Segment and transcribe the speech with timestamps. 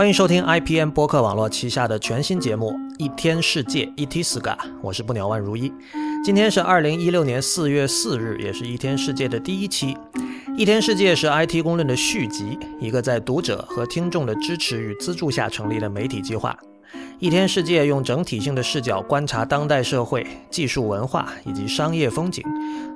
[0.00, 5.70] 欢迎收听 IPN 播客网络旗下的全新节目《一天世界 ET s g a 我是不鸟万如一。
[6.24, 9.94] 今天是二零一六年四月四日，也是一天世界的第一期。
[10.56, 16.56] 一天世界是 IT 公论的续集，一个在读者和听众的支持与资助下成立的媒体计划。
[17.18, 22.42] 一天世界用整体性的视角观察当代社会、技术文化以及商业风景，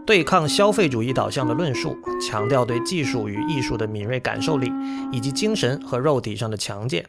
[0.07, 4.71] 对抗消费主义导向的论述，强调对技术与艺术的敏锐感受力，
[5.11, 7.07] 以及精神和肉体上的强健。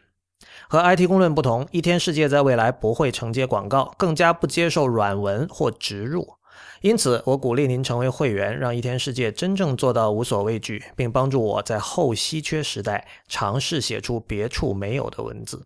[0.70, 6.36] 和 IT 公论不同，一天世界在未来不会承接广告，更加不接受软文或植入。
[6.82, 15.66] 因此，我鼓励您成为会员，让一天世界真正做到无所畏惧，并帮助我在后稀缺时代尝试写出别处没有的文字。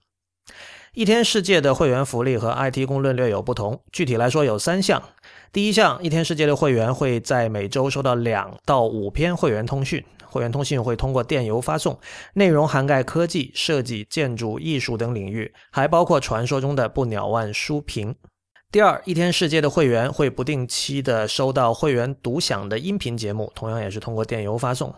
[0.93, 5.01] 一天世界的会员福利和 IT 公论略有不同，具体来说有三项。
[5.51, 11.99] 第一项，一天世界的会员会在每周收到两到五篇会员通讯，会员通讯会通过电邮发送，
[12.33, 18.13] 内容涵盖科技、设计、建筑、艺术等领域，还包括传说中的不鸟万书评。
[18.71, 24.93] 第二，一天世界的会员会不定期的收到会员独享的音频节目，同样也是通过电邮发送。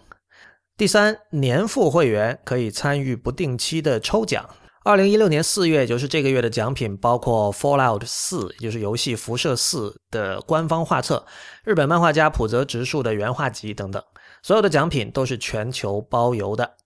[0.76, 4.46] 第三，年付会员可以参与不定期的抽奖。
[4.84, 11.24] 二零一六年四月，就是这个月的奖品包括《Fallout 四》，也就是游戏《辐射四》的官方画册，
[11.64, 14.02] 日本漫画家浦泽直树的原画集等等。
[14.42, 16.78] 所有的奖品都是全球包邮的。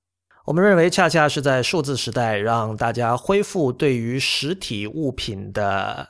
[0.43, 6.05] 我们认为，恰恰是在数字时代，让大家恢复对于实体物品的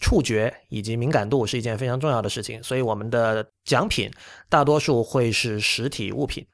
[0.00, 2.62] 触觉以及敏感度是一件非常重要的事情。
[2.62, 4.10] 所以，我们的奖品
[4.50, 6.46] 大多数会是实体物品。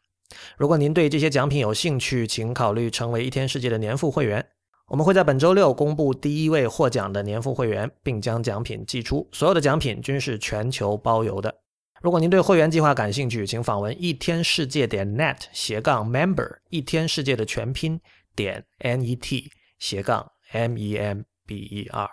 [0.57, 4.47] 如果您对这些奖品有兴趣，请考虑成为一天世界的年付会员。
[4.89, 9.29] 我们会在本周六公布第一位获奖的年付会员，并将奖品寄出。
[9.33, 11.55] 所有的奖品均是全球包邮的。
[12.01, 18.01] 如果您对会员计划感兴趣，请访问一天世界点 net 斜杠 member，一天世界的全拼
[18.35, 22.09] 点 n e t 斜杠 m e m b e r。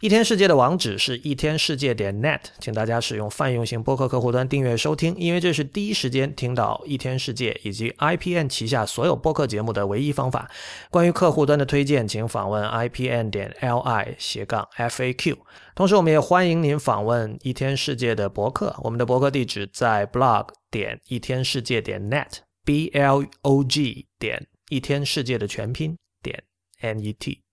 [0.00, 10.50] 一天世界的网址是一天世界点 net，请大家使用泛用型播客客户端订阅收听，因为这是第一时间听到一天世界以及 IPN 旗下所有播客节目的唯一方法。
[10.90, 15.38] 关于客户端的推荐，请访问 IPN 点 li 斜杠 FAQ。
[15.76, 26.42] 同时，我们也欢迎您访问一天世界的博客，我们的博客地址在 blog 点一天世界点 net，b l o g 点一天世界的全拼点
[26.80, 27.43] n e t。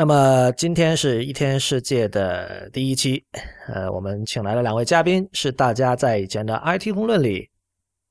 [0.00, 3.22] 那么今天是一天世界的第一期，
[3.68, 7.46] 呃，我们请来了两位嘉宾，是大家在以前的 IT 公论里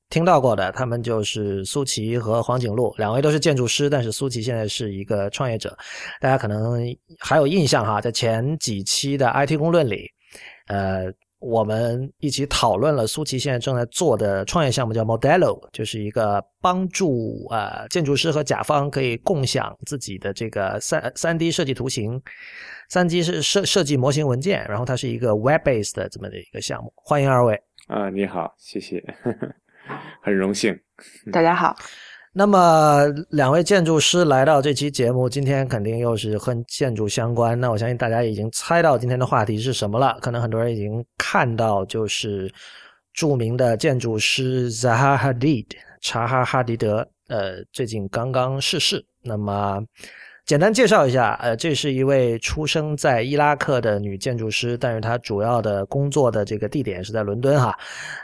[0.08, 5.76] 听到过的，他们就是苏琪和黄景璐，两位都是建筑师，但是苏琪现在是一个创业者，
[6.20, 6.78] 大家可能
[7.18, 10.08] 还有印象哈，在前几期的 IT 公论里，
[10.68, 11.12] 呃。
[11.40, 22.20] 我们一起讨论了苏琪现在正在做的创业项目，叫 Modelo，就是一个帮助呃建筑师和甲方可以共享自己的这个三三 D 设计图形，
[22.90, 26.92] 三 D 是设设计模型文件，然后它是一个 Web-based 的这么的一个项目。
[26.94, 29.02] 欢迎二位啊，你好，谢谢，
[30.22, 30.78] 很荣幸。
[31.32, 31.74] 大家好。
[32.32, 37.58] 那么，两位建筑师来到这期节目，今天肯定又是和建筑相关。
[37.58, 40.16] 那我相信大家已经猜到今天的话题是什么了。
[40.22, 42.48] 可能很多人已经看到，就是
[43.12, 45.66] 著名的建筑师 Zaha Hadid
[46.00, 49.04] 查哈哈迪德，呃，最近刚刚逝世。
[49.24, 49.84] 那么，
[50.46, 57.76] 简单介绍一下，呃，这是一位出生在伊拉克的女建筑师，但是她主要的工作的这个地点是在伦敦哈。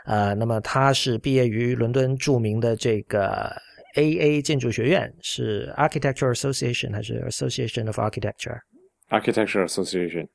[0.04, 3.50] 呃，那么她是毕业于伦敦著名的这个。
[3.96, 10.26] A A 建筑学院是 Architecture Association 还是 Association of Architecture？Architecture Association，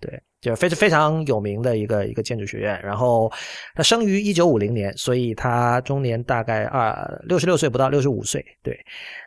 [0.00, 2.80] 对，就非非常有名的一个一个建筑学院。
[2.82, 3.30] 然后
[3.74, 8.44] 他生于一九五零年，所以他中年大概二六十六岁不到六十五岁。
[8.62, 8.78] 对，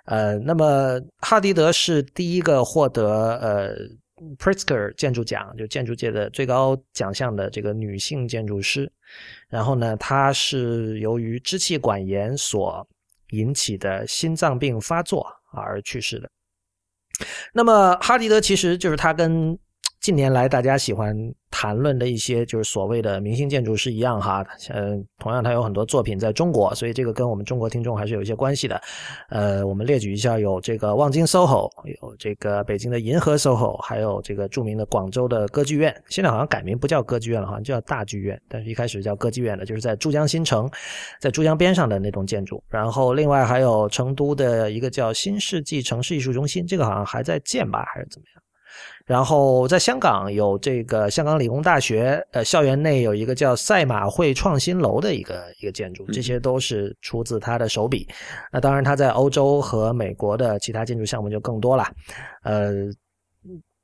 [0.05, 3.75] 呃，那么哈迪德是第一个获得呃
[4.37, 8.91] Pritzker 建筑奖，就建筑界的最高奖项的这个女性建筑师。
[9.49, 12.87] 然后呢，她是由于支气管炎所
[13.33, 16.29] 引起的心脏病发作而去世的。
[17.53, 19.59] 那么，哈迪德其实就是他跟。
[20.03, 21.15] 近年来，大家喜欢
[21.49, 28.81] 谈论的一些就是所谓的明星建筑师一样哈，呃，同样他有很多作品在中国，所以这个跟我们中国听众还是有一些关系的。
[29.29, 31.69] 呃，我们列举一下，有这个望京 SOHO，
[32.01, 40.69] 有这个北京的银河 SOHO，还有这个著名的广州的歌剧院，现在好像改名不叫歌剧院了，好像叫大剧院，但是一开始叫歌剧院的，就是在珠江新城，
[41.21, 42.61] 在珠江边上的那栋建筑。
[42.67, 48.42] 然后另外还有成都的一个叫新世纪城市艺术中心，这个好像还在建吧，还是怎么样？
[49.05, 58.07] 然后在香港有这个香港理工大学，呃，校园内有一个叫赛马会创新楼的一个一个建筑，这些都是出自他的手笔。
[58.51, 61.85] 那当然，他在欧洲和美国的其他建筑项目就更多了。
[62.43, 62.71] 呃，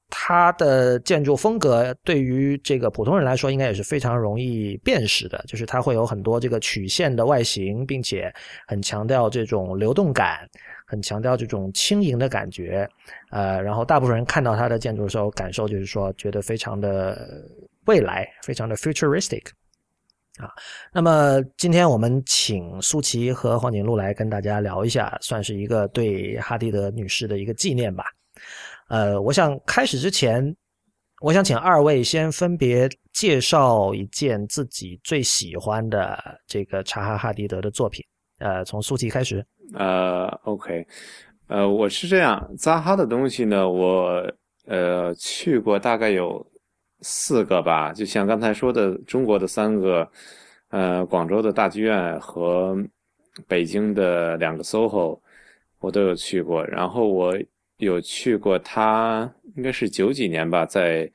[0.09, 8.33] 他的建筑风格对于这个普通人来说，应该也是非常容易辨识的，就是它会有很多这个曲线的外形，并且
[8.67, 10.49] 很强调这种流动感。
[10.89, 12.89] 很强调这种轻盈的感觉，
[13.29, 17.45] 呃，然后大部分人看到它的建筑的时候，感受就是说觉得非常的
[17.85, 19.43] 未来，非常的 futuristic，
[20.39, 20.49] 啊，
[20.91, 28.05] 那么今天我们请苏琪和黄景璐来跟大家聊一下，算是一个对哈迪德女士的一个纪念吧。
[28.87, 30.55] 呃，我想开始之前，
[31.21, 38.03] 我想请二位先分别介绍一件自己最喜欢的这个查哈哈迪德的作品。
[38.39, 39.45] 呃，从苏琪开始。
[39.75, 40.85] 呃，OK，
[41.47, 44.33] 呃，我是这样，扎哈的东西呢，我
[44.65, 46.45] 呃去过大概有
[47.01, 50.09] 四个吧，就像刚才说的，中国的三个，
[50.69, 52.75] 呃，广州的大剧院和
[53.47, 55.19] 北京的两个 SOHO，
[55.79, 56.65] 我都有去过。
[56.65, 57.37] 然后我
[57.77, 61.09] 有去过他，应该是九几年吧，在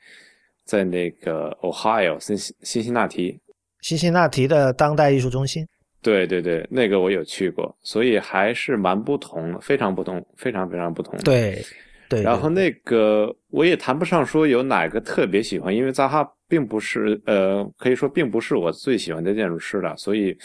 [0.63, 3.39] 在那个 Ohio 新新辛那提，
[3.81, 5.67] 新辛那提的当代艺术中心。
[6.05, 11.17] 对对对，那个我有去过，所以还是蛮不同，非常不同，非常非常不同。
[11.23, 11.59] 对
[12.07, 12.21] 对。
[12.21, 20.37] 然后那个我也谈不上说有哪个特别喜欢，因为扎哈并不是呃，可以说并不是我最喜欢的建筑师了，所以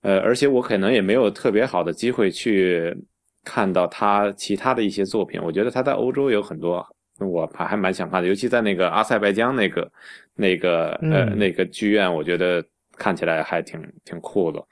[0.00, 2.96] 呃，而且我可能也没有特别好的机会去
[3.44, 5.38] 看到他其他的一些作品。
[5.42, 6.82] 我觉得他在欧洲有很多，
[7.20, 9.92] 我还还蛮想看的，尤其在那个阿塞拜疆那个
[10.34, 12.64] 那个呃那个剧院，我觉得。
[12.96, 14.62] 看起来还挺挺酷的，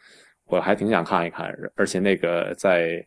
[0.46, 1.54] 我还挺想看一看。
[1.76, 3.04] 而且那个在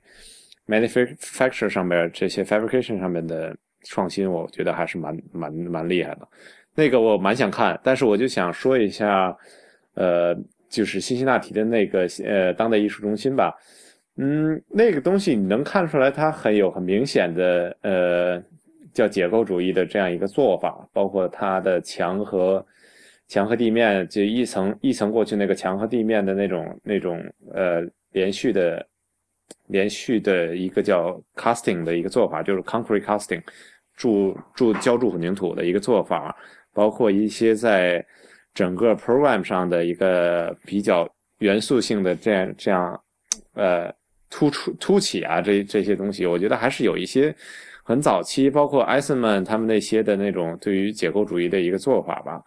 [0.68, 6.28] manufacture 上面这些 fabrication 上面的创新，我觉得还是蛮蛮蛮厉害的。
[6.75, 9.36] 那个我蛮想看，但是我就想说一下，
[9.96, 10.36] 呃，
[10.69, 13.54] 就是辛辛那提的那个呃当代艺术中心吧。
[14.18, 18.44] 嗯，那个东西你能看出来，它很有很明显的呃
[18.94, 22.66] 叫解构主义的这样一个做法，包括它的墙和。
[23.27, 27.21] 墙和地面就一层一层过去，那个墙和地面的那种那种
[27.53, 28.88] 呃连续的
[29.68, 33.41] 连续的一个叫 casting 的一个做法，就是 concrete casting
[33.95, 36.35] 注注浇筑混凝土的一个做法，
[36.74, 38.06] 包括一些在
[38.53, 41.07] 整个 program 上的一个比较
[41.39, 43.01] 元素性的这样这样
[43.56, 43.94] 呃
[44.29, 47.35] 突出凸起啊这这些东西，我觉得还是有一些
[47.83, 52.41] 很早期，包括艾森曼他们那些的那种对于解构主义的一个做法吧。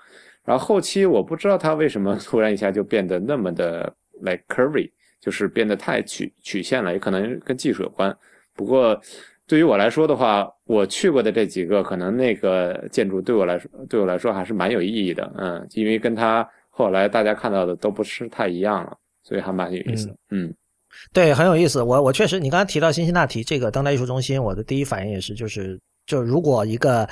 [0.44, 3.92] 然后后期我不知道他为什么突然一下就变得那么的
[4.22, 4.90] like curvy，
[5.20, 8.16] 就是变得太曲曲线了，也可能跟技术有关。
[8.54, 8.98] 不过
[9.46, 20.08] 对于我来说的话，我去过的这几个，可能那个建筑对我来说对我来说还是蛮有意义的，嗯，因为跟他后来大家看到的都不是太一样了，所以还蛮有意思。
[20.31, 20.52] 嗯，
[21.12, 21.82] 对，很有意思。
[21.82, 27.06] 我我确实，你刚才提到辛辛那提这个当代艺术中心，我的第一反应也是，就是就如果一个。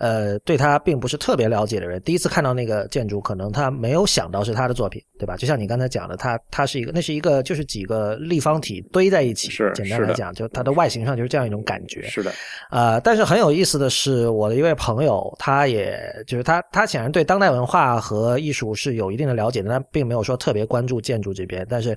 [0.00, 5.36] 呃，对他并不是特别了解的人，第一次看到那个建筑，可能他没有想到是他的作品，对吧？
[5.36, 9.50] 就像你刚才讲的，它它是一个，那是一个，就是几个立方体堆在一起。
[9.50, 12.00] 是，简单来讲，就它的外形上就是这样一种感觉。
[12.08, 12.32] 是的。
[12.70, 21.66] 呃，但是很有意思的是，我的一位朋友，他也就是他，他显然对当代文化和艺术是有一定的了解的，但并没有说特别关注建筑这边。
[21.68, 21.94] 但是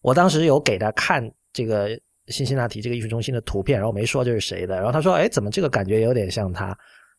[0.00, 1.90] 我当时有给他看这个
[2.28, 6.74] 辛辛那提这个艺术中心的图片，然后没说这是谁的，然后他说：“哎，怎么这个感觉有点像他？”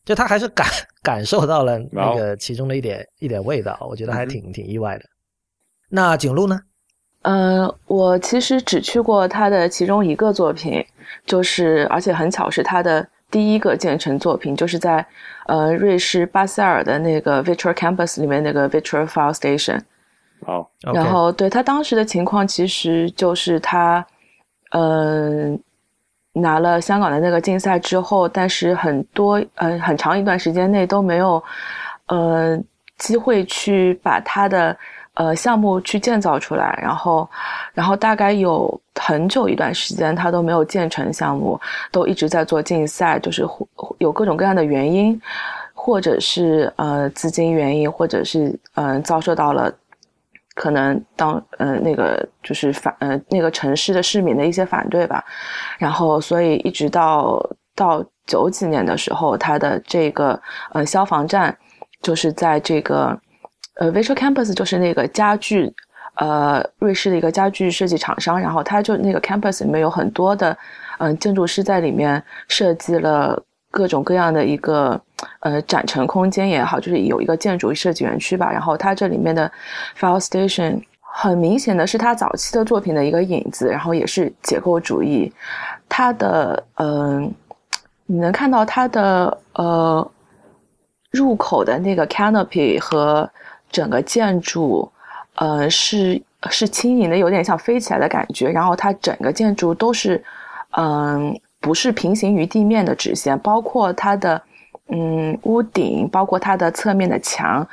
[0.06, 0.66] 就他还是感
[1.02, 5.04] 感受到了那个其中的一点一点味道，我觉得还挺挺意外的。
[5.90, 6.58] 那景路呢？
[7.22, 10.84] 呃，我其实只去过他的其中一个作品，
[11.26, 15.04] 就是而且很巧是他的第一个建成作品，就是在
[15.46, 19.80] 呃瑞士巴塞尔的那个 Virtual Campus 里面那个 Virtual File Station。
[20.44, 24.06] 好，然后对他当时的情况其实就是他，
[24.70, 25.60] 嗯。
[26.38, 31.42] 拿了香港的那个竞赛之后，但是很多呃很长一段时间内都没有，
[32.08, 32.58] 呃
[32.98, 34.76] 机会去把他的
[35.14, 37.28] 呃项目去建造出来，然后
[37.72, 41.58] 然后大概有很久一段时间他都没有建成项目，
[41.90, 43.46] 都一直在做竞赛，就是
[43.98, 45.18] 有各种各样的原因，
[45.72, 49.72] 或者是呃资金原因，或者是嗯遭受到了。
[50.56, 55.22] 可能当呃那个就是反呃那个城市的市民的一些反对吧，
[55.78, 57.38] 然后所以一直到
[57.74, 60.40] 到九几年的时候，它的这个
[60.72, 61.56] 呃消防站
[62.00, 63.16] 就是在这个
[63.74, 65.70] 呃 Virtual Campus 就是那个家具
[66.14, 70.56] 呃瑞士的一个家具设计厂商，然后它就那个 Campus 里面有很多的
[70.98, 73.40] 嗯建筑师在里面设计了。
[73.76, 74.98] 各种各样的一个
[75.40, 78.50] 呃展陈空间也好，就是有一个建筑设计园区吧。
[78.50, 79.52] 然后它这里面的
[80.00, 85.30] file station 很明显的是他早期的作品的一个影子，然后也是结构主义。
[85.90, 87.30] 它的嗯，
[88.06, 90.10] 你能看到它的呃
[91.10, 93.28] 入口的那个 canopy 和
[93.70, 94.90] 整个建筑，
[95.34, 98.48] 呃是是轻盈的，有点像飞起来的感觉。
[98.48, 100.24] 然后它整个建筑都是
[100.78, 101.38] 嗯。
[101.66, 104.40] 不是平行于地面的直线，包括它的
[104.86, 107.66] 嗯屋顶，包括它的侧面的墙，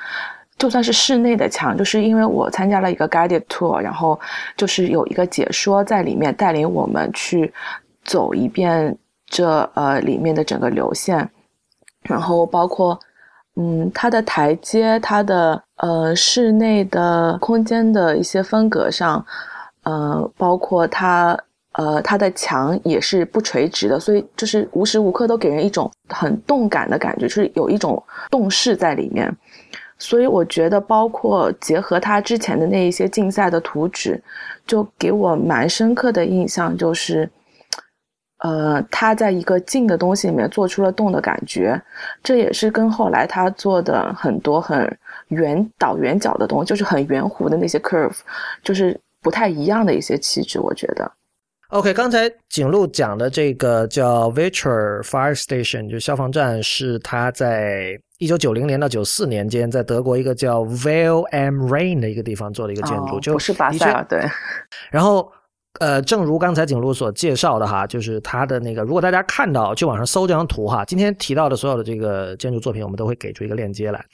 [0.57, 4.19] 就算是室内的墙，就是因为我参加了一个 guided tour，然后
[4.57, 7.53] 就是有一个解说在里面带领我们去
[8.03, 8.97] 走一遍
[9.27, 11.29] 这呃里面的整个流线，
[12.01, 12.99] 然后包括
[13.57, 19.23] 嗯它的台阶，它的呃室内的空间的一些风格上，
[19.83, 21.37] 呃包括它。
[21.73, 29.35] 呃，它的墙也是不垂直的，所以就是无时无刻都给人一种很动感的感觉，就是有一种动势在里面。
[29.97, 34.21] 所以我觉得，包括结合他之前的那一些竞赛的图纸，
[34.67, 37.29] 就给我蛮深刻的印象，就是，
[38.39, 41.81] 呃，他在一个静的东西里面做出了动的感觉。
[42.21, 44.97] 这也是跟后来他做的很多很
[45.29, 48.17] 圆倒圆角的东西，就是很圆弧的那些 curve，
[48.61, 51.09] 就是不太一样的一些气质，我觉得。
[51.73, 64.21] OK，刚才景路讲的这个叫 v i t u a l Fire Station，就消防站，是他在一九九零年到九四年间，在德国一个叫 Vale am Rain 的一个地方做的一个建筑，就不是巴塞尔对。
[64.91, 65.27] 然后，
[65.79, 74.05] 呃，正如刚才景路所介绍的哈，就是他的那个，如果大家看到，去网上搜这张图哈，今天提到的所有的这个建筑作品，我们都会给出一个链接来。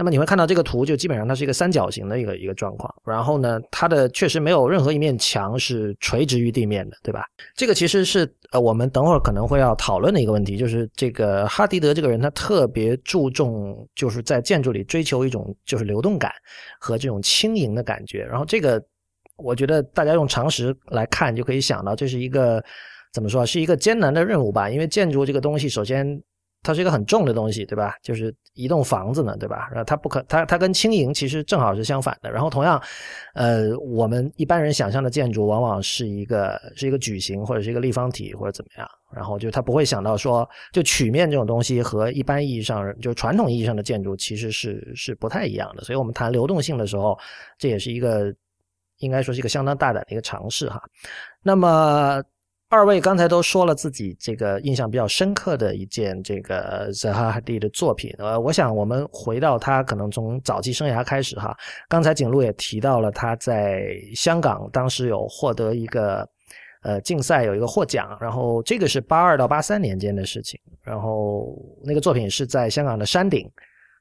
[0.00, 2.90] 那么你会看到这个图，就基本上它是一个三角形的一个一个状况。
[3.04, 7.26] 然后呢，它的确实没有任何一面墙是垂直于地面的，对吧？
[7.54, 16.32] 这个其实是呃，我们等会儿可能会要讨论的一个问题，就是这个哈迪德这个人，他特别注重就是在建筑里追求一种就是流动感
[16.80, 18.24] 和这种轻盈的感觉。
[18.24, 18.82] 然后这个，
[19.36, 22.64] 我觉得大家用常识来看就可以想到，这是一个
[23.12, 24.70] 怎么说，是一个艰难的任务吧？
[24.70, 26.18] 因为建筑这个东西，首先。
[26.62, 27.94] 它是一个很重的东西，对吧？
[28.02, 29.68] 就是一栋房子呢，对吧？
[29.70, 32.30] 然后它不可，它它跟轻盈其实正好是相反的。
[32.30, 32.82] 然后同样，
[33.34, 38.88] 呃，我们一般人想象的建筑往往是一个是一个矩形或者是一个立方体或者怎么样。
[39.14, 45.82] 然后就他不会想到说，就曲面这种东西和一般意义上就传统意义上的建筑其实是是不太一样的。
[45.84, 47.18] 所以我们谈流动性的时候，
[47.58, 48.34] 这也是一个
[48.98, 50.82] 应该说是一个相当大胆的一个尝试哈。
[51.42, 52.22] 那么。
[52.70, 61.52] 二位刚才都说了自己这个印象比较深刻的一件这个 Zaha h a d i 的作品，呃，我想我们回到他可能从早期生涯开始哈。
[61.88, 66.24] 刚才景路也提到了他在香港当时有获得一个
[66.82, 73.50] 呃竞赛有一个获奖，然后这个是八二到八三年间的事情，然后那个作品是在香港的山顶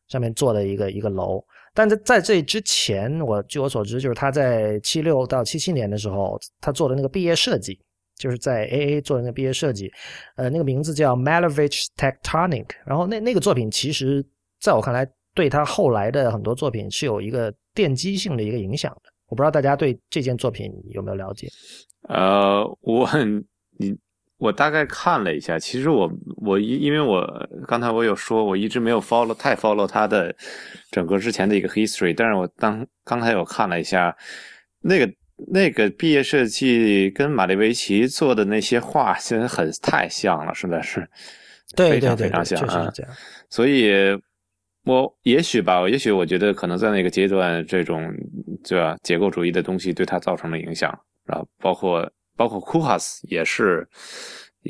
[0.10, 7.80] 上面做的一个一个楼，但在在这之前，我据我所知就是他在七六到七七年的时候，他做的那个毕业设计。
[8.20, 9.90] 就是在 A A 做的那个毕业设计，
[10.36, 12.68] 呃，那个名字叫 Malevich Tectonic。
[12.86, 14.24] 然后那那个作品，其实
[14.60, 19.10] 在我看来，对他后来的很多作品是有一个奠基性的一个影响的。
[19.30, 21.48] 我不知道大家对这件作品有没有了解？
[22.10, 23.10] 呃，我
[23.78, 23.96] 你
[24.38, 26.12] 我大概看了一下，其实我
[26.46, 27.26] 我因因为我
[27.68, 30.36] 刚才我有说，我一直没有 follow 太 follow 他的
[30.92, 34.14] 整个之前的一个 history，但是我当刚才有看了一下
[34.82, 35.10] 那个。
[35.48, 41.08] 那个毕业设计跟马列维奇做的那些画，现在很太像了，实在是，
[41.76, 42.92] 对非常非常像啊。
[43.50, 43.92] 所以，
[44.84, 48.14] 我也许吧，也许我觉得可能在那个阶段，这种
[48.64, 50.92] 对吧，结构主义的东西对他造成了影响
[51.28, 53.88] 啊，包括包括库哈斯也是，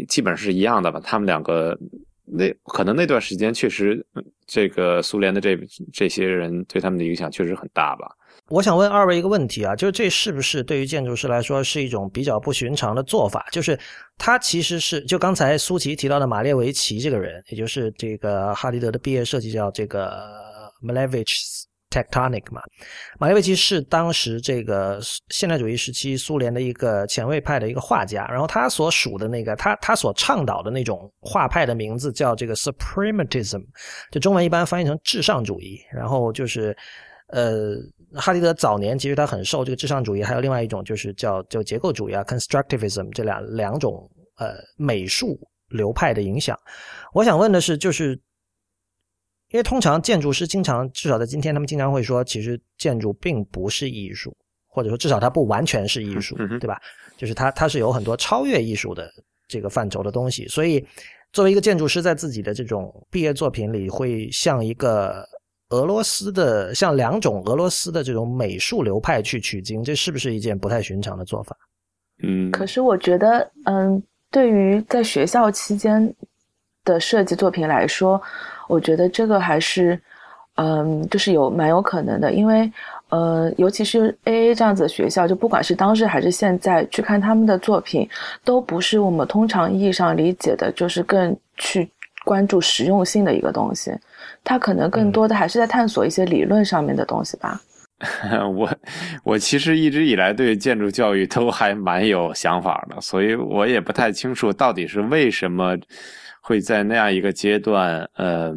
[0.08, 1.00] 基本上是一样的吧。
[1.04, 1.78] 他们两个
[2.26, 4.06] 那可能那段时间确实，
[4.46, 5.58] 这个苏联的这
[5.92, 8.16] 这些人对他们的影响确实很大吧。
[8.50, 13.48] 我想问二位一个问题啊，就是这是不是对于建筑师来说是一种比较不寻常的做法？
[13.52, 13.80] 就是
[14.18, 20.12] 他其实是就刚才苏琪提到的马列维奇这个人，也就是这个哈迪德的毕业设计叫这个
[20.84, 22.62] Malevich Tectonic 嘛。
[23.20, 33.64] 马列维奇是当时这个现代主义时期苏联的一个前卫派的一个画家，然后他所属的那个他他所倡导的那种画派的名字叫这个 Suprematism，
[34.12, 36.76] 就中文一般翻译成至上主义，然后就是
[37.28, 37.76] 呃。
[38.14, 45.40] 哈迪德早年其实他很受这个至上主义，还有另外一种就是叫就结构主义啊，constructivism 这两两种呃美术
[45.70, 46.58] 流派的影响。
[47.14, 48.20] 我想问的是，就是
[49.50, 54.36] 因为通常建筑师经常，至少在今天，他们经常会说，其实建筑并不是艺术，
[54.68, 56.80] 或者说至少它不完全是艺术，对吧？
[57.18, 59.12] 就是它它是有很多超越艺术的
[59.48, 60.48] 这个范畴的东西。
[60.48, 60.84] 所以
[61.32, 65.24] 作为一个建筑师，在自己的这种毕业作品里，会像一个
[65.70, 71.56] 俄罗斯的，向两种俄罗斯的这种美术流派去取经，这是不是一件不太寻常的做法？
[72.24, 76.14] 嗯，可是我觉得，嗯，对于在学校期间
[76.84, 78.22] 的设计作品来说，
[78.68, 80.00] 我觉得这个还是，
[80.56, 82.72] 嗯，就是有蛮有可能的，因为。
[83.12, 88.08] 呃，尤其是 A A 这样子的学校，就不管是当时还是现在去看他们的作品，
[88.44, 91.90] 都不是我们通常意义上理解的，就是更去
[92.30, 93.92] 关注实用性的一个东西。
[94.44, 97.60] 他可能更多的还是在探索一些理论上面的东西吧。
[98.56, 98.70] 我
[99.24, 105.76] 我其实一直以来对建筑教育都还蛮有想法的，所以我也不太清楚到底是为什么
[106.42, 108.56] 会在那样一个阶段，嗯，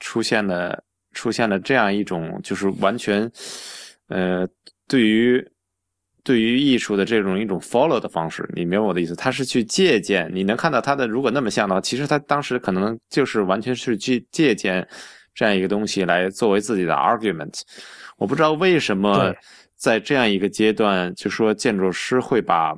[0.00, 0.82] 出现了。
[1.14, 3.28] 出现了这样一种，就是完全，
[4.08, 4.46] 呃，
[4.86, 5.44] 对于
[6.28, 9.16] 对于艺术的这种一种 follow 的方式，你明白我的意思？
[9.16, 14.86] 他是去借鉴，你能看到他的，如果那么像的话，其实他当时可能就是完全是去借鉴
[15.34, 17.62] 这样一个东西来作为自己的 argument。
[18.18, 19.34] 我不知道为什么
[19.74, 22.76] 在这样一个阶段，就说建筑师会把。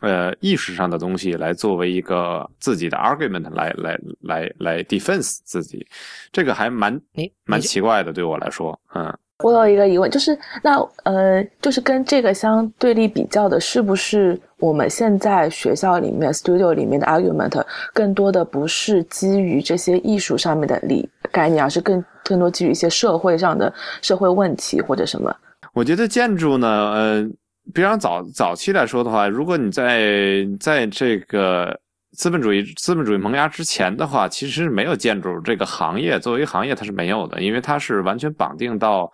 [0.00, 5.84] 呃，意识上的东西来作为一个自己的 argument 来来来来 defense 自己，
[6.30, 7.00] 这个还蛮
[7.44, 9.18] 蛮奇怪的，对我来说，嗯。
[9.44, 25.34] 我有一个疑问，就是那呃，就是跟这个相对立比较的，是不是我们现在学校里面 studio 里面的 argument 更多的不是基于这些艺术上面的理概念，而是更更多基于一些社会上的社会问题或者什么？
[25.72, 27.28] 我觉得建筑呢，呃。
[27.74, 31.78] 比方早早期来说的话，如果你在在这个
[32.12, 39.10] 资本主义资本主义萌芽之前的话，其实是没有建筑这个行业作为行业它是没有的，因为它是完全绑定到，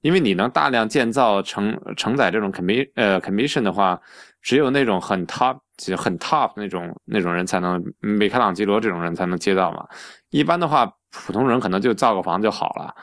[0.00, 3.98] 因为你能大量建造承承载这种 commission 呃 commission 的话，
[4.40, 5.58] 只有那种很 top
[5.96, 9.86] 很 top 那种那种人才能，米开朗基罗这种人才能接到嘛，
[10.30, 12.94] 一般的话，普通人可能就造个房就好了。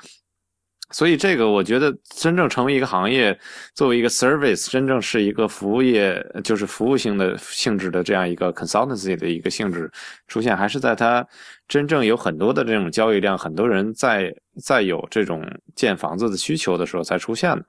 [0.91, 3.37] 所以这个我觉得，真正成为一个行业，
[3.75, 9.91] 作为一个 service，真正是一个服务业，就是服务性的性质的这样一个 consultancy 的一个性质
[10.27, 11.23] 出现，还是在它
[11.67, 17.63] 真正有很多的这种交易量，很多人在在有这种建房子的需求的时候才出现的。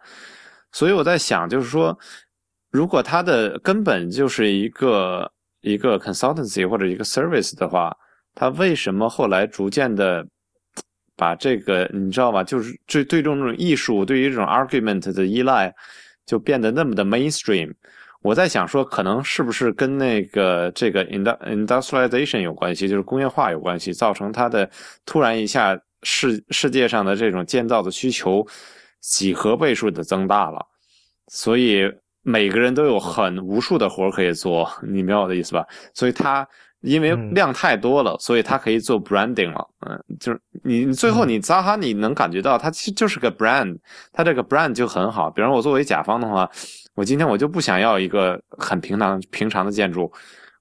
[0.72, 1.98] 所以我在想，就是说，
[2.70, 5.30] 如果它的根本就是一个
[5.61, 7.94] 一个 consultancy 或者一个 service 的话，
[8.35, 10.26] 它为什么后来逐渐的？
[11.20, 12.42] 把这个你知道吧？
[12.42, 15.70] 就是对对这种艺术，对于这种 argument 的依赖，
[16.24, 17.70] 就变得那么的 mainstream。
[18.22, 24.68] 我在想说，可能是不是跟那个这个 industrialization 有关系，就是工业化有关系，造成它的
[25.04, 28.42] 突然一下世世界上的这种建造的需求
[29.00, 30.64] 几何倍数的增大了，
[31.28, 31.83] 所以
[32.22, 35.66] 每个人都有很无数的活可以做，你明白我的意思吧？
[35.92, 36.48] 所以它。
[36.83, 39.69] 因为量太多了，所以它可以做 branding 了。
[39.87, 43.77] 嗯，就是你最后你扎哈，你能感觉到它其实就是个 brand，
[44.12, 45.31] 它这个 brand 就很好。
[45.31, 46.51] 比方我作为甲方的话，
[46.95, 50.11] 我今天我就不想要一个很平常平常的建筑，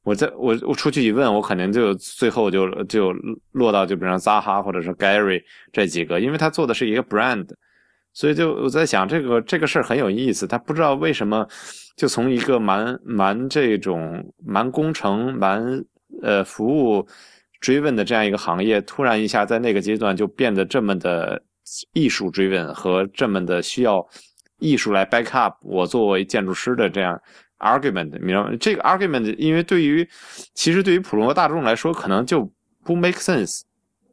[0.04, 3.14] 我在我我出去一问，我可能就最后就就
[3.54, 7.48] 落到就比方扎哈或者是 Gary 这几个，因为他做的是一个 brand，
[8.12, 10.46] 所以就我在想这个这个事儿很有意思。
[10.46, 11.48] 他不知道为什么
[11.96, 15.82] 就从一个蛮蛮这种蛮工程蛮。
[16.22, 17.08] 呃，服务
[17.60, 21.42] 追问的这样一个行业，突然一下在那个阶段就变得这么的
[21.94, 24.06] 艺术追问和这么的需要
[24.60, 27.22] 艺术来 back up 我作为建筑师的这样
[27.60, 28.58] argument，明白吗？
[28.60, 30.08] 这个 argument，因为对于
[30.54, 32.50] 其实对于普罗大众来说，可能就
[32.84, 33.62] 不 make sense。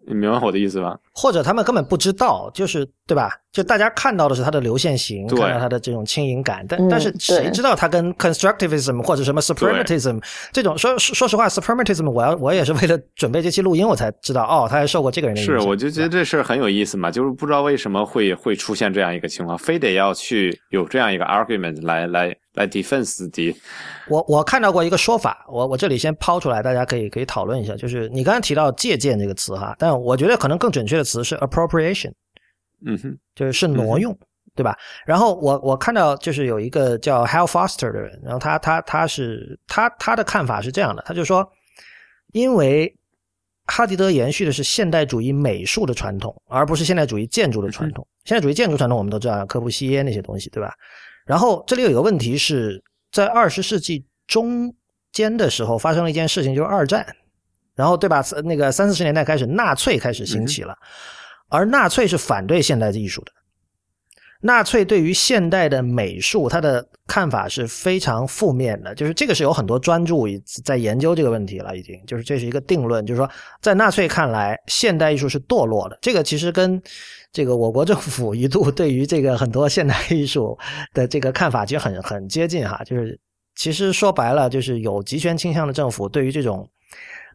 [0.06, 0.98] 你明白我的意思吧？
[1.18, 3.30] 或者他们根本不知道，就是对吧？
[3.50, 15.58] 就大家看到的是它的流线型，看到它的这种轻盈感，但但是谁知道它跟 constructivism 或者什么 suprematism 这种说说实话，suprematism 我要我也是为了准备这期录音我才知道哦，他还受过这个人的影响。
[15.58, 22.36] 是，我就觉得这事儿很有意思嘛，就是不知道为什么会会出现这样一个情况，非得要去有这样一个 argument 来来。
[22.56, 23.54] 来 defense 的，
[24.08, 27.76] 我我看到过一个说法，我我这里先抛出来，大家可以可以讨论一下。
[27.76, 32.12] 就是你刚才提到借鉴这个词哈，但我觉得可能更准确的词是 appropriation，
[32.84, 34.14] 嗯哼，就是是挪用，
[34.54, 34.76] 对吧？
[35.06, 41.48] 然后我我看到就是有一个叫 Hal Foster 的人，然后他他他是他他的看法是这样的，他就说，
[42.32, 42.94] 因为
[43.66, 48.06] 哈迪德延续的是现代主义美术的传统，而不是现代主义建筑的传统。
[48.24, 50.74] 现代主义建筑传统我们都知道，科布西耶那些东西，对吧？
[51.24, 54.74] 然后这里有一个问题是在二十世纪中
[55.12, 57.06] 间的时候发生了一件事情，就是二战，
[57.76, 58.24] 然后对吧？
[58.44, 60.74] 那个三四十年代开始，纳粹开始兴起了，
[61.48, 63.30] 而纳粹是反对现代艺术的，
[64.40, 68.94] 纳粹对于现代的美术，他的看法是非常负面的。
[68.94, 70.26] 就是这个是有很多专注
[70.64, 75.98] 在研究这个问题了，已经就是这是一个定论，就是说在纳粹看来，现代艺术是堕落的。
[76.00, 76.80] 这个其实跟
[77.32, 80.58] 这个我国政府一度对于这个很多现代艺术
[80.94, 82.82] 的这个看法其实很很接近哈。
[82.84, 83.18] 就是
[83.54, 86.68] 其实说白了，就是有极权倾向的政府对于这种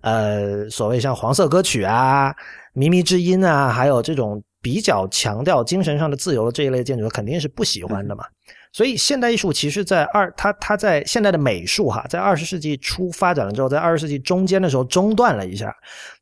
[0.02, 2.36] 呃所谓像黄色歌曲啊、
[2.76, 4.44] 靡靡之音啊，还有这种。
[4.64, 8.24] 比较强调精神上的自由的这一类建筑，肯定是不喜欢的嘛。
[8.72, 15.76] 所以现代艺术其实，在二它它在现代的美术哈，在二十世纪初发展了之后，在二十世纪中间的时候中断了一下。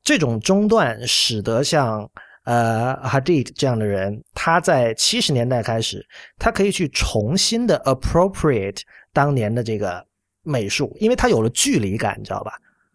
[0.06, 2.10] 这种中断使得像
[2.46, 6.02] 呃 Hadid 这样的人，他在七十年代开始，
[6.38, 8.80] 他可以去重新的 appropriate
[9.12, 10.02] 当年的这个
[10.44, 12.54] 美术，因为他有了距离感，你知道吧？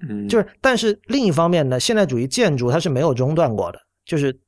[0.08, 4.38] 嗯，就是但是另一方面呢，现代主义建筑它是没有中断过的，就是。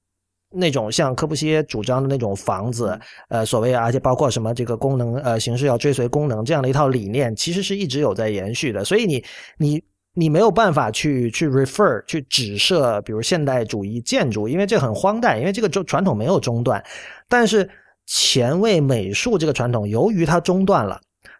[0.48, 8.84] 那种像科布西耶主张的那种房子，呃，所谓而且包括什么这个功能，呃，形式要追随功能这样的一套理念，其实是一直有在延续的。
[8.84, 9.22] 所以你
[9.58, 9.82] 你
[10.14, 16.82] 你没有办法去去 refer 去指涉，比如现代主义建筑，因为这很荒诞，因为这个传统没有中断。
[17.28, 17.68] 但是
[18.06, 20.98] 前卫美术这个传统，由于它中断了，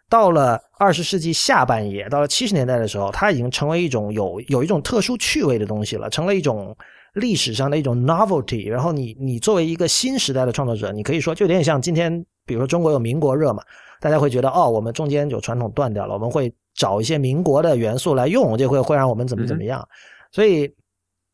[0.09, 6.75] 到了二十世纪下半叶，到了七十年代的时候，它已经成为一种有有一种特殊趣味的东西了，成了一种。
[7.13, 13.63] 历史上的一种 novelty，然后你你作为一个新时代的创作者，你可以说就有点像今天，比如说中国有民国热嘛，
[13.99, 19.83] 大家会觉得哦，我们中间有传统断掉了，我们会找一些民国的元素来用，这会会让我们怎么怎么样，
[20.31, 20.71] 所以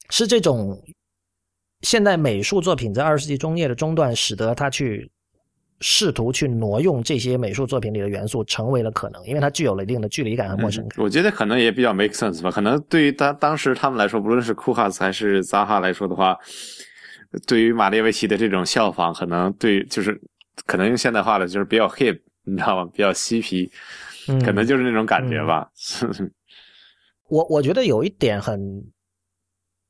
[0.09, 0.81] 是这种
[1.81, 5.11] 现代美术作品在二十世纪中叶的中断，使得它去。
[5.79, 11.03] 试图去挪用这些美术作品里的元素，成为了可能，因为它具有了一定的距离感和陌生感。
[11.03, 12.49] 我觉得可能也比较 make sense 吧。
[12.49, 16.37] 可能对于当当时他们来说，不论是库哈斯还是扎哈来说的话，
[17.45, 20.19] 对于马列维奇的这种效仿，可能对就是
[20.65, 22.89] 可能用现代化的就是比较 hip，你知道吗？
[22.93, 23.69] 比较嬉皮，
[24.45, 25.69] 可能就是那种感觉吧。
[27.27, 28.83] 我我觉得有一点很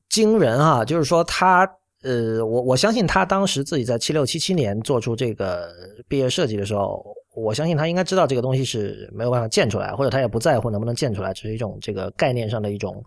[0.10, 1.70] 惊人啊，就是说他。
[2.04, 5.70] 呃，我我相信他当时自己在七六七七年做出这个
[6.08, 13.04] 毕业设计的时候，我相信他应该知道这个东西是没有办法建出来，或者他也不在乎能不能建出来，只是一种这个概念上的一种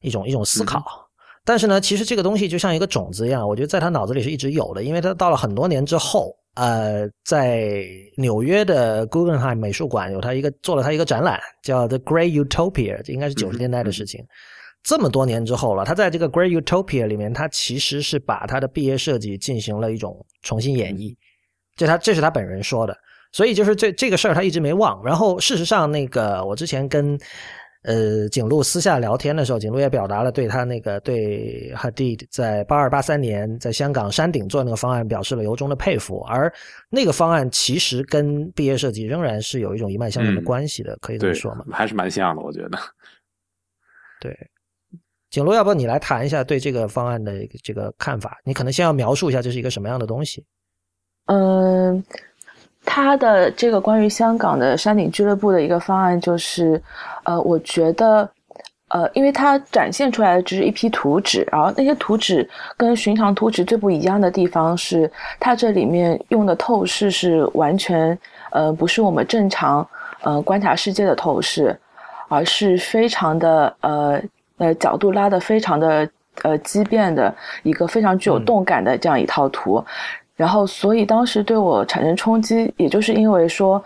[0.00, 0.82] 一种一种思考。
[1.44, 7.84] 但是呢，其实这个东西就像一个种子一样，我觉得在他脑子里是一直有的，因为他到了很多年之后，呃，在
[8.16, 14.24] 纽约的 Guggenheim 美术馆有他一个做了他一个展览，叫 The Great Utopia，这应该是九十年代的事情。
[14.86, 21.12] 这么多年之后了，他在这个 Great Utopia 里面，他其实是把他的毕业设计进行了一种重新演绎，
[21.74, 22.96] 这他这是他本人说的，
[23.32, 25.02] 所以就是这这个事儿他一直没忘。
[25.02, 27.18] 然后事实上，那个我之前跟
[27.82, 36.52] 呃景路私下聊天的时候，景路也表达了对他那个对 Hadid 在八二八三年在香港山顶做那个方案表示了由衷的佩服，而
[36.90, 41.64] 那个方案其实跟毕业设计仍然是有一种一脉相承的关系的，可以这么说吗？
[41.72, 42.78] 还是蛮像的，我觉得。
[44.20, 44.32] 对。
[45.30, 48.38] 景路，要不你来谈一下对这个方案的这个看法？
[48.44, 50.44] 你可能先要描述一下这是一个什么样的东西。
[51.26, 52.02] 嗯，
[52.84, 56.80] 他的这个关于香港的山顶俱乐部的一个方案，就是，
[57.24, 58.30] 呃，我觉得，
[58.88, 65.10] 呃，因为它展现出来的只是一批图纸，然后那些图纸跟寻常图纸最不一样的地方是，
[65.40, 68.16] 它这里面用的透视是完全，
[68.52, 69.86] 呃，不是我们正常，
[70.22, 71.76] 呃，观察世界的透视，
[72.28, 74.22] 而是非常的，呃。
[74.58, 76.08] 呃，角度拉得非常的
[76.42, 79.84] 呃畸变的一个非常具有动感的这样一套图，
[80.34, 83.82] 然后所以当时对我产生冲击，也就是因为说，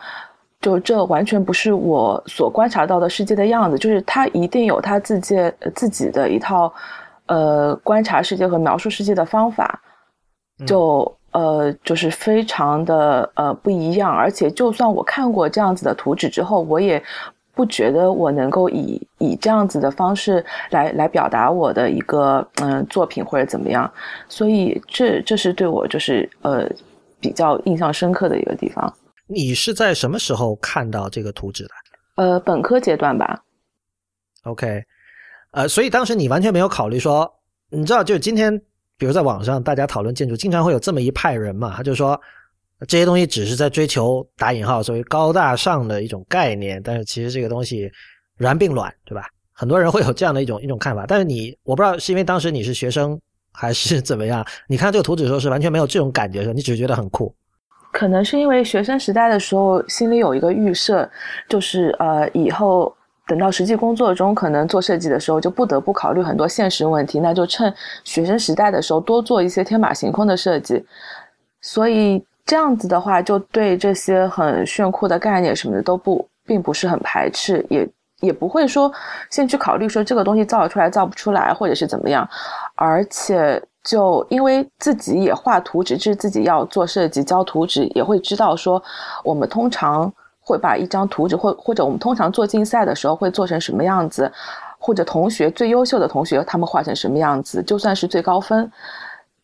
[0.60, 5.36] 就这完全不是我所观察到的世界的样子，就是他一定有他自己
[5.74, 6.72] 自己的一套
[7.26, 9.80] 呃观察世界和描述世界的方法，
[10.64, 17.02] 就呃就是非常的呃不一样，而且就算我看过这样子的图纸之后，我也。
[17.54, 23.92] 不觉得我能够以以这样子的方式来来表达我的一个嗯作品或者怎么样，
[24.28, 26.66] 所以这这是对我就是呃
[27.20, 28.92] 比较印象深刻的一个地方。
[29.26, 31.70] 你是在什么时候看到这个图纸的？
[32.16, 33.42] 呃，本科阶段吧。
[34.44, 34.82] OK，
[35.50, 37.30] 呃，所以当时你完全没有考虑说，
[37.70, 38.56] 你知道，就是今天，
[38.96, 42.20] 比如在网上大家讨论建筑，经常会有这么一派人嘛，他就说。
[42.88, 47.90] 这些东西只是在追求打引号所谓高大上的一种概念，但是其实这个东西
[48.38, 49.28] 软并卵，对吧？
[49.52, 51.04] 很多人会有这样的一种一种看法。
[51.06, 53.20] 但是你，我不知道是因为当时你是学生
[53.52, 57.34] 还是怎么样，你看这个图纸的时候是完全没有这种感觉的，你只是觉得很酷。
[57.92, 61.06] 可能是因为学生时代的时候心里有一个预设，
[61.50, 67.70] 就是呃，以后等到实际工作中可能做设计的时候就不得不考虑很多现实问题，那就趁
[68.04, 70.82] 学生时代的时候多做一些天马行空的设计，
[71.60, 72.24] 所以。
[72.50, 77.88] 这样子的话，就对这些很炫酷的概念什么的都不并不是很排斥，也
[78.22, 78.92] 也不会说
[79.30, 82.28] 先去考虑说这个东西造出来造不出来，或者是怎么样。
[82.74, 88.82] 而且就因为自己也画图纸，就是自己要做设计交图纸，也会知道说
[89.22, 94.28] 我们通常会把一张图纸或或者我们通常做竞赛的时候会做成什么样子，
[94.76, 98.68] 或者同学最优秀的同学他们画成什么样子，就算是最高分。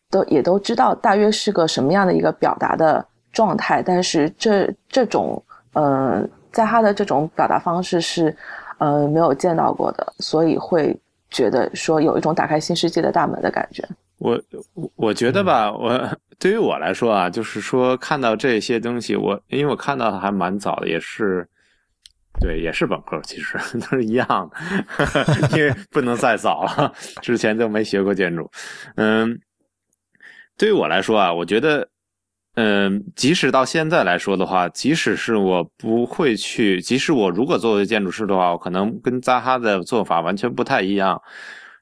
[0.09, 5.41] 都也都知道大约是个什么样的一个表达的状态，但是这这种
[5.73, 8.35] 呃，在他的这种表达方式是
[8.77, 10.97] 呃没有见到过的，所以会
[11.29, 13.83] 觉得说有一种打开新世界的大门的感觉。
[14.17, 14.41] 我
[14.95, 21.47] 我觉得吧，我 对于我来说啊，就是说看到这些东西，我因为我看到的还蛮早的，也是
[22.39, 26.91] 对，也是本科，其实 都是一样的， 因为不能再早了，
[27.21, 28.49] 之前就没学过建筑，
[28.95, 29.39] 嗯。
[30.57, 31.87] 对于我来说啊，我觉得，
[32.55, 41.21] 嗯，即使到现在来说的话，即使是我不会去，即使我如果作为建筑师的话，我可能跟扎哈的做法完全不太一样，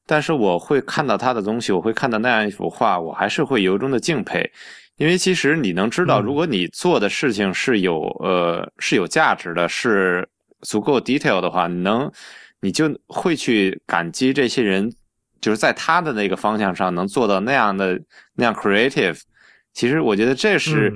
[0.06, 4.52] 但是我会看到他的东西，我会看到那样一幅画，我还是会由衷的敬佩，
[4.98, 10.28] 因为其实你能知道，如果你做的事情是有呃是有价值的，是
[10.64, 12.12] 足够 detail 的话，你能
[12.60, 14.92] 你就会去感激这些人。
[15.42, 18.00] 就是在他的那个方向上能做到那样的
[18.36, 19.20] 那样 creative，
[19.74, 20.94] 其实我觉得这是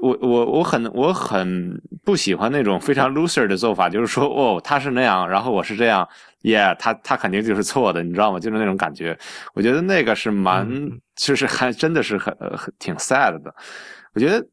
[0.00, 6.08] 我我我很我很不喜欢那种非常 loser 的做法，就是说哦他是那样，然后我是这样
[6.42, 8.38] ，yeah 他他肯定就是错的，你知道吗？
[8.38, 9.18] 就是那种感觉，
[9.54, 10.68] 我觉得那个是蛮
[11.16, 13.54] 就是还真的是很很挺 sad 的。
[14.14, 14.46] 我觉得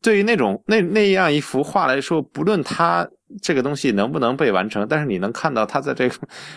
[0.00, 3.08] 对于那种那那样一幅画来说，不论他。
[3.42, 4.86] 这个东西能不能被完成？
[4.88, 6.16] 但是你能看到它在这个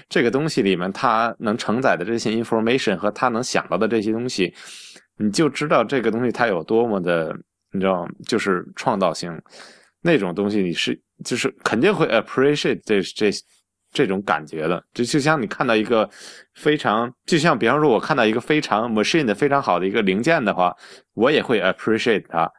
[0.10, 4.54] 这个东西里面，它能承载的这些 information 和它能想到的这些东西，
[5.18, 7.36] 你就知道这个东西它有多么的，
[7.72, 9.40] 你知道，就是创造性
[10.02, 13.32] 那种东西，你是就是肯定会 appreciate 这这
[13.92, 14.84] 这种感觉的。
[14.94, 16.10] 就就像你看到一个
[16.56, 20.76] 非常，就像比方说，我看到一个非常 machine 的非常好的一个零件的话，
[21.14, 22.52] 我也会 appreciate 它。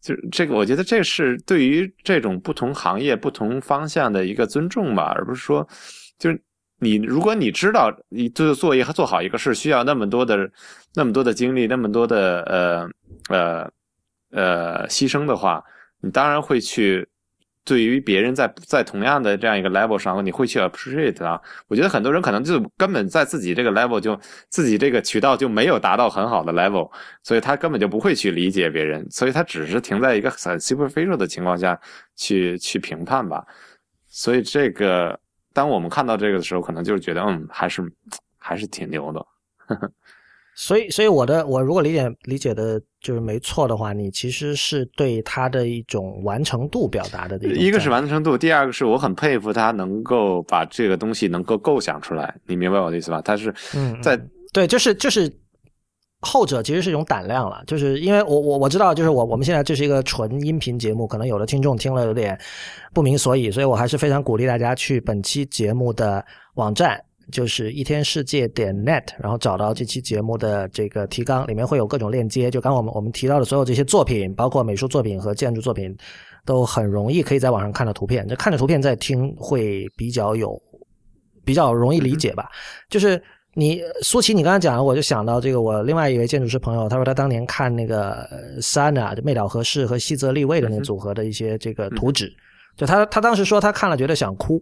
[0.00, 5.66] 就这个，我觉得这是对于这种不同行业、不同方向的一个尊重吧，而不是说，
[6.18, 6.40] 就是
[6.78, 10.50] 你如果你知道你做做一做好一个事需要那么多的、
[10.94, 13.70] 那么多的精力、那么多的呃呃
[14.30, 15.62] 呃牺牲的话，
[16.00, 17.08] 你当然会去。
[17.68, 21.38] 对于别人在在同样的这样一个 level 上，你会去 appreciate 啊？
[21.66, 26.90] 我觉得很多人可能就根本在自己这个 level 就自己这个渠道就没有达到很好的 level，
[27.22, 31.78] 所以他根本就不会去理解别人，所以他只是停在一个很 superficial 的情况下
[32.16, 33.44] 去去评判吧。
[34.06, 35.20] 所以这个
[35.52, 37.82] 当我们看到这个的时候，可能就是觉得嗯，还是
[38.38, 39.20] 还是挺牛的。
[39.66, 39.92] 呵呵
[40.60, 47.38] 所以，所以我的我如果理解理解的就是没错的话，你其实是对他的一种完成度表达的。
[47.54, 52.34] 一个是完成度，第二个是我很佩服他能够把这个东西能够构想出来。
[52.44, 53.22] 你明白我的意思吧？
[53.22, 53.54] 他是
[54.02, 54.20] 在
[54.52, 55.32] 对，就是就是
[56.22, 57.62] 后者其实是一种胆量了。
[57.64, 62.36] 就是因为我我我知道，就是我我们现在这是一个纯音频节目，可能有的听众听了有点
[62.92, 66.24] 不明所以，所以我还是非常鼓励大家去本期节目的
[66.56, 67.00] 网站。
[67.30, 72.50] 就是一天世界点 net，然后找到这期节目的这个提纲，里面会有各种链接。
[72.50, 75.94] 就刚我们我们提到的所有这些作品，包括美术作品和建筑作品，
[76.46, 78.26] 都很容易可以在网上看到图片。
[78.26, 80.58] 就看着图片再听，会比较有
[81.44, 82.48] 比较容易理解吧。
[82.88, 83.22] 就是
[83.54, 88.26] 你苏琪，你刚才讲了，我就想到这个，我另外一位建筑师朋友，他说他当年看那个
[88.62, 92.32] Sana 就魅岛和世和西泽立卫的那组合的一些这个图纸，
[92.74, 94.58] 就他他当时说他看了觉得想哭，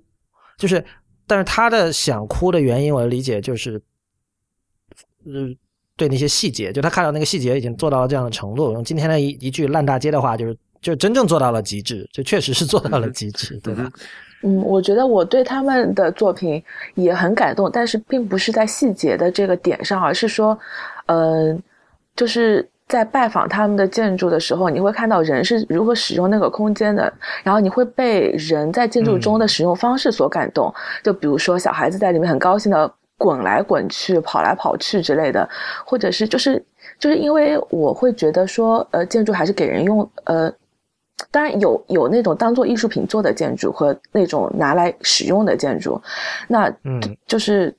[0.59, 0.85] 就是。
[1.27, 3.81] 但是他的想哭的原因，我的理解就是，
[5.25, 5.49] 呃，
[5.97, 8.73] 对那些细节，就他看到那个细节已经做到了这样的程度。
[8.73, 13.91] 用今天的一一句烂大街的话，就是，就真正做到了极致，就确实是做到了极致，对吧？
[14.43, 16.63] 嗯，我觉得我对他们的作品
[16.95, 20.59] 也很感动，但是并不是在细节的这个点上，而是说，
[21.07, 21.63] 嗯，
[22.15, 22.69] 就是。
[22.89, 30.73] 在拜访他们的建筑的时候，你会看到人是如何使用那个空间的，然后你会被人在建筑中的使用方式所感动。
[31.03, 35.49] 就比如说小孩子在里面很高兴的滚来滚去、跑来跑去之类的，
[35.85, 36.65] 或者是就是
[37.01, 40.53] 就是因为我会觉得说，呃，建筑还是给人用，呃，
[41.33, 46.01] 当然有有那种当做艺术品做的建筑和那种拿来使用的建筑，
[46.47, 47.75] 那嗯，就是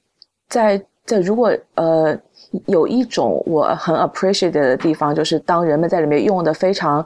[0.50, 2.20] 在在如果呃。
[2.66, 7.06] 有一种我很 appreciate 的地方，就是当人们在里面用的非常，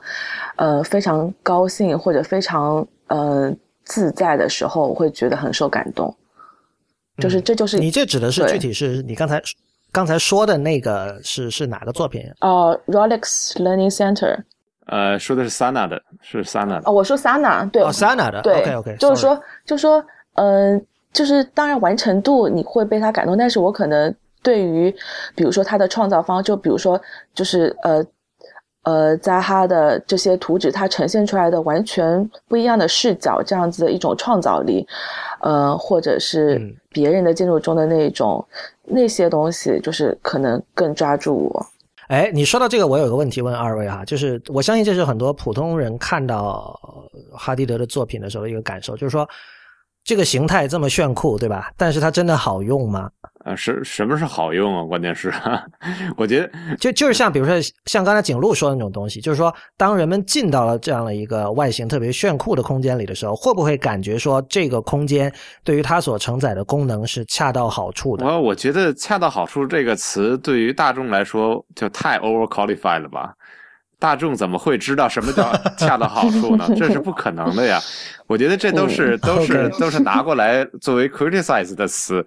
[0.56, 6.16] 呃，非常高兴或者非常呃自在的时候，我会觉得很受感动。
[7.18, 9.42] 就是这就是你这指的是具体是你刚才
[9.92, 12.24] 刚才说的那个是是哪个作品？
[12.40, 14.38] 哦，Rolex Learning Center。
[14.88, 20.84] 呃，说的是 Sana 的，是 Sana 的哦，我说 Sana，对，哦，Sana 的，对，OK OK，就是说，就是说，嗯，
[21.14, 24.94] 就是当然完成度你会被他感动，但是我可能对于，
[25.36, 27.02] 比如说他的创造方，就比如说，
[27.34, 28.06] 就是呃。
[28.84, 34.84] 呃，扎哈的这些图纸，它呈现出来的完全不一样的视角，这样子的一种创造力，
[35.42, 38.44] 呃，或者是别人的建筑中的那种
[38.84, 41.64] 那些东西，就是可能更抓住我。
[42.08, 46.76] 哎，你说到这个，我有个问题问二位哈，就是我相信这是很多普通人看到
[47.32, 49.30] 哈迪德的作品的时候一个感受，就是说。
[50.04, 51.72] 这个形态这么炫酷，对吧？
[51.78, 53.10] 但是它真的好用吗？
[53.44, 54.84] 啊，是什么是好用啊？
[54.84, 55.34] 关键是，
[56.16, 65.32] 我觉得就就是像比如说像刚才景路说的那种东西，就是说当人们进到了这样的一个外形特别炫酷的空间里的时候，会不会感觉说这个空间
[65.64, 68.26] 对于它所承载的功能是恰到好处的？
[68.26, 73.34] 我我觉得“恰到好处”这个词对于大众来说就太 over qualified 了吧。
[74.02, 75.44] 大众怎么会知道什么叫
[75.78, 76.68] 恰到好处呢？
[76.76, 77.80] 这是不可能的呀！
[78.26, 82.26] 我觉得这都是都是都是拿过来作为 criticize 的词。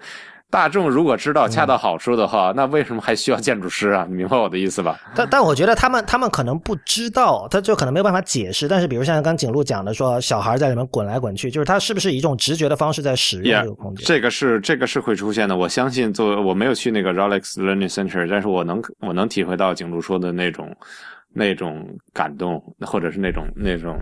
[0.51, 4.07] 大众如果知道恰到好处的话，那为什么还需要建筑师啊？
[4.09, 4.97] 你明白我的意思吧？
[5.13, 8.69] 但但我觉得他们他们可能不知道，他就可能没有办法解释。
[8.69, 14.07] 但是比如像刚景路讲的，说小孩在里面滚来滚去，就是他是不是以一种直觉的方式在使用这个空间？
[14.07, 15.57] 这个是这个是会出现的。
[15.57, 20.73] 我相信，作为我没有去那个 Rolex Learning Center，但是我能我能体会到景路说的那种。
[21.35, 23.99] 那种感动，或者是那种那种，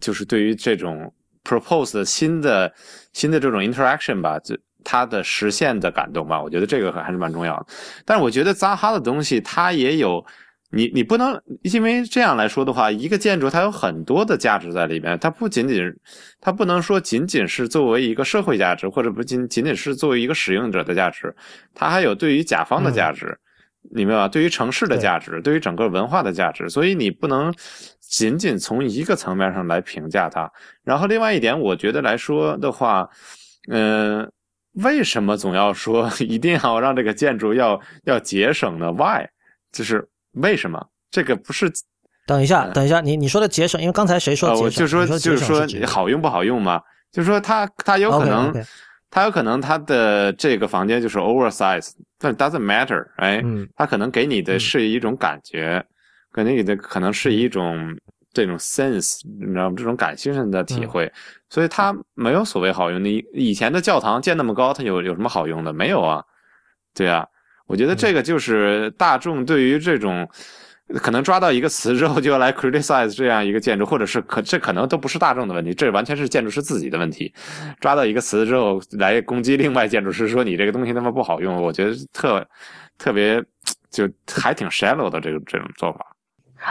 [0.00, 1.12] 就是对于这种
[1.44, 2.72] propose 的新的
[3.12, 7.66] 新的这种 interaction 吧，就它的实现的感动吧，我觉得这个还是蛮重要的。
[8.04, 10.24] 但是我觉得扎哈的东西，它也有
[10.70, 15.92] 你你不能因为这样来说的话，一个建筑它有很多的价值在里面，它不仅仅
[16.40, 21.34] 它不能说仅仅是作为一个社会价值，或者不仅仅仅是作为一个使用者的价值，
[21.74, 23.36] 它还有对于甲方的价值。
[23.90, 27.52] 你明白吧对于城市的价值，对于整个文化的价值，所以你不能
[28.00, 30.50] 仅仅从一个层面上来评价它。
[30.84, 33.08] 然后另外一点，我觉得来说的话，
[33.68, 34.30] 嗯，
[34.82, 39.26] 为什么总要说 一定要让这个建筑要要节省呢？Why？
[39.72, 40.86] 就是为什么？
[41.10, 41.70] 这个不是？
[42.26, 44.70] 等一下，等一下，你你说的节省，因为刚才谁说节省？
[44.70, 46.80] 就说就是说好用不好用嘛？
[47.12, 48.52] 就是说它它有可能。
[49.08, 53.42] 它有可能它的这个房间就是 oversize，但 doesn't matter，哎，
[53.74, 55.84] 它可能给你的是一种感觉，
[56.32, 57.96] 给你的可能是一种
[58.32, 59.74] 这种 sense，你知道吗？
[59.76, 61.12] 这种感性上的体会，
[61.48, 63.02] 所以它没有所谓好用。
[63.02, 65.72] 的以前的教堂建那么高，它有有什么好用的？
[65.72, 66.24] 没有啊，
[66.94, 67.26] 对啊，
[67.66, 70.28] 我觉得这个就是大众对于这种。
[70.94, 77.34] 可能抓到一个词之后就要来 criticize 这样一个建筑，或者是可这可能都不是大众的问题，这完全是建筑师自己的问题。
[77.80, 82.46] 抓到一个词之后来攻击另外建筑师，说你这个东西他妈不好用，我觉得特
[82.98, 83.42] 特别
[83.90, 86.06] 就还挺 shallow 的这个这种做法。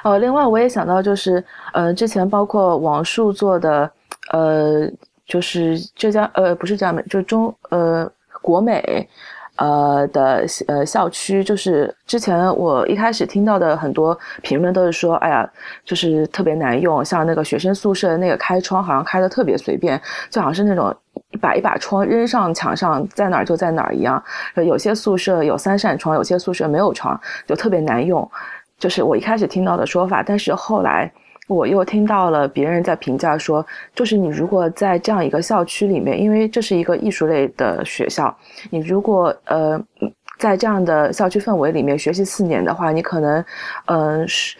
[0.03, 3.91] 哦，另外我也想到就是，呃，之前包括王树做的，
[4.31, 4.89] 呃，
[5.25, 8.09] 就是浙江呃不是浙江美，就中呃
[8.41, 9.09] 国美。
[9.57, 15.49] 呃的呃校区，就是之前我一开始听到的很多评论都是说，哎呀，
[15.83, 20.95] 就是特别难用，像那个学生宿舍的那个开窗，好像开的特别随便，就好像是那种
[21.31, 24.21] 一把一把窗扔上墙上，在哪儿就在哪儿一样。
[24.55, 28.29] 有些宿舍有三扇窗，有些宿舍没有窗，就特别难用。
[28.77, 31.11] 就是我一开始听到的说法，但是后来。
[31.47, 38.35] 我又听到了别人在评价说，就是你如果在这样一个校区里面，因为这是一个艺术类的学校，
[38.69, 39.79] 你如果呃
[40.37, 43.45] 在这样的校区氛围里面学习四年的话，你可能
[43.85, 44.57] 嗯是。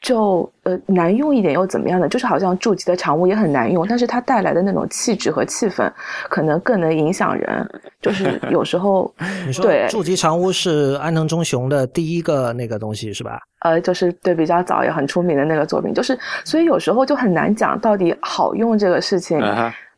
[0.00, 2.08] 就呃难用一点又怎么样呢？
[2.08, 5.92] 就是好像筑基的长屋也很难用，但是它带来的那种气质和气氛，
[6.28, 7.68] 可能更能影响人。
[8.00, 9.12] 就是有时候，
[9.46, 13.38] 你说筑基长屋是安藤忠雄的第一个那个东西是吧？
[13.60, 19.38] 呃，就是对比较早也很出名的那个作品，就是所以有时候就很难讲到底好用这个事情。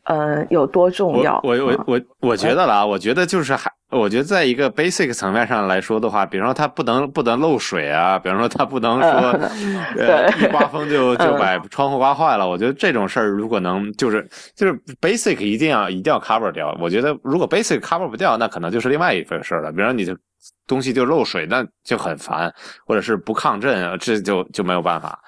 [0.05, 1.39] 嗯，有多重要？
[1.45, 9.09] 我我我我觉得啦，我觉得就是还，我觉得在一个 basic 层面上来说的话，比方说它不能不能漏水啊，比方说它不能说，
[9.97, 12.47] 呃，一刮风就 就把窗户刮坏了。
[12.47, 16.75] 我觉得这种事儿如果能就是就是 basic 一定要一定要 cover 掉。
[16.79, 19.71] 我觉得如果 basic cover 不掉，那可能就是另外一回事了。
[19.71, 20.15] 比方说你的
[20.67, 22.53] 东西就漏水，那就很烦，
[22.85, 25.19] 或者是不抗震，这就就没有办法，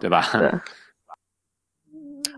[0.00, 0.24] 对吧？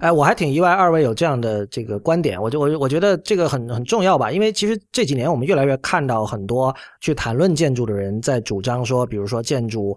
[0.00, 9.96] 哎，我还挺意外，二位有这样的这个观点，我就我我觉得这个很很重要吧，因为其实这几年我们越来越看到很多去谈论建筑的人在主张说，比如说建筑，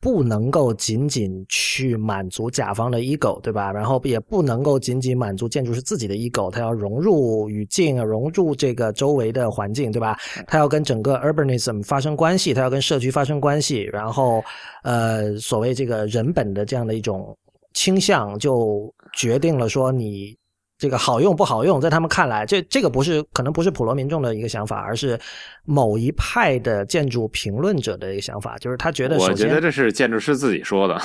[0.00, 3.72] 不能够仅仅去满足甲方的 ego，对吧？
[3.72, 10.16] 然后也不能够仅仅满足建筑师自己的 ego，他要融入语境，融入这个周围的环境，对吧？
[10.46, 14.40] 他要跟整个 urbanism 发生关系，他要跟社区发生关系，然后
[14.84, 17.36] 呃，所谓这个人本的这样的一种
[17.78, 20.36] 倾向，就决定了说你。
[20.80, 25.18] 这个好用不好用，在他们看来，这这个不是可能不是普罗民众的一个想法，而是
[25.64, 29.16] 某一派的建筑评论者的一个想法，就是他觉得。
[29.18, 31.00] 我觉得这是建筑师自己说的。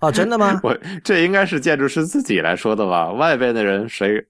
[0.00, 0.58] 哦，真的吗？
[0.64, 0.74] 我
[1.04, 3.12] 这应该是建筑师自己来说的吧？
[3.12, 4.26] 外边的人谁？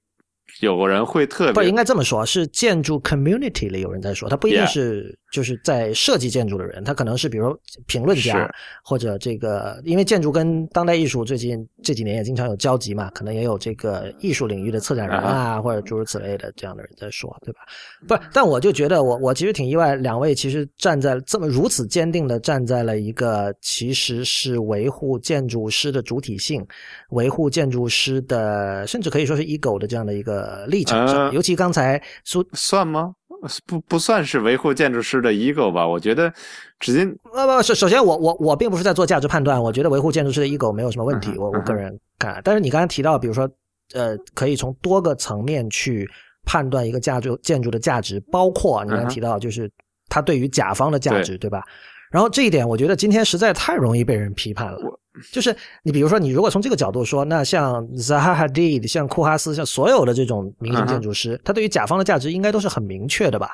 [0.63, 7.53] 有个人会特别不应该这么说，是建筑 community 里有人在说，他不一定是就是在设计建筑的人，他可能是比如
[7.89, 8.49] 评论家
[8.85, 17.61] 或者这个，因为建筑跟当代艺术最近这几年也经常有交集嘛，可能也有这个艺术领域的策展人啊，或者诸如此类的这样的人在说，对吧？
[18.07, 26.65] 不，但我就觉得我我其实挺意外，两位其实站在这么如此坚定的站在了一个其实是维护建筑师的主体性，
[27.13, 30.43] 维护建筑师的，甚至可以说是 ego 的这样的一个。
[30.43, 33.15] 呃，立场上，尤其刚才苏算吗？
[33.67, 35.87] 不，不算是维护建筑师的 ego 吧？
[35.87, 36.33] 我觉得，
[36.79, 37.01] 直接
[37.33, 42.41] 呃不，首首先，我我我并不是在做价值判断，我觉得维护建筑师的 ego 没有什么问题，我我个人看。
[42.45, 43.49] 但是你刚才提到，比如说，
[43.95, 46.09] 呃，可以从多个层面去
[46.45, 49.71] 判断一个价筑建筑的价值，包括你刚才提到，就是
[50.09, 51.63] 它对于甲方的价值，对吧？
[52.13, 54.79] 然后这一点，我觉得今天实在太容易被人批判了。
[55.31, 63.51] 就是你比如说，你如果从这个角度说，那像 Zaha Hadid、像库哈斯、像所有的这种明星建筑师，他对于甲方的价值应该都是很明确的吧？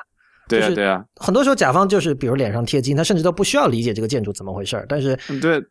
[0.47, 1.03] 对啊，对啊。
[1.15, 5.61] 很多时候甲方就是比如脸上贴金，他甚至都不需要理解这个建筑怎么回事但是对，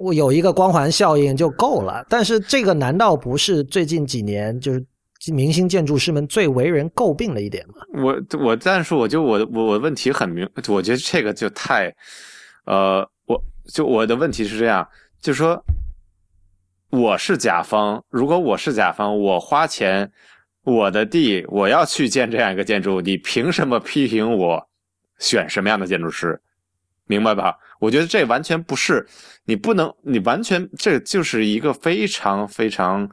[0.00, 2.04] 我有一个光环效应就够了。
[2.08, 4.84] 但是这个难道不是最近几年就是
[5.32, 7.74] 明星建筑师们最为人诟病的一点嘛？
[8.02, 11.94] 我我但是我就我我我问题很明，我觉得这个就太
[12.64, 14.86] 呃，我就我的问题是这样。
[15.20, 15.62] 就说
[16.90, 20.10] 我是甲方，如果我是甲方，我花钱，
[20.62, 24.68] 我的地，我要去建这样一个建筑，你凭什么批评我
[25.18, 26.40] 选什么样的建筑师？
[27.08, 27.56] 明白吧？
[27.78, 29.06] 我觉得这完全不是，
[29.44, 33.08] 你不能，你完全这就是一个非常非常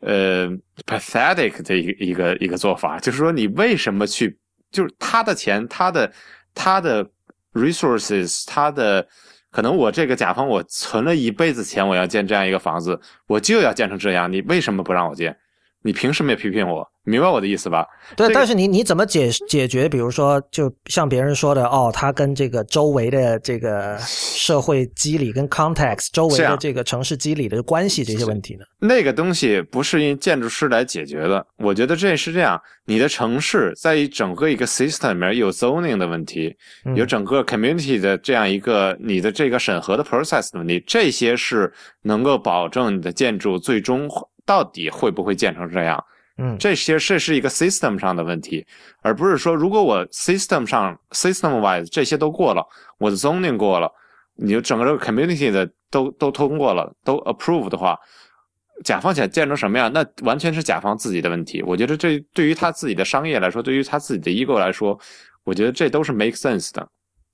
[0.00, 0.48] 呃
[0.86, 4.38] pathetic 的一个一个一个做法，就是说你为什么去，
[4.70, 6.12] 就是他的钱，他的
[6.54, 7.08] 他的
[7.52, 9.06] resources，他的。
[9.52, 14.32] 可能我这个甲方，我存了一辈子钱，我要建这样一个房子，我就要建成这样。
[14.32, 15.36] 你为什么不让我建？
[15.82, 16.86] 你凭什么也批评我？
[17.04, 17.86] 明白我的意思吧？
[18.14, 19.88] 对，但是你你怎么解解决？
[19.88, 28.64] 比如说，就像别人说的，哦，他跟这个周围的这个社会机理跟 context，周围的这个城市机理的关系这些问题呢？
[28.78, 31.44] 那个东西不是因建筑师来解决的。
[31.56, 36.54] 我觉得这是这样，你的城市在于整个一个 system 里面有 zoning 的问题，
[36.94, 41.72] 有整个 community 的这样一个你的这个审核的 process 的问题，这些是
[42.02, 44.06] 能够保证你的建筑最终
[44.44, 46.02] 到底会不会建成这样。
[46.38, 48.66] 嗯，这些这是一个 system 上的问题，
[49.02, 52.64] 而不是说如果我 system 上 system wise 这些都过了，
[52.98, 53.90] 我的 zoning 过了，
[54.36, 57.98] 你就整个这个 community 的都都通过了，都 approve 的话，
[58.84, 61.62] 甲方想建成什么样，那完全是甲方自己的问题。
[61.62, 64.98] 我觉得这对于他自己的商业来说，对于他自己的 ego 来说，
[65.44, 66.88] 我觉得这都是 make sense 的。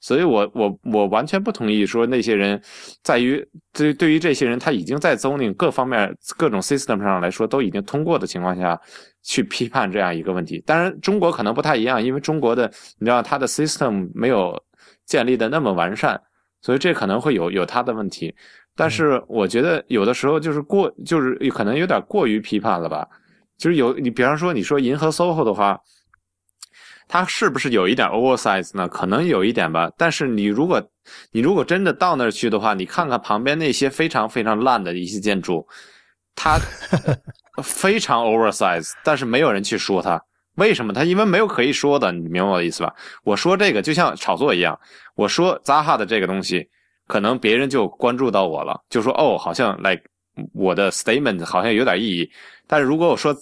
[0.07, 2.63] 所以，我我我完全不同意说那些人，
[3.03, 8.81] 在于对对于这些人，他已经在 zoning 各方面各种 system 上来说都已经通过的情况下，
[9.25, 10.63] 去批判这样一个问题。
[10.65, 14.57] 当然，中国可能不太一样，因为中国的你知道它的 system 没有
[15.07, 16.21] 建立的那么完善，
[16.63, 18.33] 所以这可能会有有它的问题。
[18.77, 23.05] 但是，我觉得有的时候就是过，就是可能有点过于批判了吧。
[23.59, 25.81] 就是有你，比方说你说银河 SOHO 的话。
[27.09, 28.89] 它是不是有一点 oversize 呢？
[28.89, 29.91] 可能有一点吧。
[29.97, 30.83] 但是你如果，
[31.31, 35.67] 你如果真的到那儿去的话，你看看旁边那些非常非常烂的一些建筑，
[36.35, 36.59] 它
[37.63, 40.21] 非常 oversize， 但是没有人去说它。
[40.57, 40.93] 为什么？
[40.93, 42.93] 它因为没有可以说的，你明白我的意思吧？
[43.25, 44.79] 我说这个就像炒作一样，
[45.15, 46.67] 我说 Zaha 的这个东西，
[47.07, 50.03] 可能别人就关注到我了，就说哦，好像 like
[50.55, 52.29] 我的 statement 好像有点意义。
[52.67, 53.37] 但是如果我说，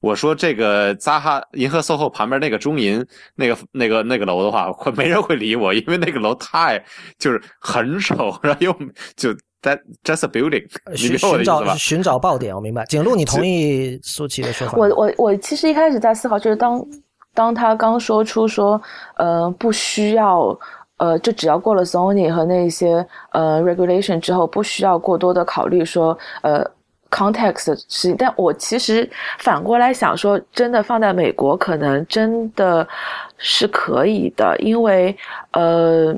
[0.00, 6.84] 我说这个扎哈银河 SOHO 旁边那个中银那个那个那个楼的话，会没人会理我，因为那个楼太
[7.18, 8.72] 就是很丑，然后又
[9.16, 9.30] 就
[9.62, 10.64] that just a building。
[10.94, 12.84] 寻寻找寻找爆点，我明白。
[12.84, 14.76] 景路，你同意苏琪的说法？
[14.76, 16.86] 我我我其实一开始在思考，就是当
[17.34, 18.80] 当他刚说出说
[19.16, 20.56] 呃不需要
[20.98, 26.64] 呃就只要过了 zoning 和那些呃 regulation 之后，不需要过多的考虑说呃。
[27.10, 32.86] Context 是，但我其实反过来想说，真的放在美国，可能真的
[33.38, 35.16] 是可以的，因为
[35.52, 36.14] 呃，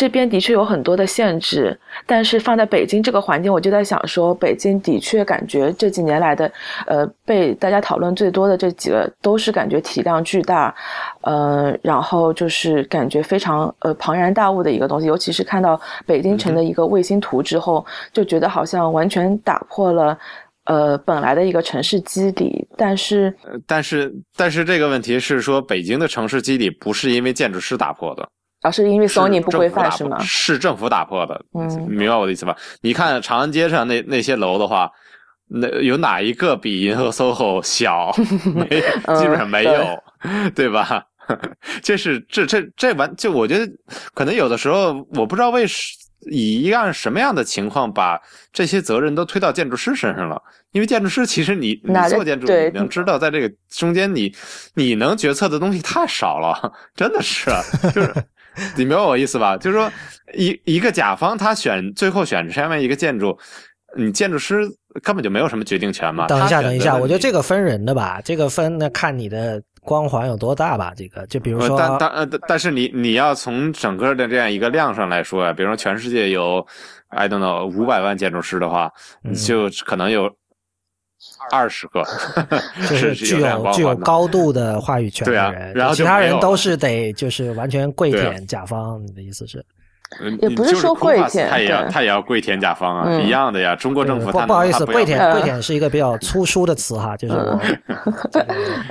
[0.00, 6.50] 这边的确有很多的限制，但是放在北京这个环境，我就在想说，北京的确感觉这几年来的，
[6.86, 10.74] 呃，被大家讨论最多的这几个都是感觉体量巨大，
[11.20, 20.18] 呃，然后就是感觉非常呃庞然大物的一个东西，尤其是看到北京城的一个卫星图之后，就觉得好像完全打破了
[20.64, 23.36] 呃本来的一个城市基底，但是
[23.66, 28.26] 但是但是这个问题是说，北京的城市基底不是因为建筑师打破的。
[28.62, 30.18] 啊，是因为 Sony 不规范是吗？
[30.20, 32.54] 是政府打破的，嗯，明白我的意思吧？
[32.82, 34.90] 你看长安街上那那些楼的话，
[35.48, 38.14] 那有哪一个比银河 SOHO 小？
[38.54, 38.66] 没，
[39.18, 40.02] 基本上没有，
[40.54, 41.02] 对吧？
[41.82, 43.66] 这是这这这完就我觉得
[44.14, 45.64] 可能有的时候我不知道为
[46.30, 48.20] 以一样什么样的情况把
[48.52, 50.42] 这些责任都推到建筑师身上了，
[50.72, 54.34] 因为建筑师其实你你做建筑你能知道在这个中间你
[54.74, 57.50] 你能决策的东西太少了，真的是
[57.94, 58.12] 就是。
[58.76, 59.56] 你明白我意思吧？
[59.56, 59.90] 就是说，
[60.34, 63.36] 一一个甲方他选最后选这样一个建筑，
[63.96, 64.62] 你建筑师
[65.02, 66.26] 根本就没有什么决定权嘛。
[66.26, 70.92] 等一下，等一下，我觉得这个分人的吧，这个分那看你的光环有多大吧。
[70.96, 76.66] 这个就比如说，但但呃，但是你你要从整个的这样一个量上来说呀，比如说全世界有
[77.08, 78.90] ，I don't know 五百万建筑师的话，
[79.46, 80.30] 就可能有。
[81.50, 82.02] 二十个，
[82.88, 89.00] 就是具有具有高度的话语权的人，然后其他人都是得就是完全跪舔甲方。
[89.06, 89.64] 你的意思是？
[90.40, 93.76] 也不是说跪舔，他也要他也要跪舔甲方啊，一样的呀。
[93.76, 97.60] 中国政府不不好意思，跪舔跪舔是一个比较粗疏的词哈，就是我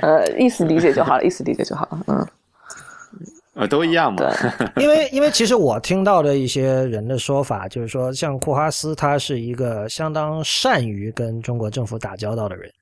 [0.00, 2.26] 呃意思理解就好了，意思理解就好了，嗯。
[3.60, 4.24] 呃，都一样嘛。
[4.80, 12.72] 因为因为其实我听到的一些人的说法，就是说，像库哈斯，他是一个相当善于跟中国政府打交道的人。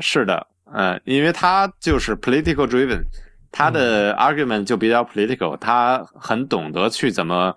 [0.00, 3.02] 是的，嗯，因为他就是 political driven，
[3.50, 7.56] 他的 argument 就比较 political，他很懂得去怎么，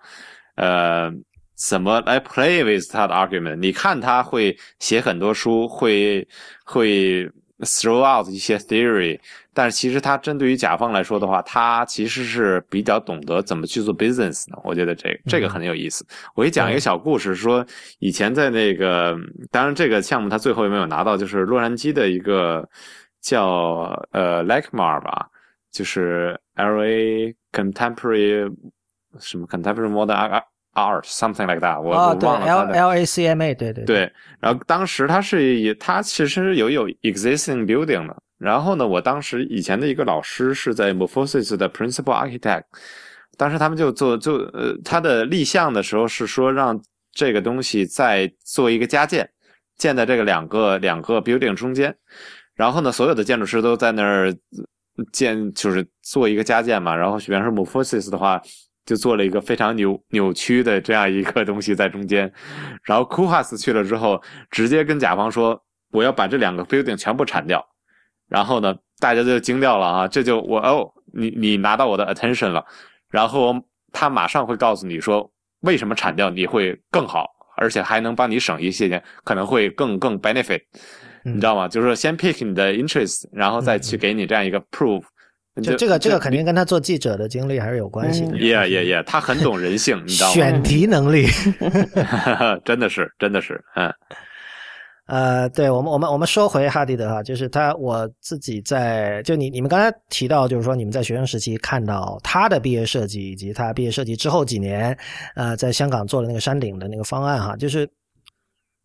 [0.56, 1.12] 呃，
[1.58, 3.58] 怎么来 play with 他的 argument。
[3.58, 6.26] 你看他会写很多书，会
[6.64, 7.30] 会
[7.60, 9.20] throw out 一些 theory。
[9.54, 14.60] 但是其实他针对于甲方来说的话，他其实是比较懂得怎么去做 business 的。
[14.64, 16.06] 我觉得这这个很有意思。
[16.36, 17.66] 我给你讲一个小故事，说
[17.98, 19.18] 以前在那个，
[19.50, 22.70] 当然这个项目他最后也没有拿到，就是洛杉矶的一个
[23.20, 25.28] 叫呃 Lakemar 吧，
[25.72, 28.56] 就是 L A Contemporary
[29.20, 30.44] 什么 Contemporary Modern
[30.78, 32.46] Art something like that，我我忘了。
[32.46, 34.14] L L A C M A 对对对。
[34.40, 38.16] 然后当时它是它其实有有 existing building 的。
[38.38, 42.64] 然后呢，我当时以前的一个老师是在 Morphosis 的 Principal Architect，
[43.36, 46.80] 当时他们就做就呃，他的立项的时候是说让
[47.12, 49.28] 这个东西再做一个加建，
[49.76, 51.96] 建在这个两个两个 building 中间。
[52.54, 54.32] 然后呢，所有的建筑师都在那儿
[55.12, 56.96] 建，就是做一个加建嘛。
[56.96, 58.40] 然后，比方说 Morphosis 的话，
[58.88, 62.32] 就做了一个非常扭扭曲的这样一个东西在中间。
[62.84, 64.20] 然后 h a s 去了之后，
[64.50, 65.62] 直接跟甲方说，
[65.92, 67.64] 我要把这两个 building 全部铲掉。
[68.30, 70.08] 然后呢，大家就惊掉了啊！
[70.08, 72.66] 这就我哦，你你拿到我的 attention 了，
[73.10, 73.54] 然后
[73.92, 75.30] 他马上会告诉你说，
[75.62, 77.26] 为什么铲掉你会更好，
[77.58, 80.62] 而且还能帮你省一些钱，可能会更更 benefit，
[81.24, 81.68] 你知道吗？
[81.68, 85.04] 就是说先 pick 你的 interest，然后再去给你这样一个 proof。
[85.62, 88.38] 就这个这个肯定跟他做记者的经历还是有关系的。
[88.38, 90.34] Yeah yeah yeah，他很懂人性，你知道吗？
[90.34, 91.28] 选题能力，
[92.66, 93.94] 真的是真的是嗯。
[95.08, 104.98] 呃，对我们，我们，我们说回哈迪德哈，就是他，我自己在就你你们刚才提到，就是说你们在学生时期看到他的毕业设计，以及他毕业设计之后几年，
[105.36, 107.90] 呃，在香港做的那个山顶的那个方案哈，就是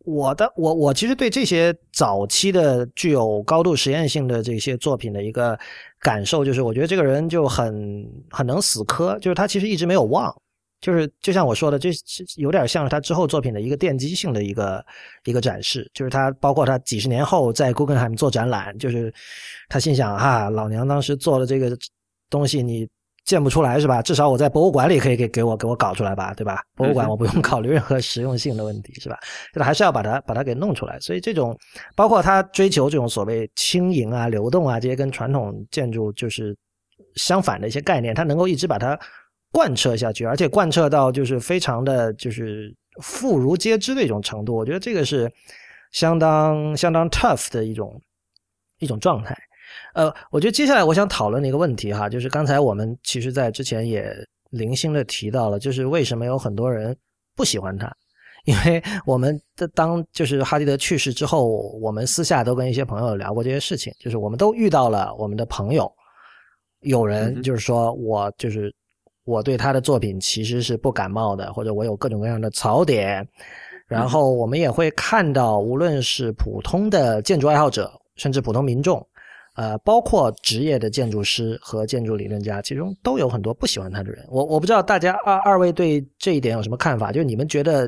[0.03, 5.57] 我的我我其实对这些早期的具有高度实验性的这些作品的一个
[5.99, 10.33] 感受，就是我觉得这个人就很很能死磕，就是他其实一直没有忘。
[10.81, 11.89] 就是就像我说的，这
[12.35, 14.85] 有点像是他之后作品的一个奠基性的一个
[15.23, 15.89] 一个展示。
[15.93, 19.13] 就是他包括他几十年后在 Guggenheim 做展览，就是
[19.69, 21.77] 他心想哈，老娘当时做的这个
[22.29, 22.85] 东西你
[23.25, 24.01] 建不出来是吧？
[24.01, 26.61] 至少我在博物馆里可以给给我给我搞出来吧，对吧？
[26.75, 29.17] 博物馆我不用考虑任何实用性的问题是吧？
[29.53, 30.99] 他还是要把它把它给弄出来。
[30.99, 31.57] 所以这种
[31.95, 36.55] 包括他追求这种所谓轻盈啊、流动啊这些跟传统建筑就是
[37.15, 38.99] 相反的一些概念，他能够一直把它。
[39.55, 45.31] 贯彻下去，而且贯彻到就是非常的就是妇孺皆知的一种程度，我觉得这个是
[45.91, 48.01] 相当相当 tough 的一种
[48.79, 49.37] 一种状态。
[49.93, 54.13] 呃，我觉得接下来我想讨论的一个问题哈，就是刚才我们其实在之前也
[54.49, 56.95] 零星的提到了，就是为什么有很多人
[57.35, 57.91] 不喜欢他？
[58.45, 61.47] 因为我们的当就是哈迪德去世之后，
[61.79, 65.91] 我们私下都跟一些朋友聊过这些事情，就是我们都遇到了我们的朋友，
[66.81, 68.73] 有人就是说我就是。
[69.25, 73.25] 我对他的作品其实是不感冒的，或者我有各种各样的槽点。
[73.87, 79.01] 然后我们也会看到，无论是普通的建筑爱好者，甚至普通民众，
[79.55, 84.25] 呃，包括职业的建筑师和建筑理论家，其中都有很多不喜欢他的人。
[84.29, 87.11] 我我不知道大家二二位对这一点有什么看法？
[87.11, 87.81] 就是你们觉得，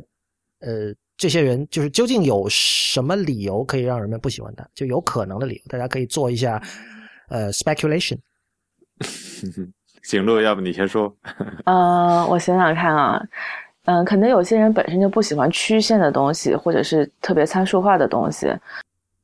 [0.60, 4.68] 呃，这些人就是究竟有什么理由可以让人们不喜欢他？
[4.76, 6.62] 就有可能的理由，大家可以做一下
[7.30, 8.18] 呃 speculation。
[10.04, 11.12] 景路，要不你先说？
[11.66, 13.20] 呃，我想想看啊。
[13.86, 18.48] 嗯，可能有些人本身就不喜欢曲线的东西，或者是特别参数化的东西。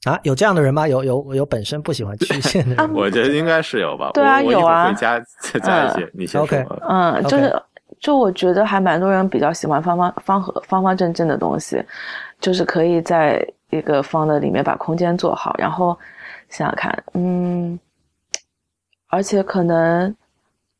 [0.05, 0.87] 啊，有这样的人吗？
[0.87, 2.89] 有有有本身不喜欢曲线的人？
[2.95, 4.11] 我觉得应该是有吧。
[4.13, 4.87] 对啊，有啊。
[4.87, 5.19] 会加
[5.61, 6.65] 加一些，你先说。
[6.87, 7.53] 嗯，就是
[7.99, 11.83] 就我觉得还蛮多人比较喜欢方方方和方方正正的东西，
[12.39, 15.55] 就是可以在一个方的里面把空间做好。
[15.57, 15.97] 然后
[16.49, 17.79] 想想看，嗯，
[19.09, 20.15] 而且可能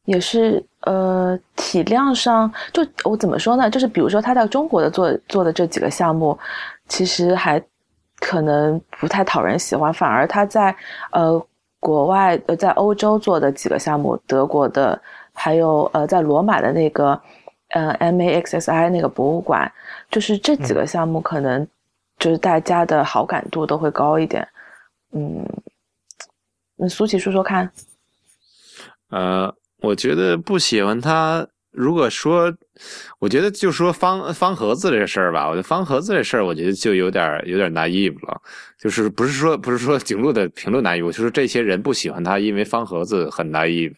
[0.05, 0.63] 也是。
[0.83, 3.69] 呃，体量上，就我怎么说呢？
[3.69, 6.35] 就是比如说他在中国的做做的这几个项目，
[6.87, 7.61] 其实还
[8.21, 10.73] 可能不太讨人喜欢，反而他在
[11.11, 11.45] 呃
[11.81, 14.97] 国外呃在欧洲做的几个项目，德国的，
[15.33, 17.19] 还有呃在罗马的那个
[17.71, 19.69] 呃 MAXSI 那个博物馆，
[20.09, 21.67] 就是这几个项目可能
[22.19, 24.47] 就是大家的好感度都会高一点。
[25.11, 25.45] 嗯，
[26.77, 27.69] 那苏琪说说看。
[29.09, 29.53] 呃。
[29.83, 31.47] 我觉得不喜欢他。
[31.71, 32.53] 如果说，
[33.17, 38.41] 我觉得就说方方盒子这事儿吧，我觉得方盒子这事儿，我觉得就有点有点 naive 了。
[38.77, 43.93] 就是不是说不是说景路的评论 naive，就是这些人不喜欢他，因为方盒子很 naive。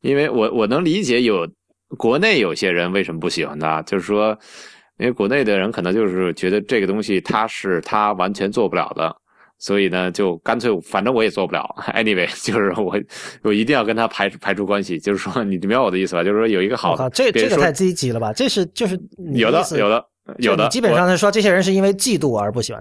[0.00, 1.48] 因为我我能理解有
[1.96, 4.38] 国内有些人为什么不喜欢他，就是说，
[4.98, 9.16] 因为国内的人可能就是觉得这个东西他是他完全做不了的。
[9.58, 11.68] 所以呢，就干脆，反正我也做不了。
[11.94, 12.96] Anyway， 就是我，
[13.42, 14.98] 我一定要跟他排排除关系。
[14.98, 16.22] 就是说，你明白我的意思吧？
[16.22, 18.32] 就是说，有一个好的，这这个太积极了吧？
[18.32, 18.98] 这是就是
[19.34, 20.04] 有的，有的，
[20.38, 20.68] 有的。
[20.68, 22.80] 基本上是说，这些人是因为嫉妒而不喜欢。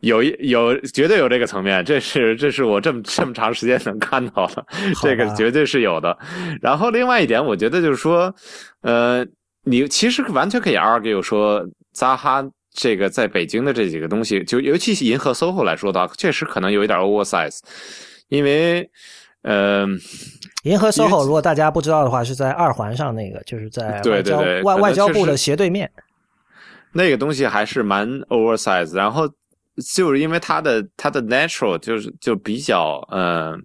[0.00, 4.66] 有一有绝对有这个层面，这是这是我这么这么长时间能看到的，
[5.02, 6.18] 这个绝对是有的。
[6.60, 8.34] 然后另外一点，我觉得就是说，
[8.82, 9.24] 呃，
[9.64, 12.44] 你其实完全可以 argue 说扎哈。
[12.80, 17.58] 这个在北京的这几个东西，就尤其是银河 SOHO 来说的话，确实可能有一点 oversize，
[18.28, 18.88] 因为，
[19.42, 19.84] 呃，
[20.62, 25.90] 银河 SOHO 如果大家不知道的话，是在二环上那个，就是在外交外外交部的斜对面，
[26.92, 29.28] 那个东西还是蛮 oversize，然后
[29.92, 33.60] 就是因为它的它的 natural 就是就比较嗯。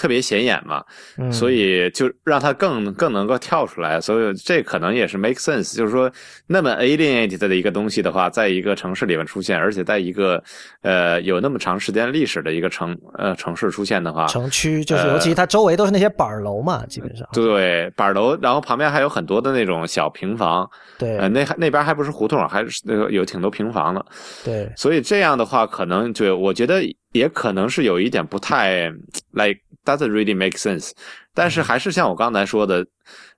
[0.00, 0.82] 特别显眼嘛，
[1.30, 5.76] 所以就让它更更能够跳出来，所以这可能也是 make sense。
[5.76, 6.10] 就是说，
[6.46, 10.42] 那么 alienated 的一个东西的话，在一个城市里面出现，而且在一个
[10.80, 20.66] 呃有那么长时间历史的一个城呃城市出现的话，城区就是尤其它周围都是那些板楼嘛，基本上对板楼，然后旁边还有很多的那种小平房，
[20.98, 24.02] 对，呃那那边还不是胡同，还是那个有挺多平房的，
[24.42, 26.80] 对，所以这样的话，可能就我觉得
[27.12, 28.88] 也可能是有一点不太
[29.32, 29.60] like。
[29.82, 30.92] Doesn't really make sense，
[31.32, 32.86] 但是还是像我刚才说的，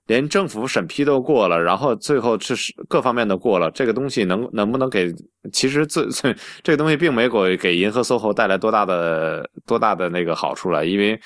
[0.07, 2.53] 连政府审批都过了，然后最后是
[2.89, 5.09] 各方面都过了，这个东西能能不能给？
[5.53, 11.17] 其实这这这个东西并没给给银河 SOHO 带来多大的多大的那个好处了，因为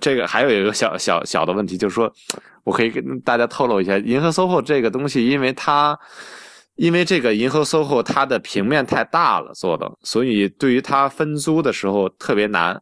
[0.00, 2.10] 这个还有一个小小小的问题，就是说
[2.64, 5.96] 我可以跟大家透露一下，银河 SOHO 这个东西，因为它
[6.76, 12.80] 因为这个银河 SOHO 它的平面太大了做的，所以对于它分租的时候特别难。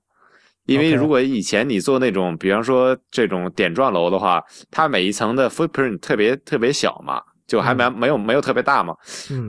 [0.67, 8.95] 因为如果以前你做那种，比方说这种点状楼的话，它每一层的 footprint 特别特别小嘛，就还蛮没有没有特别大嘛。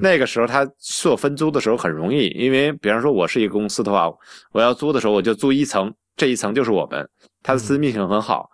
[0.01, 4.09] 那个时候它做分租的时候很容易，因为比方说我是一个公司的话，
[4.51, 7.07] 我要租的时候我就租一层，这一层就是我们，
[7.41, 8.49] 它的私密性很好。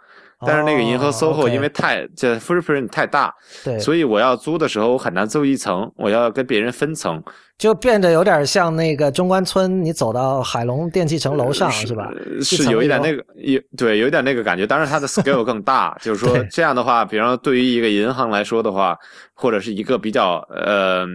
[0.46, 3.34] 但是那个银河 SOHO 因为太这 footprint 太大，
[3.64, 7.22] 对，所以我要租的时候我很难租一层，我要跟别人分层，
[7.58, 12.10] 就变得有点像那个中关村，你走到海龙电器城楼上是吧？
[12.42, 14.66] 是有一点那个有对，有一点那个感觉。
[14.66, 18.98] 当然它的 scale 更大， 就是说这样的话，比方说对于一个银行来说的话，
[19.34, 21.06] 或者是一个比较呃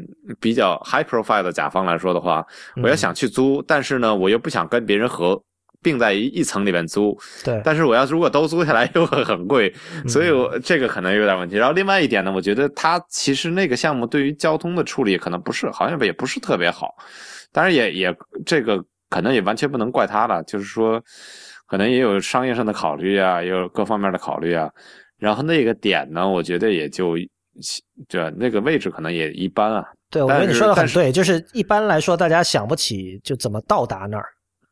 [0.41, 2.45] 比较 high profile 的甲方来说的话，
[2.83, 5.43] 我要想去租，但是呢，我又不想跟别人合。
[5.83, 9.73] 并在一一层里面租，对，但是我要如果都租下来 又会很贵，
[10.09, 11.57] 所以我这个可能有点问题。
[11.57, 16.95] 然后另外一点呢，我觉得它其实那个项目对于交通的处理可能不是，好像也不是特别好。
[17.53, 21.03] 当然也也这个可能也完全不能怪他了，就是说
[21.67, 24.69] 可能也有商业上的考虑啊，也有各方面的考虑啊。
[25.19, 27.17] 然后那个点呢，我觉得也就
[28.09, 29.85] 对那个位置可能也一般啊。
[30.11, 34.27] 对，我觉得你说的很对，就是一般来说大家想不起就怎么到达那儿。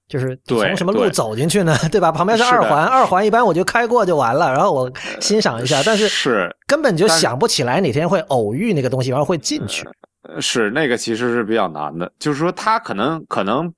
[0.09, 1.77] 就是对从什么路走进去呢？
[1.91, 2.13] 对吧？
[2.13, 4.91] 旁边是二环，二环一般我就开过就完了，然后我
[5.21, 9.87] 欣赏一下，但是是根本就想不起来哪天会偶遇那个东西，然后会进去。
[10.29, 13.73] 呃是那个其实是比较难的，就是说它可能可能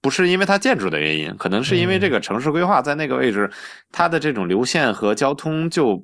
[0.00, 3.48] 不是因为它建筑的原因，可能是因为这个城市规划在那个位置，
[3.92, 6.02] 它的这种流线和交通就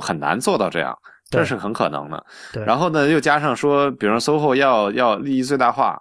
[0.00, 0.96] 很难做到这样，
[1.28, 2.24] 这是很可能的。
[2.64, 5.98] 然后呢，又加上说，比如 SOHO 要要利益最大化，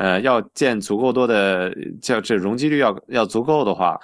[0.00, 1.70] 呃，要建足够多的，
[2.00, 4.00] 叫这容积率要要足够的话，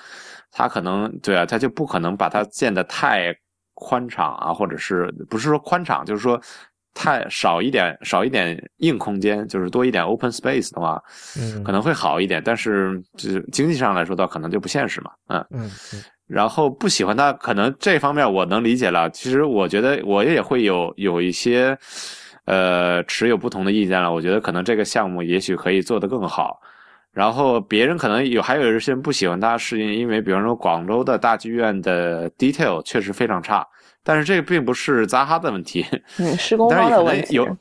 [0.52, 3.34] 它可能对啊，它就不可能把它建的太
[3.72, 6.38] 宽敞啊，或者是不是说宽敞，就是说
[6.92, 11.02] 太少一点少一点硬空间，就是多一点 open space 的话，
[11.38, 12.42] 嗯可能会好一点。
[12.44, 15.10] 但是就是经济上来说，倒可能就不现实嘛，
[15.50, 15.70] 嗯
[16.26, 19.08] 然后不喜欢它，可能这方面我能理解了。
[19.10, 21.78] 其实我觉得我也会有有一些，
[22.46, 24.12] 呃，持有不同的意见了。
[24.12, 26.58] 我觉得可能这个项目也许可以做得更好。
[27.12, 33.66] 然后别人可能有，还有一些人不喜欢它，是因为比方说广州的大剧院的 detail 确实非常差，
[34.04, 35.82] 但是这个并不是扎哈的问题，
[36.18, 37.56] 嗯，施 工但是方的问题，有，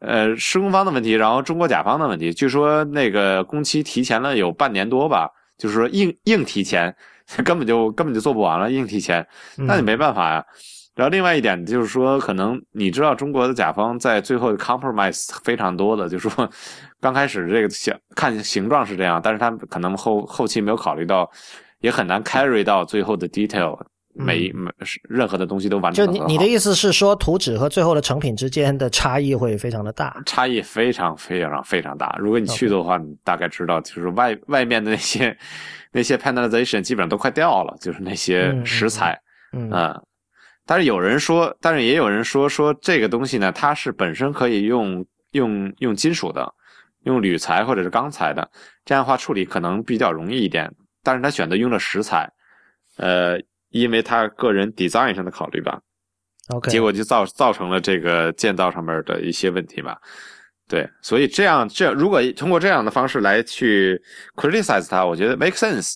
[0.00, 2.30] 呃，施工方的问题，然后中国甲方的问题。
[2.30, 6.94] 据说那个工期提前了有半年多吧，就是说硬硬提前，
[7.42, 9.26] 根本就根本就做不完了，硬提前，
[9.56, 10.44] 嗯那你没办法呀。
[11.00, 16.46] 然后另外一点就是说，可能你知道中国的甲方在最后 compromise 非常多的，就是说
[17.00, 21.30] 刚开始这个形看形状是这样，但是他们可能后后期没有考虑到，
[21.80, 23.78] 也很难 carry 到最后的 detail，
[24.12, 24.70] 每一每
[25.08, 30.14] 任何的东西都完就你你的意思是说，图纸和最后的成品之间的差异会非常的大？
[30.26, 32.14] 差异非常非常非常大。
[32.18, 35.34] 如果你去的话，你大概知道，就是外外面的那些
[35.92, 39.18] 那些 panelization 基本上都快掉了，就是那些嗯嗯石材，
[39.54, 40.02] 嗯嗯。
[40.70, 46.48] 但是有人说，但是也有人说，说这个东西呢，它是本身可以用用用金属的，
[47.02, 48.48] 用铝材或者是钢材的，
[48.84, 50.72] 这样的话处理可能比较容易一点。
[51.02, 52.30] 但是他选择用了石材，
[52.98, 53.36] 呃，
[53.70, 55.80] 因为他个人 design 上的考虑吧。
[56.50, 59.98] OK，结果就造造成了这个建造上面的一些问题吧。
[60.68, 64.00] 对，所以这样这如果通过这样的方式来去
[64.36, 65.94] criticize 它，我觉得 make sense。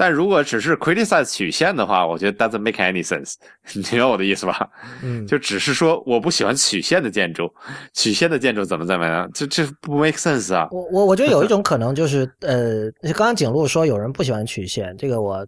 [0.00, 3.34] 但如果只是 criticize 曲线的话，我觉得 doesn't make any sense。
[3.74, 4.66] 你明白我的意思吧？
[5.02, 7.52] 嗯，就只是说我不喜欢曲线的建筑，
[7.92, 10.68] 曲线的建筑怎么怎么样，这这不 make sense 啊。
[10.70, 15.46] 我我我觉得有一种可能就是，呃，刚刚景路说有人不喜欢曲线，这个我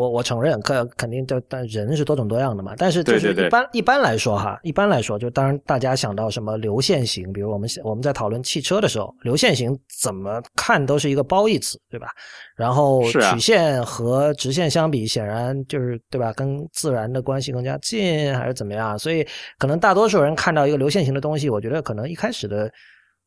[0.00, 2.74] 我我承认，肯肯定就，但人是多种多样的嘛。
[2.78, 12.08] 但是就是对对对一般一般来说哈，一般来说，就当然大家想到什么流线型，比如我们我们在讨论汽车的时候，流线型怎么看都是一个褒义词，对吧？
[12.56, 18.98] 然后曲线和直线相比，显然就是对吧，跟自然的关系更加近，还是怎么样？
[18.98, 19.26] 所以
[19.58, 22.70] 可能大多数人看到一个流线型的东西，我觉得可能一开始的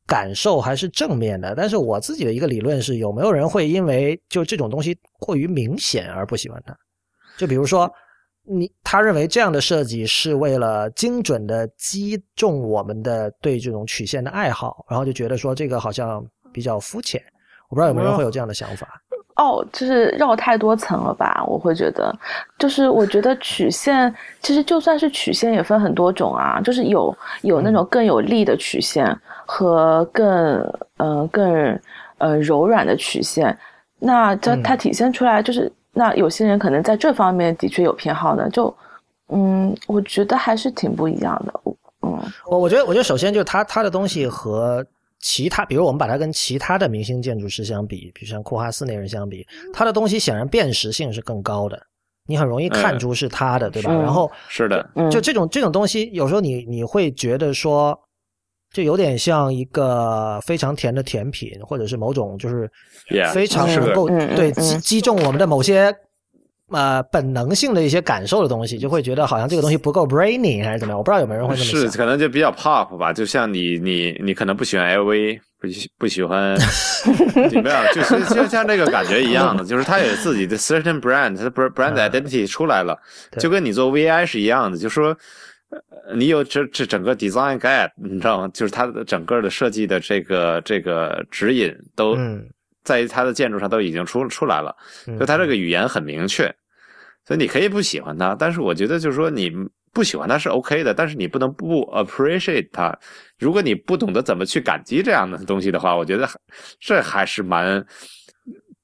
[0.06, 1.54] 感受还是正面的。
[1.56, 6.76] 但是我自己的一个理论是，有没有人会因为就这种东西过于明显而不喜欢它？
[7.38, 7.91] 就比如说，
[8.45, 17.22] 你他认为这样的设计是为了精准的击中我们的对这种曲线的爱好，然后就觉得说这个好像比较肤浅。
[17.70, 19.01] 我不知道有没有人会有这样的想法。
[19.36, 21.44] 哦，就是绕太多层了吧？
[21.48, 22.16] 我会觉得，
[22.60, 29.16] 就是我觉得曲线其实就算是曲线也分很多种啊，就是有有那种更有力的曲线
[29.46, 31.80] 和更呃更
[32.20, 33.58] 呃柔软的曲线。
[34.00, 38.76] 那它它体现出来就是，那有些人可能在这方面的确有偏好的，就
[39.30, 41.54] 嗯，我觉得还是挺不一样的。
[42.06, 44.86] 嗯，我我觉得，我觉得首先就是它它的东西和
[45.26, 51.82] 其他，比如我们把它跟其他的明星建筑师相比，比如像库哈斯那人相比，他的东西显然辨识性是更高的，
[52.28, 53.89] 你很容易看出是他的，对吧？
[53.89, 57.97] 嗯然后是的，嗯就这种这种东西，有时候你你会觉得说，
[58.74, 62.69] 就有点像一个非常甜的甜品，或者是某种就是
[63.34, 65.95] 非常能够对击击中我们的某些
[66.74, 70.97] 呃本能性的一些感受的东西，就会觉得好像这个东西不够 brainy 还是怎么样？
[70.97, 71.97] 我不知道有没有人会这么是。
[71.97, 76.55] 可能就比较 pop 吧，就像你你你可能不喜欢 LV，不喜不喜欢，
[77.51, 82.97] 你没有，就是就像这个感觉一样的， 就是它有自己的 certain brand，它的 brand identity 出来了，
[83.32, 85.15] 对就跟你做 VI 是一样的，就说。
[85.69, 88.47] 呃你有这这整个 design guide，你知道吗？
[88.53, 92.45] 就是它的整个的设计的这个这个指引都嗯
[92.84, 94.76] 在于它的建筑上都已经出出来了，
[95.07, 96.53] 嗯就它这个语言很明确，
[97.26, 99.51] 所以你可以不喜欢他，但是我觉得就是说你
[99.93, 102.97] 不喜欢他是 OK 的，但是你不能不 appreciate 他。
[103.39, 106.28] 如果你不懂得怎么去感激这样的东西的话，我觉得
[106.80, 107.86] 这还是蛮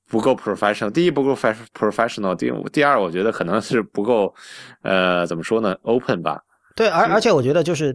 [0.07, 0.89] 不够 professional。
[0.91, 4.33] 第一不够 professional，第第二我觉得可能是不够
[4.83, 6.41] 呃怎么说呢 open 吧。
[6.79, 7.93] 对，而而且我觉得就是，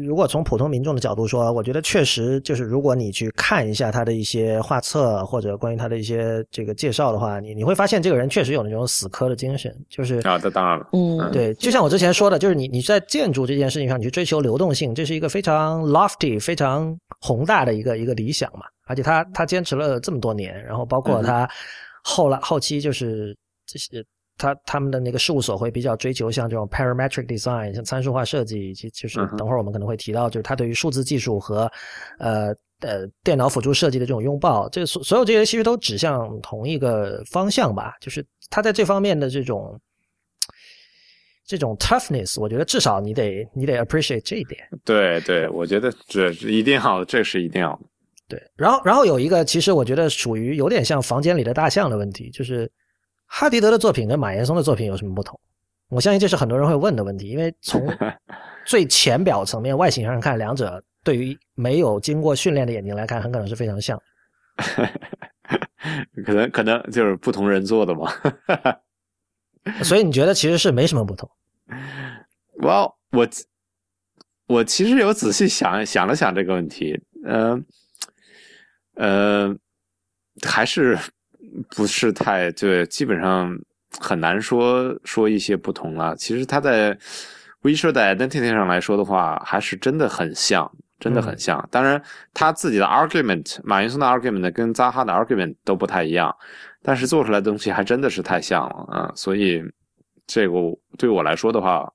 [0.00, 21.46] 如果从普通民众的角度说，我觉得确实就是，如果你去看一下他的一些画册或者关于他的一些这个介绍的话，你你会发现这个人确实有那种死磕的精神，就是啊，这当然了，嗯，对，就像我之前说的，就是你你在建筑这件事情上，你去追求流动性，这是一个非常 lofty、非常宏大的一个一个理想嘛，而且他他坚持了这么多年，然后包括他
[22.02, 24.02] 后来后期就是这些。
[24.38, 31.70] 他他们的那个事务所会比较追求像这种 parametric design，像参数化设计，以及就是等会儿我们可能会提到，就是他对于数字技术和
[32.18, 32.48] 呃
[32.80, 39.78] 呃电脑辅助设计的这种拥抱，这所所有这些其实都指向同一个方向吧，就是他在这方面的这种
[41.46, 44.60] 这种 toughness，我觉得至少你得你得 appreciate 这一点。
[44.84, 47.78] 对对，我觉得这一定要，这是一定要。
[48.28, 52.68] 对，然后然后有一个，其实我觉得属于有点像房间里的大象的问题，就是。
[53.34, 55.40] 哈迪德的作品跟马岩松的作品有什么不同？
[55.88, 57.82] 我相信这是很多人会问的问题，因为从
[58.66, 63.98] 最浅表层面外形上看，两者对于没有经过训练的眼睛来看，很可能是非常像。
[66.26, 68.12] 可能可能就是不同人做的嘛。
[69.82, 71.26] 所以你觉得其实是没什么不同？
[72.64, 73.26] 哇，我
[74.46, 77.64] 我其实有仔细想想了想这个问题，嗯
[78.96, 79.58] 嗯，
[80.46, 80.98] 还是。
[81.74, 83.54] 不是太对，基本上
[84.00, 86.16] 很难说说一些不同了。
[86.16, 86.96] 其实他在
[87.62, 91.66] visual identity 上来说的话，还是真的很像，真的很像。
[91.70, 96.34] 当然，他自己的 argument，马云松的 argument 跟扎哈的 argument 都不太一样，
[96.82, 99.12] 但是做出来的东西还真的是太像了啊！
[99.14, 99.62] 所以
[100.26, 100.54] 这个
[100.96, 101.86] 对我来说的话，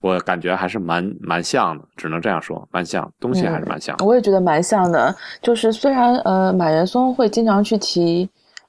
[0.00, 3.96] 我感觉还是蛮蛮像的，只能这样说，蛮像，东西还是蛮像。
[4.00, 8.28] 我也觉得蛮像的，就是虽然呃，马岩松会经常去提。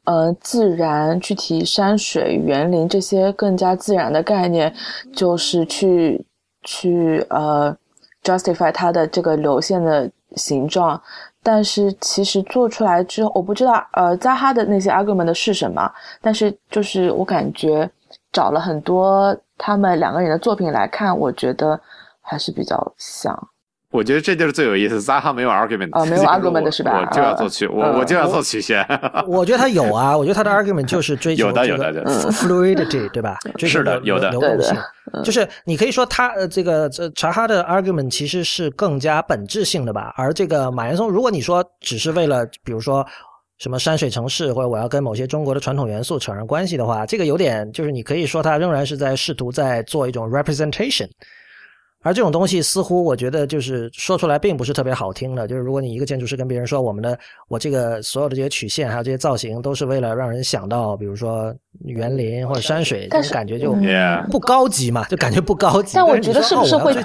[0.10, 4.74] 呃，自然去提山水、园林这些更加自然的概念，
[5.14, 6.26] 就是去
[6.64, 7.78] 去呃
[8.24, 11.00] justify 它的这个流线的形状。
[11.44, 15.88] 但是其实做出来之后，我不知道呃扎哈的那些 argument 是什么。
[16.22, 17.88] 但是就是我感觉
[18.32, 21.80] 找了很多他们两个人的作品来看，我觉得
[22.20, 23.48] 还是比较像。
[23.92, 25.02] 我觉得这就是最有意思。
[25.02, 27.00] 扎哈没有 argument 啊，没有 argument 是吧？
[27.00, 28.86] 我就要做曲，我我就要做曲线。
[29.28, 33.38] 我觉得他有啊，我觉得他的 argument 就是追求这个 fluidity，对吧？
[33.58, 34.78] 是的，有的流动性。
[35.24, 40.14] 就是你可以说他呃，这个这查哈的 argument 其实是更加本质性的吧。
[40.16, 43.04] 而这个马岩松，如果你说只是为了比如说
[43.58, 51.10] 什么山水城市，或者我要跟某些中国的传统元素扯上关系的话，这个有点就是你可以说他仍然是在试图在做一种 representation。
[52.02, 55.48] 而这种东西似乎我觉得就是说出来并不是特别好听的。
[55.48, 61.54] 就是如果你一个建筑师跟别人说我们的我这个所有的这些曲线还有这些造型都是为了让人想到比如说
[61.86, 63.76] 园林或者山水，但是感觉就
[64.32, 65.94] 不高级嘛，就感觉不高级。
[65.96, 66.96] 但我觉得是不是会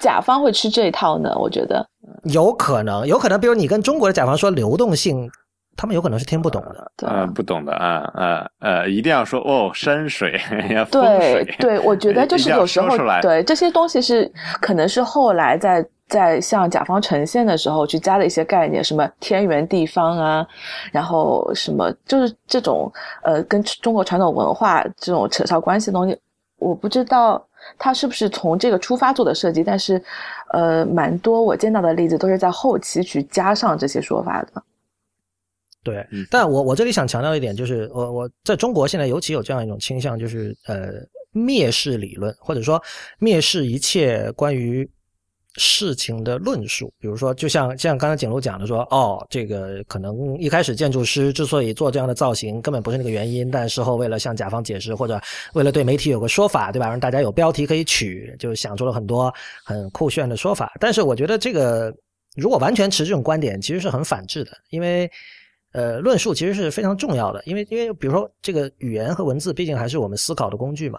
[0.00, 1.34] 甲方会吃这一套呢？
[1.38, 1.86] 我觉得
[2.24, 5.30] 有可能，有可能，比如你跟中国的甲方说流动性。
[5.78, 10.32] 他们有可能是听不懂的，嗯，不懂的啊啊呃，一定要说哦，山水
[10.74, 12.88] 呀，对对，我觉得就是有时候
[13.22, 20.44] 对这些东西是可能是后来在在向甲方呈现的时候去加的一些概念，什么天圆地方啊，
[20.90, 26.18] 然后什么就是这种呃跟中国传统文化这种扯上关系的东西，
[26.58, 27.40] 我不知道
[27.78, 30.02] 他是不是从这个出发做的设计，但是
[30.50, 34.60] 呃，蛮多我见到的例子都是在后期去加上这些说法的。
[35.90, 40.92] 对，但我我这里想强调一点，就是我我在中国现在尤其有这样一种倾向，就是呃
[41.32, 42.82] 蔑视理论，或者说
[43.20, 44.88] 蔑视一切关于
[45.56, 46.92] 事情的论述。
[47.00, 55.20] 比如说，就像像刚才景路讲的说，哦，这个可能一开始建筑师之所以做这样的造型，根本不是那个原因，但事后为了向甲方解释，或者
[55.54, 56.88] 为了对媒体有个说法，对吧？
[56.88, 59.32] 让大家有标题可以取，就想出了很多
[59.64, 60.72] 很酷炫的说法。
[60.78, 61.92] 但是我觉得这个
[62.36, 65.10] 如果完全持这种观点，其实是很反智的，因为。
[65.72, 70.98] 呃，论述其实是非常重要的，因为因为比如说这个语言和文字，毕竟还是我们思考的工具嘛。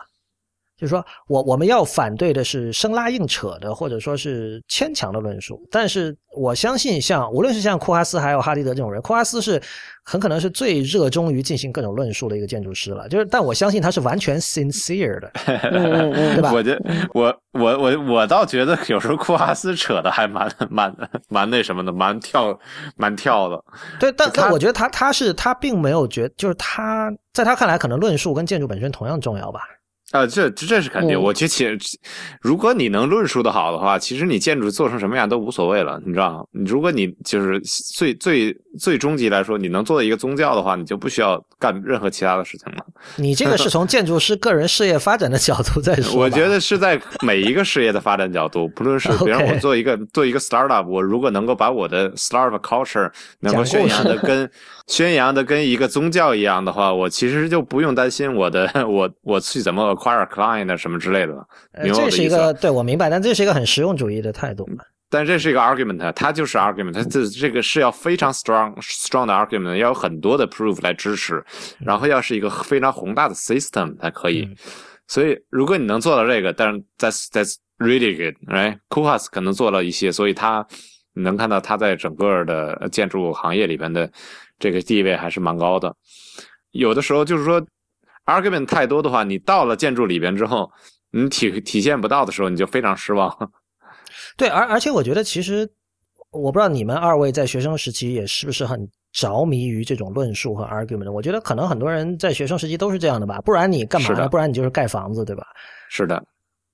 [0.80, 5.62] 就是说我我们要反对的是生拉硬扯的，或者说是牵强的论述。
[5.70, 9.62] 但是我相信，像无论是像库哈斯还有哈迪德这种人，库哈斯是
[10.06, 13.10] 很可能是最热衷于进行各种论述的一个建筑师了。
[13.10, 16.54] 就是，但我相信他是完全 sincere 的， 对吧？
[16.54, 16.80] 我觉
[17.14, 20.96] 我我我我倒觉得有时候库哈斯扯的还蛮蛮
[21.28, 22.58] 蛮那什么的，蛮跳
[22.96, 23.62] 蛮跳的。
[24.00, 29.62] 对，但但我觉得他他是他并没有觉，就是他在他看来，可能论述跟建筑本身同样重要吧。
[30.12, 31.16] 啊，这这这是肯定。
[31.18, 31.78] 嗯我觉得其实，
[32.42, 36.44] 如果你能论述的好的话，其实你建筑做成什么样都无所谓了，你知道吗？
[36.66, 37.60] 如果你就是
[37.94, 42.86] 最最最终极来说，你能做一个宗教的话，你就不需要干任何其他的事情了。
[43.18, 54.50] 你这个是从建筑师个人事业发展的角度在说，我觉得是在每一个事业的发展角度，不论是 比方我做一个做一个 startup，我如果能够把我的 startup culture 能够 宣扬的跟
[54.88, 61.36] 宣扬的跟一个宗教一样的话，我其实就不用担心我的 我我去怎么 acquire client 啊什么之类的
[61.84, 64.84] 这是一个对我明白，但这是一个很实用主义的态度嘛。
[65.10, 71.44] 但这是一个 argument，它就是 argument，它这这个是要非常 strong strong 的 argument，要有很多的 proof 来支持，
[71.80, 74.44] 然后要是一个非常宏大的 system 才可以。
[74.44, 74.56] 嗯
[75.10, 78.78] 所以如果你能做到这个，但是 that's that's really good，right？
[78.90, 80.64] 库哈斯可能做了一些，所以他
[81.16, 84.08] 你能看到他在整个的建筑行业里边的
[84.60, 85.92] 这个地位还是蛮高的。
[86.74, 87.60] 有的时候就是说
[88.30, 90.72] argument 太多的话，你到了建筑里边之后，
[91.12, 93.36] 你体体现不到的时候，你就非常失望。
[94.38, 95.70] 对，而而且我觉得其实
[96.32, 101.12] 我不知道你们二位在学生时期也是不是很着迷于这种论述和 argument。
[101.12, 104.30] 我觉得可能很多人在学生时期都是这样的吧，不然你干嘛呢？
[104.30, 105.44] 不然你就是盖房子，对吧？
[105.90, 106.24] 是的，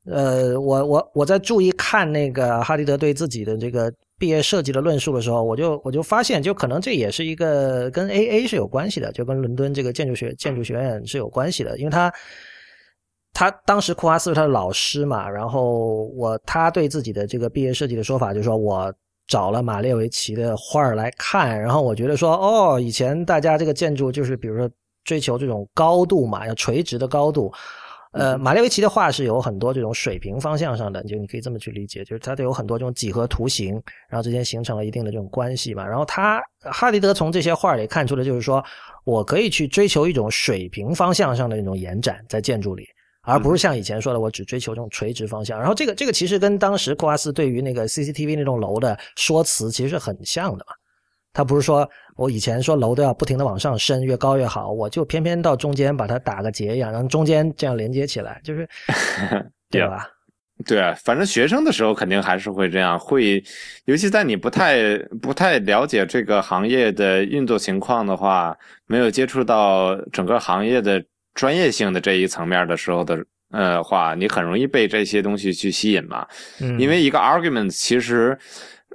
[0.06, 12.14] 呃，我我我在注意看那个哈迪德对自己的这个毕业设计的论述的时候，我就我就发现，就可能这也是一个跟 A A 是有关系的，就跟伦敦这个建筑学建筑学院是有关系的，因为他
[13.34, 18.94] 他当时库哈斯是他的老师嘛，然后我他对自己的这个毕业设计的说法就是说我。
[19.28, 24.70] 找了马列维奇的画儿来看，然后我觉得说，哦，以前大家这个建筑就是比如说
[25.04, 27.52] 追求这种高度嘛，要垂直的高度，
[28.16, 33.74] 呃，马列维奇的画是有很多这种水平方向上的，就你可以这么去理解，就是它都有很多这种几何图形，
[34.08, 35.86] 然后之间形成了一定的这种关系嘛。
[35.86, 38.64] 然后他哈迪德从这些画里看出的就是说，
[39.04, 42.88] 我可以去追求一种水平方向上的那种延展在建筑里。
[43.28, 45.60] 而不是像以前说的，我只追求这种垂直方向。
[45.60, 50.74] 然后这个这个其实跟当时库阿斯对于那个 CCTV 那栋楼的说辞其实是很像的嘛。
[51.36, 58.68] 他不是说我以前说楼都要不停的往上升，越高越好，我就偏偏到中间把它打个结一样，然后中间这样连接起来，就是
[59.70, 60.10] 对吧？
[60.66, 63.44] 对啊，反正学生的时候肯定还是会这样，会，
[63.84, 68.58] 尤其在你不太不太了解这个行业的运作情况的话，
[68.88, 73.22] 没有接触到整个行业的专业性的这一层面的时候的
[73.52, 76.26] 呃话，你很容易被这些东西去吸引嘛。
[76.62, 78.38] 嗯，因为一个 argument 其实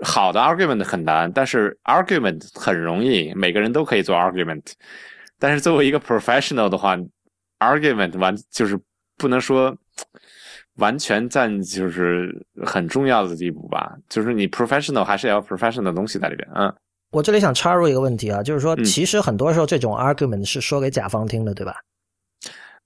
[0.03, 4.73] 好的 argument 很难，但是 argument 很容易，每个人都可以做 argument。
[5.39, 6.97] 但是作为一个 professional 的话
[7.59, 8.79] ，argument 完就是
[9.17, 9.77] 不能说
[10.77, 12.31] 完全占就是
[12.65, 16.75] 很重要的地步吧，就是你 professional 还是要 professional 的东西在里边，嗯。
[17.13, 21.75] 我这里想插入一个问题啊，就是说，嗯其实很多时候这种 argument 是说给甲方听的，对吧？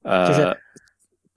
[0.02, 0.56] 呃，就是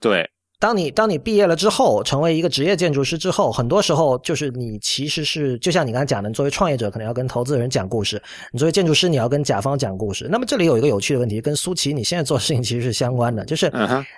[0.00, 0.30] 对，
[0.60, 8.20] 当你当你毕业了之后，成为一个职业建筑师之后，很多时候就是你其实是就像你刚才讲的，你作为创业者可能要跟投资人讲故事，
[8.52, 10.26] 你作为建筑师你要跟甲方讲故事。
[10.28, 13.72] 那么这里有一个有趣的问题，跟苏琪你现在做的事情其实是相关的，就是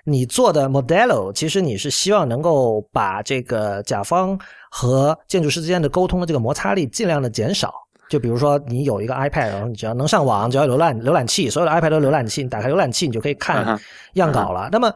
[0.05, 4.39] 你做的 Modelo，其实你是希望能够把这个甲方
[4.71, 7.73] 和建筑师之间的沟通的这个摩擦力尽量的减少。
[8.09, 13.81] 就比如说，你有一个 iPad，然后你只要能上网，只要浏览浏览器，所有的 iPad 都有浏览器，你打开浏览器，你就可以嗯看
[14.15, 14.69] 样稿了。
[14.73, 14.93] 那么，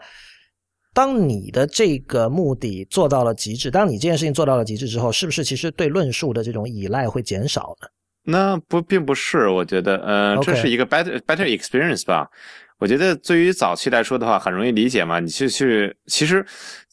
[0.94, 7.88] 当你的这个目的做到了极致，当你这件事情做到了极致之后，是不是其实对论述的这种依赖会减少呢？
[8.26, 12.26] 那不并不是，我觉得，呃这是一个 better better experience 吧。
[12.78, 15.20] 我觉得对于早期来说的话，很容易理解嘛。
[15.20, 16.44] 你去去，其实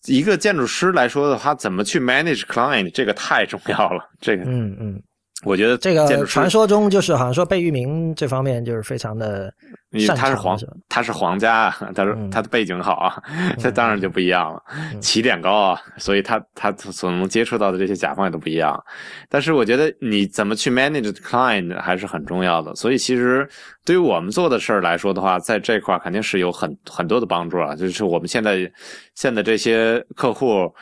[0.06, 4.02] 一个建筑师来说的话，怎么去 manage client 这个太重要了。
[4.20, 5.02] 这个，嗯嗯，
[5.44, 9.52] 我觉得这个传说中就是好像说贝聿铭这方面就是非常的
[9.92, 13.22] 因为他是皇他是皇家啊，他是嗯他的背景好啊，
[13.60, 14.64] 这当然就不一样了，
[15.00, 18.82] 起点高啊，所以他他所能接触到的这些甲方也都不一样。
[19.30, 22.74] 但是我觉得你怎么去 manage client 还是很重要的。
[22.76, 23.48] 所以其实
[23.84, 27.76] 对于我们做的事儿来说的话，在这块儿肯定是有很很多的帮助啊。
[27.76, 28.72] 就是我们现在
[29.16, 30.74] 现在这些客户。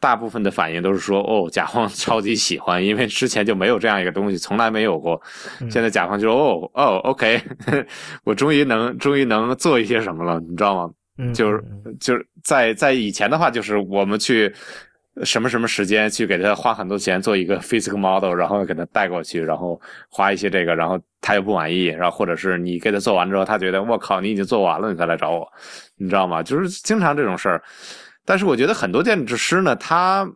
[0.00, 5.20] 大部分的反应都是说，哦，甲方 超级喜欢，因为之前就没有这样一个东西，从来没有过。
[5.70, 7.40] 现在甲方就说哦哦，OK，
[8.24, 10.92] 我终于能终于能做一些什么了，你知道吗？
[11.18, 11.62] 嗯，就是
[12.00, 14.50] 就是在在以前的话，就是我们去
[15.22, 19.78] 什么什么时间去给他花很多钱做一个 physical model，然后给他带过去，然后
[20.08, 25.46] 花一些这个，然后他又不满意，然后或者是你给他做完之后，他觉得我靠，你已经做完了，你再来找我，
[25.96, 26.42] 你知道吗？
[26.42, 27.62] 就是经常这种事儿。
[28.24, 30.28] 但是我觉得很多建筑师呢，他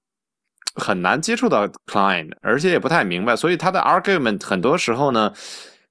[0.74, 5.32] 很难接触到 client，而且也不太明白，所以他的 argument 很多时候呢，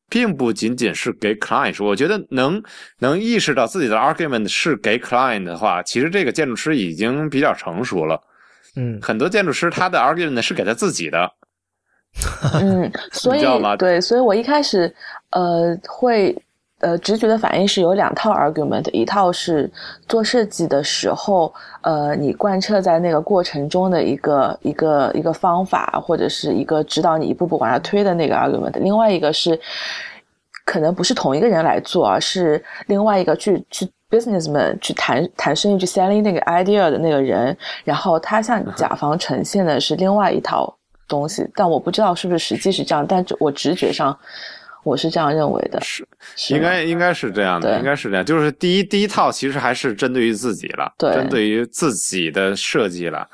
[0.10, 1.88] 并不仅仅是给 client 说。
[1.88, 2.62] 我觉得能
[3.00, 8.22] 能意识到自己的 argument 是给 client 的话，其实这个建筑师已经比较成熟了。
[8.76, 11.32] 嗯，很多建筑师他的 argument 是给他自己的。
[12.54, 14.94] 嗯， 所以知道吗对，所以我一开始
[15.32, 16.36] 呃会
[16.84, 19.72] 呃直觉的反应是有两套 argument，一套是
[20.08, 29.60] 做设计的时候呃你贯彻在那个过程中的一个一个一个方法或者是一个指导你一步步往下推的那个 argument，另外一个是
[30.66, 40.74] 可能不是同一个人来做，而是另外一个去去 businessman 去谈谈生意去 selling 那个 idea 的那个人，然后他向甲方呈现的是另外一套
[41.08, 44.18] 东西，但我不知道是不是实际是这样，但我直觉上
[44.84, 48.26] 我是这样认为的，是是应该应该是这样的，应该是这样。
[48.26, 53.28] 就是第一第一套其实还是针对于自己了，对针对于自己的设计了。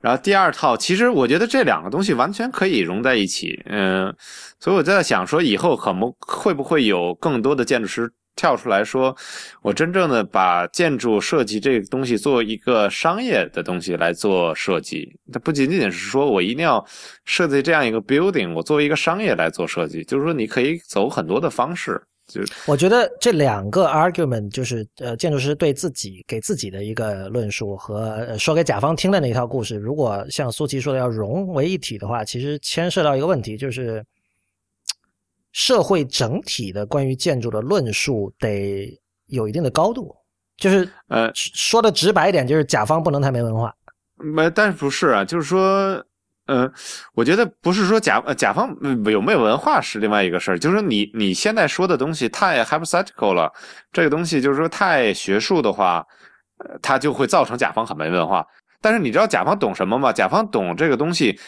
[0.00, 4.14] 然后第二套，其实我觉得这两个东西完全可以融在一起，嗯，
[4.60, 8.08] 所以我在想说，以后可能会不会有更多的建筑师
[8.38, 9.14] 跳出来说，
[9.62, 16.82] 我真正的把建筑设计这个东西作为一个商业的东西来做设计，它不仅仅是说我一定要
[17.24, 34.04] 设计这样一个 building，我作为一个商业来做设计，就是说你可以走很多的方式，就我觉得这两个 argument 就是呃建筑师对自己给自己的一个论述和、呃、说给甲方听的那一套故事，如果像苏琪说的要融为一体的话，其实牵涉到一个问题，就是
[35.52, 40.14] 社会整体的关于建筑的论述得有一定的高度，
[40.56, 43.74] 就是呃，说的直白一点，就是甲方不能太没文化。
[44.16, 45.24] 没，但是不是啊？
[45.24, 46.04] 就是说，
[46.46, 46.70] 呃，
[47.14, 53.52] 我觉得不是说甲呃甲方嗯有没有文化是另外一个事儿，就是说你你现在说的东西太 hypothetical 了，
[53.92, 56.04] 这个东西就是说太学术的话，
[56.58, 58.46] 呃，它就会造成甲方很没文化。
[58.80, 60.12] 但是你知道甲方懂什么吗？
[60.12, 61.38] 甲方懂这个东西，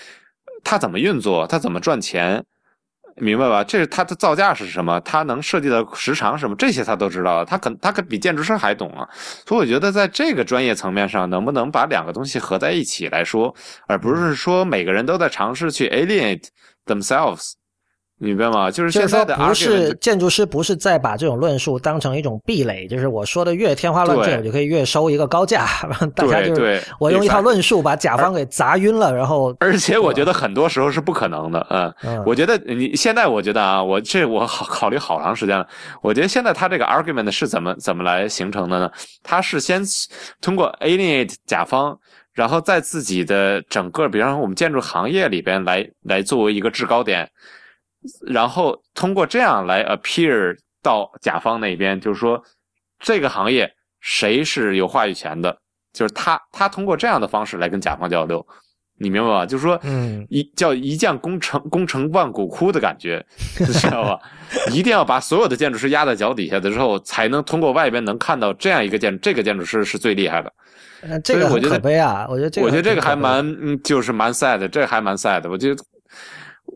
[0.63, 2.45] 他怎么运作，他怎么赚钱。
[3.21, 3.63] 明白吧？
[3.63, 5.01] 这是它的造价是什么？
[5.03, 6.57] 它能设计的时长什么？
[6.57, 9.09] 这些他都知道，他可他可比建筑师还懂啊。
[9.47, 13.55] 所以我觉得在这个专业层面上，能不能把两个东西合在一起来说，
[13.87, 16.49] 而不是说每个人都在尝试去 alienate
[16.87, 17.53] themselves，
[18.21, 18.71] 明白吗？
[18.71, 25.67] 就是现在的不是建筑师，不是在把这种论述当成一种壁垒，就是我说的越天花乱坠，我就可以越收一个高价，
[25.99, 35.67] 让 大家就是对对我用一套论述把甲方给砸晕了，然后而且我觉得很多时候是不可能的，嗯，嗯我觉得你现在我觉得啊，我这我考考虑好长时间了。
[36.03, 38.91] 我觉得现在他这个 argument 是怎么怎么来形成的呢？
[39.23, 39.83] 他是先
[40.43, 41.99] 通过 alienate 甲方，
[42.35, 47.29] 然后在自己的整个，比方说我们建筑行业里边来来作为一个制高点，
[48.27, 52.43] 然后通过这样来 appear 到甲方那边，就是说
[52.99, 53.71] 这个行业
[54.01, 55.57] 谁是有话语权的，
[55.93, 58.47] 就是他他通过这样的方式来跟甲方交流。
[59.03, 59.47] 你明白吧？
[59.47, 63.25] 就是说，嗯一叫一将功成功成万骨枯的感觉，
[63.57, 64.19] 知道吧？
[64.71, 70.53] 一定要把所有的建筑师压在脚底下的时候，才能通过外边能看到这样一个建，这个建筑师是最厉害的。
[71.01, 72.27] 呃这个我觉得可悲啊！
[72.29, 75.49] 我觉得这个我觉得这个还蛮，嗯，就是蛮 sad 的，这个还蛮 sad 的。
[75.49, 75.83] 我觉得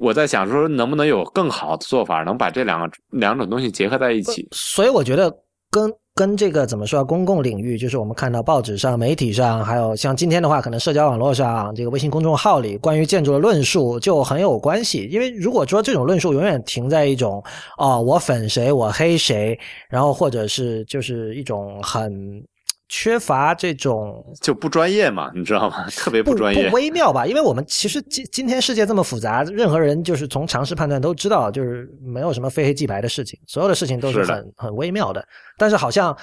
[0.01, 4.47] 我在想说，能不能有更好的做法，能把这两个两种东西结合在一起？
[4.53, 5.30] 所以我觉得
[5.70, 15.09] 跟跟这个怎么说啊，公共领域，就是我们看到报纸上、媒体上，还有像今天的话，可能社交网络上、这个微信公众号里关于建筑的论述就很有关系。
[15.11, 17.42] 因为如果说这种论述永远停在一种
[17.78, 22.40] 哦，我粉谁，我黑谁，然后或者是就是一种很
[22.89, 25.87] 缺乏这种就不专业嘛，你知道吗？
[25.97, 26.76] 特别不专业不。
[26.76, 27.26] 微妙吧？
[27.26, 35.26] 因为我们其实今今天世界这么复杂，任何人就是从常识判断都知道，就是没有什么非黑即白的事情，所有的事情都是是很很微妙的。
[35.57, 36.16] 但是好像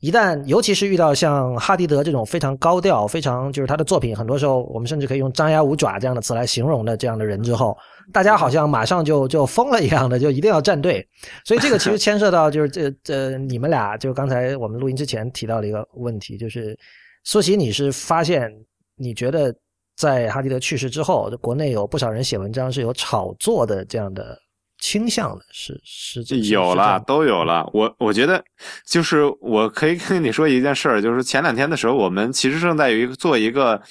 [0.00, 7.76] 一旦，尤其是遇到像哈迪德这种非常高调、非常就是他的作品，很多时候我们甚至可以用张牙舞爪这样的词来形容的这样的人之后，
[8.12, 11.06] 大家好像马上就就疯了一样的，就一定要站队。
[11.44, 16.78] 所以这个其实牵涉到就是这这你们俩就刚才我们录音之前提到的一个问题，就是
[17.24, 18.50] 苏琪，你是发现
[18.96, 19.54] 你觉得
[19.96, 24.38] 在哈迪德去世之后，国内有不少人写文章是有炒作的这样的
[24.78, 27.68] 倾向的，是是是有了，都有了。
[27.74, 28.42] 我我觉得，
[28.86, 33.82] 就是我可以跟你说一件事儿，就是前两天的时候，我们其实正在有一个做一个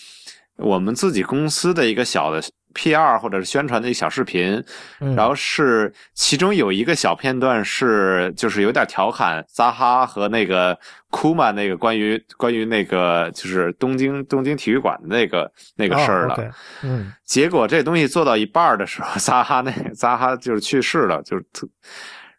[0.55, 2.41] 我们自己公司的一个小的
[2.73, 4.63] PR 或者是宣传的一个小视频，
[4.99, 10.77] 嗯然后是其中有一个小片段是就是有点调侃扎哈和那个
[11.09, 16.37] 库曼那个关于关于那个就是东京东京体育馆的那个那个事儿了。
[16.83, 21.67] 嗯结果这东西做到一半的时候， 扎哈那扎哈就是去世了，就是特，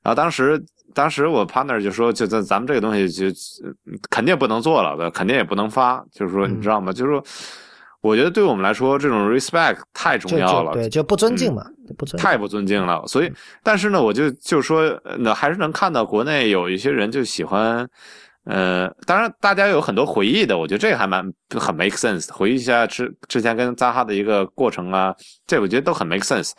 [0.02, 0.62] 然后当时
[0.94, 3.72] 当时我 partner 就说，就咱咱们这个东西就呃
[4.08, 6.92] 肯定不能做了，肯定也不能发，就是说嗯你知道吗？
[6.92, 7.24] 就是说。
[8.08, 11.64] 我觉得对我们来说，这种 respect 太重要了，对，就不尊敬嘛，
[11.96, 13.06] 不尊太不尊敬了。
[13.06, 13.30] 所以，
[13.62, 17.86] 但是呢，我就就说，那还是能看到国内有一些人就喜欢，
[18.44, 21.22] 呃，当然大家有很多回忆的，我觉得这个还蛮
[21.54, 22.32] 很 make sense。
[22.32, 25.14] 回忆一下之之前跟扎哈的一个过程啊，
[25.46, 26.52] 这我觉得都很 make sense。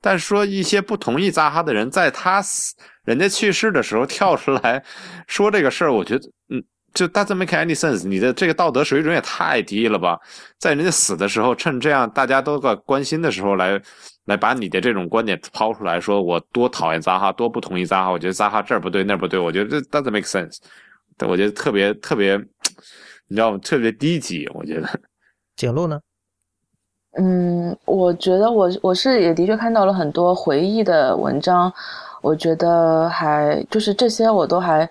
[0.00, 2.74] 但是说一些不同意扎哈的人，在他死
[3.04, 4.84] 人家去世的时候跳出来
[5.26, 6.62] 说这个事儿，我觉得，嗯。
[6.96, 10.18] 就 doesn't make any sense，你的这个道德水准也太低了吧！
[10.58, 13.78] 在人家死的时候，趁这样大家都在关心的时候来，
[14.24, 20.56] 来把你的这种观点抛出来，说我多讨厌扎哈，多不同意扎哈，我觉得扎哈这儿不对那儿不对，我觉得这 doesn't make sense，
[21.28, 22.34] 我觉得特别特别，
[23.28, 23.58] 你知道吗？
[23.58, 24.88] 特别低级，我觉得。
[25.54, 26.00] 景路呢？
[27.18, 31.70] 嗯，我觉得我我是也的确看到了很多回忆的文章，
[32.22, 34.90] 我觉得还就是这些我都还，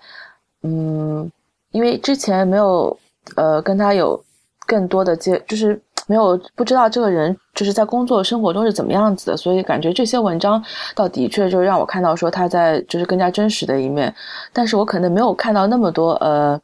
[0.61, 1.32] 嗯。
[1.76, 2.97] 因为之前没有，
[3.35, 4.23] 呃，跟他有
[4.65, 5.77] 更多的接，就是
[6.07, 10.64] 没有不知道这个人就是在工作生活中是怎么样子的，所以感觉这些文章
[10.95, 14.15] 倒的确就让我看到说他在就是更加真实的一面，
[14.53, 16.61] 但是我可能没有看到那么多，呃，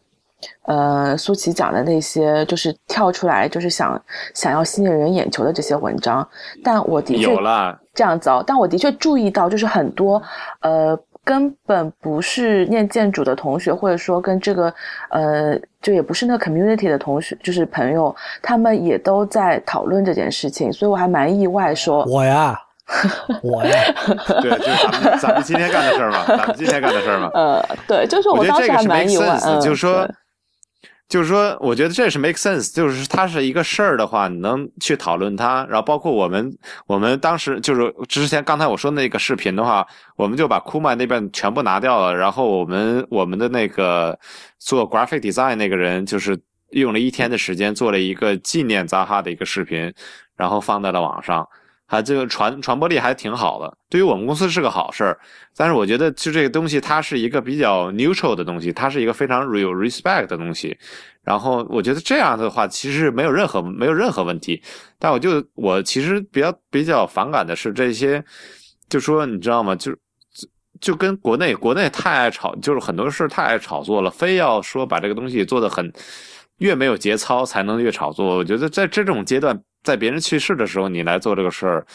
[0.63, 4.01] 呃，苏琪讲的那些就是跳出来就是想
[4.33, 6.25] 想要吸引人眼球的这些文章，
[6.63, 10.21] 但我的确有了这样子哦，但我的确注意到就是很多，
[10.61, 10.97] 呃。
[11.31, 14.73] 根本不是念建筑的同学，或者说跟这个，
[15.11, 21.73] 呃，就也不是那个 community 的同学，就是朋友，他们也都在讨论这件事情，所以我还蛮意外。
[21.73, 22.59] 说我呀，
[23.41, 23.71] 我呀，
[24.41, 27.31] 对，就是咱们咱们今天干的事儿嘛，咱们今天干的事儿嘛。
[27.33, 30.05] 呃，对，就是我当时还蛮意外，就是说。
[31.11, 32.73] 就是说，我觉得这是 make sense。
[32.73, 35.65] 就是它是一个事儿的话，你能去讨论它。
[35.69, 36.57] 然后包括我们，
[36.87, 39.85] 我们当时就是之前刚才我说那个视频的话，
[40.15, 42.15] 我们就把库曼那边全部拿掉了。
[42.15, 44.17] 然后我们我们的那个
[44.57, 46.39] 做 graphic design 那个人，就是
[46.69, 49.93] 用了一天的时间做了一个纪念扎哈的一个视频，
[50.37, 51.45] 然后放在了网上。
[51.91, 55.19] 啊这个传传播力还挺好的，对于我们公司是个好事儿。
[55.57, 60.77] 但是我觉得，就这个东西，它是一个比较 neutral 的东西，它是一个非常 real respect 的东西。
[61.21, 64.63] 然后我觉得这样的话，其实没有任何没有任何问题。
[64.97, 68.23] 但我就我其实比较比较反感的是这些，
[68.87, 69.75] 就说你知道吗？
[69.75, 69.93] 就
[70.79, 75.91] 就跟国内国内太爱炒，就是很多事太爱炒作了，非要说把这个东西做的很
[76.59, 78.37] 越没有节操才能越炒作。
[78.37, 79.61] 我觉得在这种阶段。
[79.83, 81.85] 在别人去世的时候，你来做这个事儿，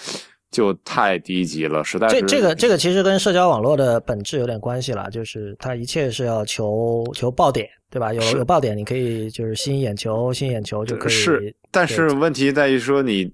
[0.51, 2.21] 就太低级了，实在是。
[2.21, 8.13] 这这个这个其实跟社交网络的本质有点关系了，就是它一切是要求求爆点，对吧？
[8.13, 11.13] 有有爆点，你可以就是吸引眼球，吸引眼球就可以。
[11.13, 13.31] 是，但是问题在于说你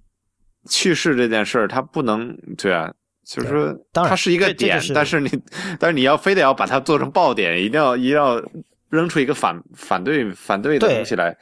[0.68, 2.92] 去世这件事儿，它不能对啊，
[3.24, 5.30] 就是说它是一个点，但是你
[5.78, 8.42] 但是你要非得要把它做成爆点，一定要一定要
[8.90, 11.36] 扔出一个反反对反对的东西来。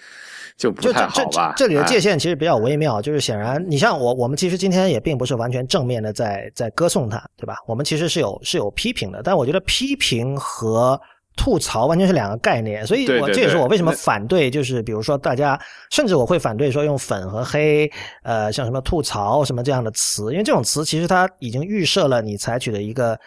[0.60, 1.54] 就不太好吧？
[1.56, 7.56] 这里的界限其实比较微妙，就是显然，你像我，我们其实今天也并不是完全正面的在在歌颂他，对吧？
[7.66, 11.00] 我们其实是有是有批评的，但我觉得批评和
[11.34, 15.58] 吐槽完全是两个概念，所以我这也是我为什么反对，就是比如说大家，
[15.90, 17.90] 甚至我会反对说用粉和黑，
[18.22, 23.18] 呃，像什么吐槽什么这样的词，因为这种词其实它已经预设了你采取的一个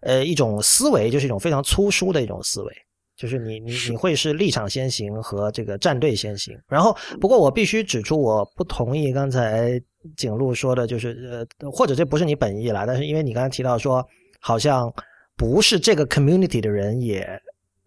[0.00, 2.72] 呃一种思维，就是一种非常粗疏的一种思维。
[3.18, 9.72] 就是你你你会是立场先行和这个战队先行，然后不过我必须指出我不同意刚才
[10.16, 14.06] 景路说的，就是呃或者这不是你本意了，但是因为你刚才提到说
[14.40, 14.88] 好像
[15.36, 17.28] 不是这个 community 的人也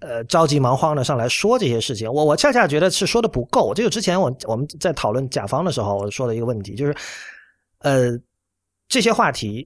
[0.01, 3.73] 呃着急忙慌的上来说这些事情，我我恰恰觉得是说的不够。
[3.73, 6.93] 这个之前我我们在讨论甲方的时候我说的一个问题就是，
[7.79, 8.09] 呃
[8.89, 9.65] 这些话题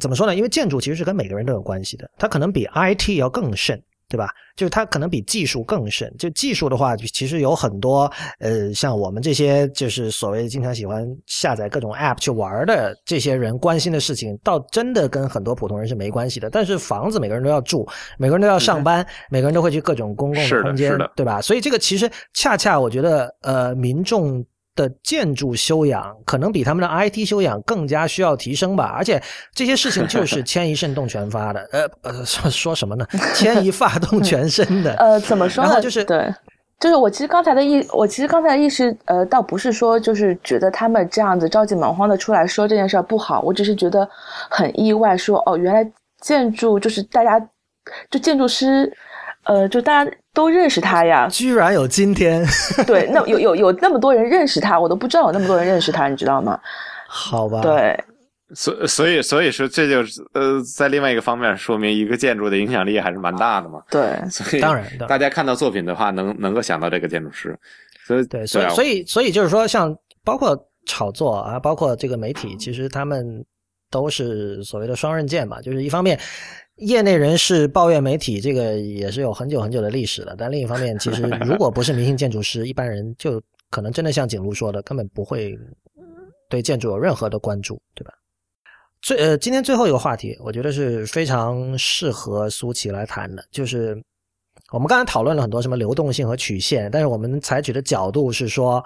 [0.00, 0.36] 怎么说呢？
[0.36, 3.82] 因为建筑其实是跟每个人都有关系的，它可能比 IT 要更甚。
[4.12, 4.28] 对吧？
[4.54, 6.14] 就是它可能比技术更深。
[6.18, 16.50] 就技术的话，其实有很多呃，像我们这些就是所谓经常喜欢下载各种 App 去玩的这些人关心的事情，倒真的跟很多普通人是没关系的。
[16.50, 21.40] 但是房子每个人都要住，每个人都要上班，每个人都会去各种公共的空间，对吧？
[21.40, 24.44] 所以这个其实恰恰我觉得呃，民众。
[24.74, 29.22] 的建筑修养可能比他们的 IT 修养更加需要提升吧，而且
[29.54, 33.06] 这些事情就 是牵一肾动全发的，呃呃，说说什么呢？
[33.34, 35.80] 牵一发动全身的，呃，怎么说呢？
[35.80, 36.32] 就是对，
[36.80, 44.08] 就是我其实刚才的意，我其实刚才的意识，呃，倒不是说就是觉得他们这样子着急忙慌的出来说这件事儿不好，我只是觉得
[44.48, 45.86] 很意外，说哦，原来
[46.20, 47.38] 建筑就是大家
[48.10, 48.90] 就建筑师。
[49.44, 52.44] 呃，就大家都认识他呀，居然有今天。
[52.86, 56.58] 对，那有有有那么多人认识他，我都不知道有那么多人认识他，你知道吗？
[57.08, 57.60] 好吧。
[57.60, 57.98] 对，
[58.54, 63.82] 所所以所以说，这就是呃，在另外一个方面说明一个建筑的影响力还是蛮大的嘛。
[63.90, 67.58] 对，所以当然，大家看到作品的话，能能够想到这个建筑师。
[68.06, 69.94] 所以对，所以所以所以就是说，像
[70.24, 70.56] 包括
[70.86, 73.44] 炒作啊，包括这个媒体，其实他们
[73.90, 75.60] 都是所谓的双刃剑嘛。
[75.60, 76.18] 就是一方面，
[76.76, 80.34] 业内人士抱怨媒体，这个也是有很久很久的历史了。
[80.36, 83.40] 但另一方面，其实 如果不是明星建筑师，一般人就
[83.70, 85.56] 可能真的像景路说的，根本不会
[86.48, 88.12] 对建筑有任何的关注，对吧？
[89.00, 94.00] 最呃，今天最后一个话题，我觉得是非常适合苏琪来谈的，就是
[94.72, 98.82] 我们刚才讨论了很多什么流动性和曲线，但是我们采取的角度是说，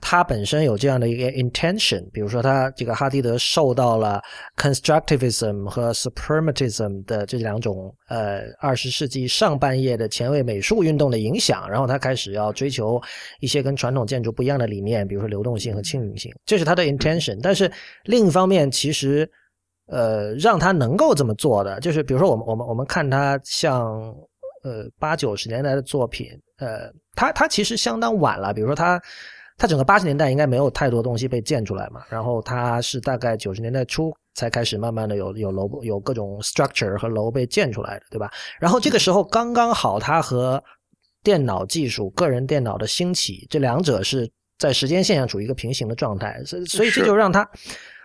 [0.00, 4.20] 他本身有这样的一个 intention，比如说他这个哈迪德受到了
[4.56, 13.00] constructivism 和 suprematism 的这两种呃二十世纪上半叶的前卫美术运动的影响，然后他开始要追求
[13.40, 17.38] 一些跟传统建筑不一样的理念，比如说流动性和轻盈性，这是他的 intention。
[17.42, 17.70] 但是
[18.04, 19.30] 另一方面，其实
[19.86, 23.84] 呃，让他能够这么做的，就是比如说我们我们我们看他像
[24.64, 26.28] 呃八九十年代的作品，
[26.58, 28.54] 呃，他他其实相当晚了。
[28.54, 28.98] 比如说他
[29.60, 38.32] 他整个八十年代应该没有太多东西被建出来嘛，然后它是大概九十年代初才开始慢慢的有有楼有各种 structure 和楼被建出来的，对吧？
[38.58, 40.62] 然后这个时候刚刚好，它和
[41.22, 44.26] 电脑技术、个人电脑的兴起，这两者是
[44.58, 47.46] 在时间线上处于一个平行的状态，所以所以这就让它。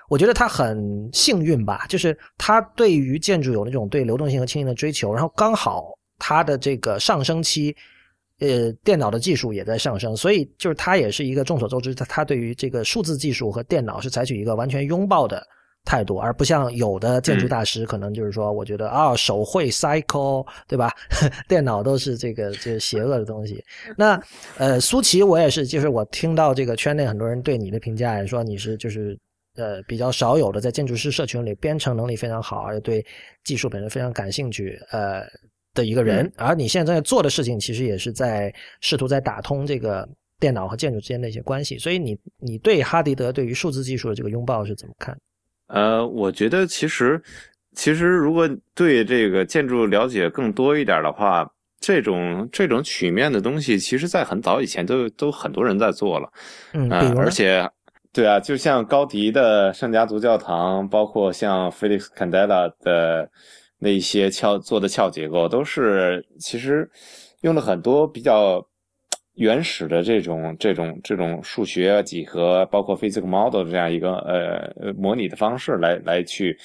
[0.10, 5.88] 我觉得他很幸运吧，就是他对于建筑有那种对流动性和轻盈的追求，然后刚好
[6.20, 7.76] 他的这个上升期，
[8.40, 15.42] 呃，电脑的技术也在上升，所以就是它也是一个众所周知，它它对于这个数字技术和电脑是采取一个完全拥抱的
[15.86, 20.92] 态度，而不像有的建筑大师可能就是说，我觉得啊，手绘 cycle 对吧？
[21.48, 23.64] 电脑都是这个这邪恶的东西。
[23.98, 24.22] 那
[24.58, 29.18] 呃，苏琪，我也是，就是我听到这个圈内很多人对你的评价，说你是就是。
[29.58, 33.06] 呃，比较少有的在建筑师社群里编程能力非常好，而且对
[33.46, 35.22] 技术本身非常感兴趣，呃
[35.76, 36.32] 的一个人。
[36.38, 41.78] 而你现在做的事情，其实也是在试图在打通这个电脑和建筑之间的一些关系。
[41.78, 45.16] 所以，你你对哈迪德对于数字技术的这个拥抱是怎么看？
[45.68, 47.22] 呃，我觉得其实
[47.76, 51.48] 其实如果对这个建筑了解更多一点的话，
[51.80, 56.32] 这种这种曲面的东西，其实在很早以前都都很多人在做了，
[56.74, 57.70] 嗯，而且。
[58.14, 63.30] 对啊，就像高迪的圣家族教堂，包括像 Felix Candela 的
[63.80, 66.90] 那一些撬做的撬结构，都是其实
[67.42, 68.66] 用了很多比较
[69.36, 76.58] 原始的这种这种这种数学几何，包括 physical model 这样一个呃模拟的方式来来去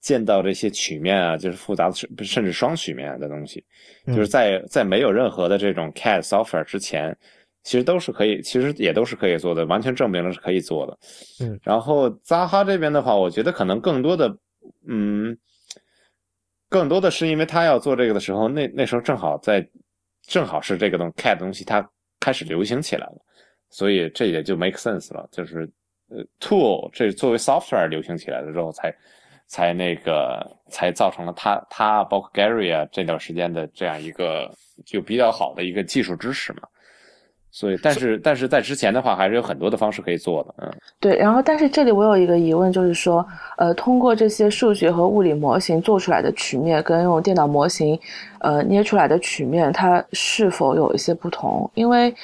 [0.00, 3.64] 见到这些曲面啊，就是复杂的甚甚至双曲面的东西，
[4.06, 7.16] 就是在在没有任何的这种 CAD software 之前。
[7.64, 10.98] 其实都是可以，其实也都是可以做的，完全证明了是可以做的。
[11.40, 14.34] 嗯，然后扎哈这边的话，我觉得可能更多的，
[14.86, 15.36] 嗯，
[16.68, 19.66] 更多的是因为他要做这个的时候，那那时候正好在，
[20.22, 21.88] 正好是这个东 CAD 东西它
[22.20, 23.16] 开始流行起来了，
[23.70, 25.28] 所以这也就 make sense 了。
[25.32, 25.70] 就是
[26.10, 28.94] 呃，tool 这作为 software 流行起来了之后，才
[29.46, 34.54] 才那个才造成了他他包括 Gary 啊这段时间的这样一个
[34.84, 36.62] 就比较好的一个技术知识嘛。
[37.50, 40.70] 所以，但是，但是在之前的话，还是有很多的方式可以做的，嗯，
[41.00, 41.16] 对。
[41.16, 43.26] 然后，但是这里我有一个疑问，就是说，
[43.56, 47.98] 呃，通过这些数学和物理模型做出来的曲面，跟用电脑模型，
[48.40, 51.68] 呃，捏出来的曲面，它是否有一些不同？
[51.74, 52.14] 因为，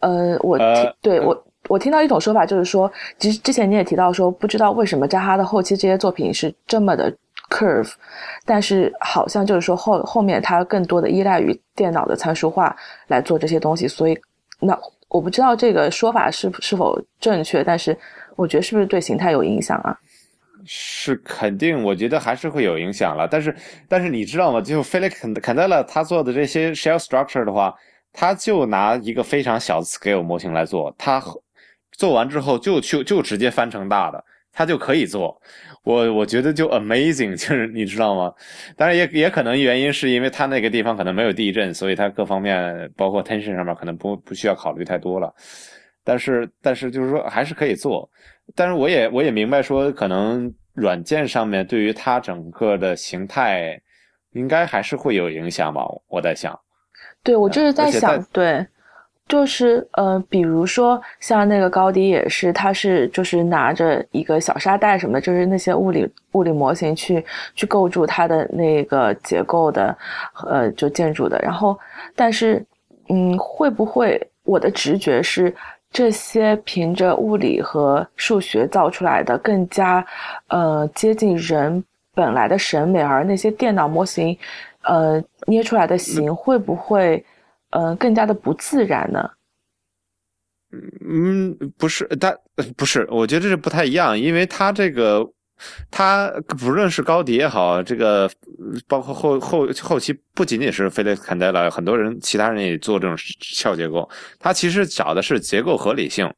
[0.00, 0.58] 呃，我
[1.00, 7.10] 对我我听到一种说法，就是说，其实之前你也提到说，不知道为什么扎哈的后期这些作品是这么的
[7.50, 7.90] curve，
[8.44, 12.76] 但是好像就是说后后面他更多的依赖于电脑的参数化
[13.08, 14.16] 来做这些东西，所以。
[14.60, 14.78] 那
[15.08, 17.96] 我不知道这个说法是是否正确，但是
[18.36, 19.96] 我觉得是不是对形态有影响啊？
[20.66, 23.28] 是肯定，我觉得还是会有影响了。
[23.30, 23.54] 但是，
[23.86, 24.60] 但是你知道吗？
[24.62, 27.74] 就 Felix Candela 他做的这些 shell structure 的话，
[28.12, 31.22] 他就拿一个非常小的 scale 模型来做，他
[31.92, 35.38] 做完之后就就就直接翻成大的，他就可以做。
[35.84, 38.32] 我我觉得就 amazing， 就是你知道吗？
[38.76, 45.32] 当然也也可能原因是因为它那个地方可能没有地震，所以它各方面包括 tension 上面可能不不需要考虑太多了。
[46.02, 48.08] 但是但是就是说还是可以做。
[48.54, 53.80] 但是我也我也明白说，可能软件上面对于它整个的形态
[54.32, 55.82] 应该还是会有影响吧。
[56.08, 56.58] 我在想，
[57.22, 58.66] 对我就是在想，对。
[59.26, 67.24] 就是呃，比如说像那个高迪也是，他是就是拿着一个小沙袋什么的，就是那些物理物理模型去
[67.54, 69.96] 去构筑它的那个结构的，
[70.46, 71.38] 呃，就建筑的。
[71.38, 71.76] 然后，
[72.14, 72.62] 但是，
[73.08, 75.52] 嗯，会不会我的直觉是
[75.90, 80.04] 这些凭着物理和数学造出来的更加
[80.48, 81.82] 呃接近人
[82.14, 84.36] 本来的审美，而那些电脑模型
[84.82, 87.24] 呃捏出来的形会不会？
[87.74, 89.30] 嗯，更加的不自然呢。
[91.08, 92.36] 嗯，不是，他
[92.76, 95.24] 不是，我觉得这是不太一样，因为他这个。
[95.88, 96.28] 他
[96.58, 98.28] 不论是高迪也好，这个
[98.88, 104.10] 包括后后后期不仅仅是 Felix Candela，很多人其他人也做这种鞘结构。
[104.40, 106.28] 他其实找的是结构合理性，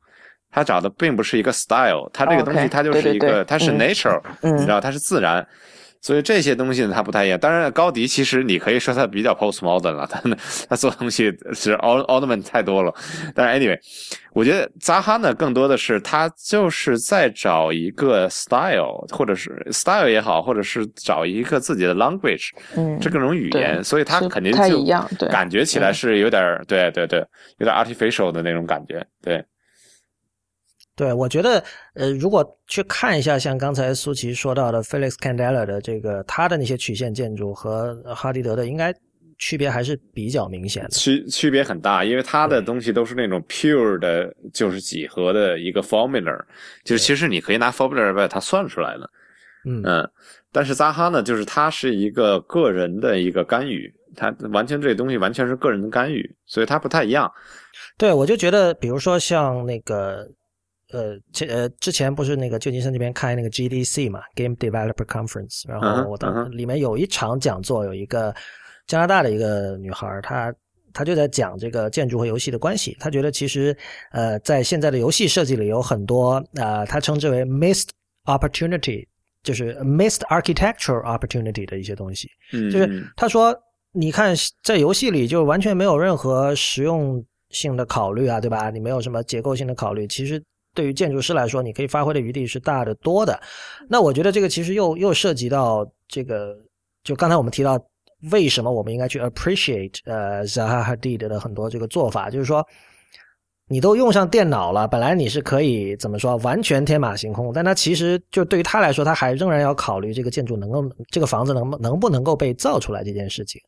[0.50, 5.44] 他找的并不是一个 style，他这个东西它就是一个，它是 nature，你知道，它是自然。
[6.06, 7.36] 所以这些东西呢，它不太一样。
[7.36, 10.22] 当然，高迪其实你可以说他比较 postmodern 了， 他
[10.68, 12.94] 他做东西是 all element 太多了。
[13.34, 13.76] 但是 anyway，
[14.32, 24.84] 我觉得扎哈呢，更多的是他就是在找一个 style，或者是 style 也好，或者是找一个自己的 language，嗯，这各种语言，所以他肯定就
[25.28, 27.18] 感觉起来是有点对对对，
[27.58, 29.44] 有点 artificial 的那种感觉，对。
[30.96, 31.62] 对，我觉得，
[31.92, 38.94] 呃，如果去看一下像刚才苏琪说到的 Felix Candela 的这个他的那些曲线建筑和哈迪德的，应该
[39.36, 40.88] 区别还是比较明显的。
[40.88, 46.34] 区区别很大，因为他的东西都是那种 pure 的，就是几何的一个 formula，
[46.82, 49.10] 就是其实你可以拿 formula 把它算出来的。
[49.66, 50.10] 嗯嗯，
[50.50, 57.30] 但是扎哈呢，就是他是一个个人的一个干预，他完全这东西完全是个人的干预，所以他不太一样。
[57.98, 60.26] 对，我就觉得，比如说像那个。
[60.96, 68.34] 呃，前呃之前不是那个旧金山这边开那个 GDC 嘛，Game Developer Conference，然后我当里面有一场讲座，有一个
[68.86, 70.54] 加拿大的一个女孩，她
[70.94, 72.96] 她就在讲这个建筑和游戏的关系。
[72.98, 73.76] 她觉得其实
[74.12, 77.88] 呃在现在的游戏设计里有很多呃，她称之为 missed
[78.24, 79.06] opportunity，
[79.42, 82.26] 就是 missed architectural opportunity 的一些东西。
[82.54, 83.54] 嗯，就是她说，
[83.92, 88.70] 你看在游戏里就完全没有任何实用性的考虑啊，对吧？
[88.70, 90.42] 你没有什么结构性的考虑，其实。
[90.76, 93.40] 对于建筑师来说，你可以发挥的余地是大的多的。
[93.88, 96.54] 那我觉得这个其实又又涉及到这个，
[97.02, 97.80] 就刚才我们提到，
[98.30, 102.64] 为什么我们应该去 appreciate 呃 Zaha Hadid 的很多这个做法，就是说，
[103.68, 113.60] 你都用上电脑了，本来你是可以怎么说完全天马行空，但他其实就对于他来说，他还仍然要考虑这个建筑能够这个房子能能不能够被造出来这件事情，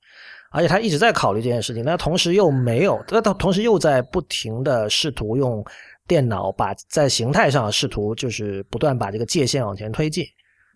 [0.51, 5.65] 而且他一直在考虑这件事情，那同时又没有，那他同时又在不停的试图用。
[6.09, 10.25] 电脑把在形态上试图就是不断把这个界限往前推进，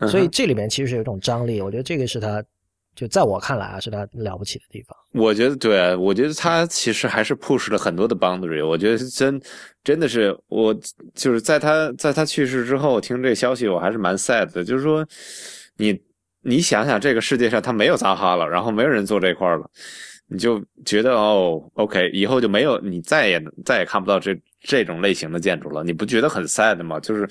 [0.07, 1.61] 所以这里面其实是有一种张力。
[1.63, 2.45] 我觉得这个是他，
[2.95, 4.95] 就在我看来啊，是他了不起的地方。
[5.15, 8.65] 我觉得对，我觉得他其实还是 push 了很多的 boundary。
[8.67, 9.41] 我觉得真
[9.83, 10.75] 真的是我
[11.15, 14.63] 就是在他在他去世之后听这个消息，我还是蛮 sad 的。
[14.63, 15.07] 就是说，
[15.79, 15.99] 你
[16.43, 19.71] 你想想，这个世界上他没有扎哈了，然后没有人做这块了，
[20.29, 24.39] 你就觉得哦，OK，以后就没有你再也再也看不到这。
[24.65, 27.01] 这种类型的建筑了，你不觉得很 sad 吗？
[27.01, 27.29] 就是，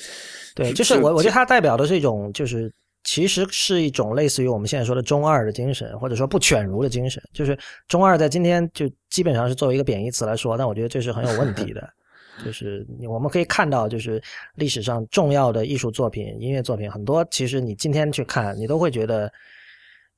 [0.54, 2.72] 对，就是我我觉得它代表的是一种，就是
[3.04, 7.22] 其实是一种类似于我们现在说的中二的精神，或者说不犬儒的精神。
[7.34, 11.90] 就是中二在今天就基本上是作为一个贬义词来说，但我觉得这是很有问题的。
[12.46, 14.22] 就是我们可以看到，就是
[14.56, 19.32] 历史上重要的艺术作品、音乐作品很多，其实你今天去看，你都会觉得。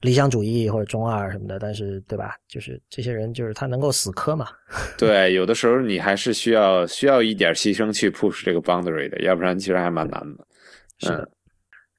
[0.04, 2.36] 理想主义或者中二什么的，但是对吧？
[2.48, 4.48] 就是这些人，就是他能够死磕嘛。
[5.00, 10.46] 对，有的时候你还是需要需要一点牺牲去 push 这个 boundary 的，要不然其实还蛮难的。
[11.00, 11.30] 是的，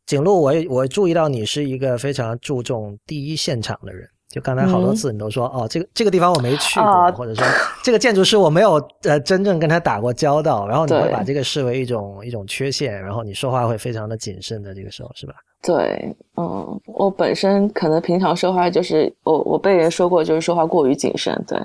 [0.06, 4.08] 景路，我我注意到你是一个非常注重第一现场的人。
[4.30, 7.46] 就刚才好多次你都说哦，这个这个地方我没去过，或者说
[7.84, 15.34] 这个建筑师我没有呃真正跟他打过交道，然后你会把这个视为一种一种缺陷，然后你说话会非常的谨慎的这个时候是吧？
[15.66, 21.58] 对，嗯，我本身可能平常说话就是我我被人说过就是说话过于谨慎，对，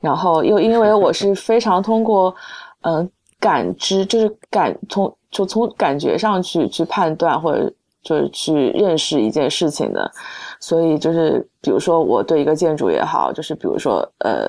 [0.00, 2.32] 然后又因为我是非常通过
[2.82, 7.68] 嗯感知，就是感从就从感觉上去去判断或者
[8.04, 10.08] 就是去认识一件事情的，
[10.60, 14.46] 所以就是比如说我对一个建筑也好，就是比如说呃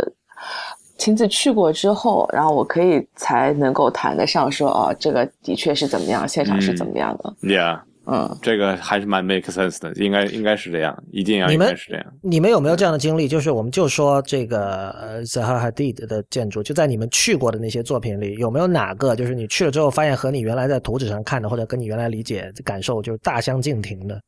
[1.00, 7.80] 亲自去过之后，然后我可以才能够谈得上说哦，这个的确是怎么样，现场是怎么样的，Yeah。
[8.10, 12.06] 嗯，这个还是蛮 make sense 的，应该应该是这样，一定要应该是这样。
[12.22, 13.28] 你们有没有这样的经历？
[13.28, 24.22] 就是我们就说这个呃 Zaha Hadid 的建筑，就在你们去过的那些作品里，有没有哪个就是你去了之后发现和你原来在图纸上看的，或者跟你原来理解感受就是大相径庭的？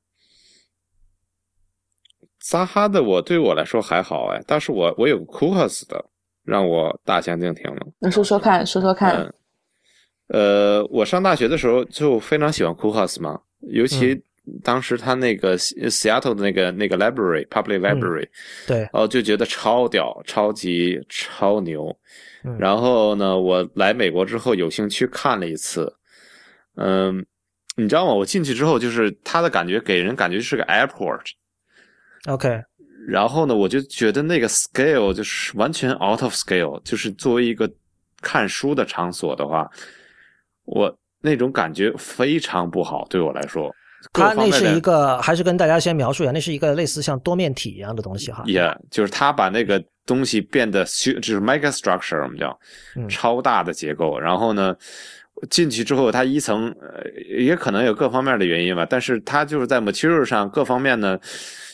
[2.50, 6.04] 扎哈的我对我来说还好哎，但是我我有 Kuhas 的
[6.44, 7.88] 让我大相径庭了。
[8.00, 9.34] 那说说看，说说看。
[10.28, 13.40] 呃，我上大学的时候就非常喜欢 Kuhas 嘛。
[13.62, 14.22] 尤其
[14.64, 18.28] 当时他那个 Seattle 的那个那个 library public library，
[18.66, 21.96] 对，哦，就觉得超屌，超级超牛。
[22.58, 25.94] 然后呢，我来美国之后有幸去看了一次，
[26.76, 27.26] 嗯，
[27.76, 28.14] 你知道吗？
[28.14, 31.22] 我进去之后，就是他的感觉给人感觉是个 airport。
[32.28, 32.64] OK。
[33.08, 37.70] 然后呢，我就觉得那个 scale 就是完全 out of scale，就是作为一个
[38.22, 39.70] 看书的场所的话，
[40.66, 43.74] 我那种感觉非常不好，对我来说。
[44.14, 48.44] 它那是一个，还是跟大家先描述一下，那是一个类似像多面体一样的东西哈。
[48.46, 52.58] 也就是它把那个东西变得就是 mega structure，我们叫
[53.10, 54.18] 超大的结构。
[54.18, 54.74] 然后呢，
[55.50, 57.04] 进去之后，它一层呃
[57.38, 61.20] 也可能有各方面的原因吧，但是它就是在 material 上各方面呢，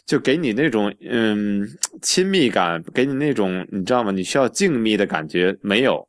[0.07, 1.63] 就给你那种嗯
[2.01, 4.09] 亲密感，给你那种你知道吗？
[4.09, 6.03] 你需要静谧的感觉没有。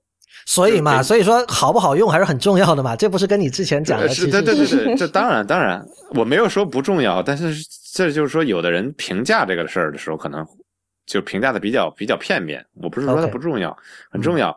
[0.48, 4.09] 所以嘛，所以说好不好用还是很重要的嘛，这不是跟你之前讲的？
[4.09, 7.52] 是，对对对对， 这当然当然，我没有说不重要，但是
[7.93, 10.47] 这就是说，有的人评价这个事儿的时候，可能
[11.05, 12.64] 就评价的比较比较片面。
[12.81, 13.77] 我不是说它不重要，
[14.09, 14.56] 很重要。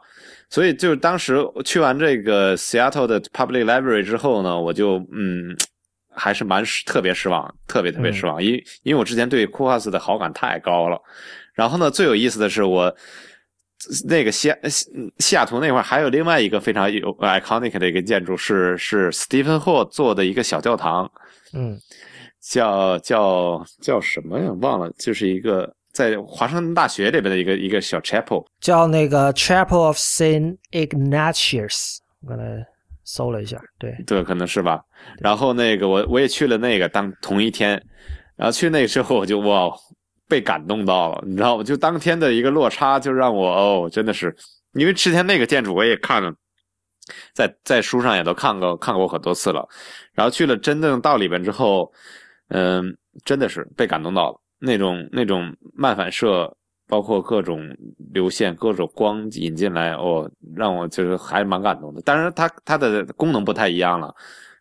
[0.51, 5.57] 所以就当时去完这个 Seattle 的 Public Library 之后呢，我就嗯，
[6.13, 8.53] 还是蛮特别失望，特别特别失望，因
[8.83, 11.01] 因为我之前对库哈斯的好感太高了。
[11.55, 12.95] 然后呢，最有意思的是我。
[14.07, 14.85] 那个西西
[15.19, 21.09] 西雅图那块还有另外一个非常有 iconic 的一个建筑，是是 Stephen Hall 做的一个小教堂，
[21.53, 21.79] 嗯，
[22.41, 24.51] 叫叫叫什么呀？
[24.61, 31.99] 忘了，就是一个在华盛顿大学里边的一个一个小 chapel，叫那个 Chapel of Saint Ignatius。
[32.21, 32.43] 我刚才
[33.05, 34.81] 搜了一下，对对，可能是吧。
[35.19, 37.81] 然后那个我我也去了那个当同一天，
[38.35, 39.71] 然后去那个之后我就哇。
[40.29, 41.63] 被感动到了，你知道吗？
[41.63, 44.33] 就当天的一个落差，就让我哦，真的是，
[44.73, 46.31] 因为之前那个建筑我也看了，
[47.33, 49.67] 在在书上也都看过看过很多次了，
[50.13, 51.91] 然后去了真正到里边之后，
[52.49, 52.95] 嗯，
[53.25, 56.55] 真的是被感动到了，那种那种漫反射，
[56.87, 57.67] 包括各种
[58.13, 62.01] 流线、各种光引进来，哦，让我就是还蛮感动的。
[62.03, 64.13] 当然，它它的功能不太一样了，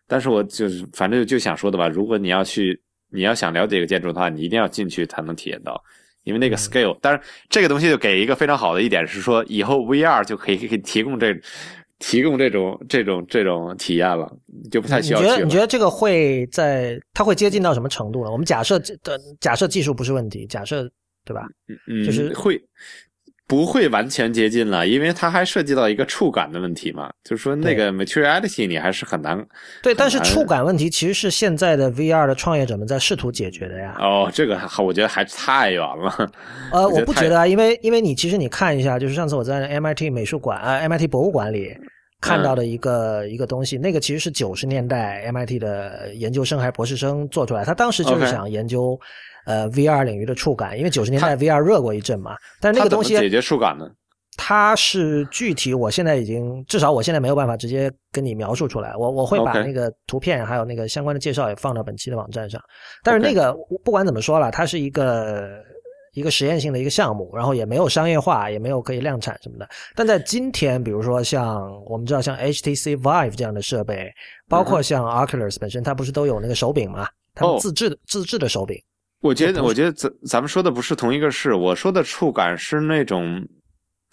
[0.07, 2.81] 但是我就是反正就想说的吧，如果你要去。
[3.11, 5.83] 你要想了解一个建筑的话，你一定要进去才能体验到，
[6.23, 6.97] 因为那个 scale。
[7.01, 11.33] 但是这个东西就给一个非常好的一点是说，以后 VR 就可以可以提供这
[11.99, 14.31] 提供这种这种这种体验了，
[14.71, 15.19] 就不太需要。
[15.19, 18.31] 你觉得你觉得这个会在它会接近到什么程度呢？
[18.31, 20.89] 我们假设的假设技术不是问题，假设
[21.25, 21.45] 对吧？
[21.67, 22.61] 嗯嗯，就是会。
[23.49, 29.43] 不会完全接近了，因为它还涉及到一个触感的问题嘛，就是说那个 materiality 你还是很难。
[29.81, 33.97] 对，但是触感问题其实是现在的 VR 的创业者们在试图解决的呀。
[33.99, 36.31] 哦，这个我觉得还太远了。
[36.71, 41.75] 呃， 我不觉得啊，因为因为你其实你看一下，就是上次我在 MIT 美术馆啊 MIT 博物馆里
[42.21, 48.95] 看到的一个一个东西，那个其实是九十年代 MIT 的研究生还是博士生做出来，他当时就是想研究。
[49.49, 53.89] 呃，VR 领域的触感，因为九十年代 VR 热过一阵嘛，但是那个东西解决触感呢？
[54.37, 58.95] 它是具体，我现在已经至少我现在没有办法直接跟你描述出来。
[58.95, 62.61] 我我会把那个图片还有那个相关的介绍也放到本期的网站上。
[63.03, 63.51] 但是那个
[63.83, 65.49] 不管怎么说了，它是一个
[66.13, 69.67] 一个实验性的一个项目，然后也没有商业化，也没有可以量产什么的。
[69.95, 74.13] 但在今天，比如说像我们知道像 HTC Vive 这样的设备，
[74.47, 77.09] 包括像 Oculus 本身，它不是都有那个手柄嘛？
[77.33, 78.79] 他们自制的自制的手柄。
[79.21, 81.53] 我觉得，我觉得咱咱们说的不是同一个事。
[81.53, 83.45] 我说的触感是那种，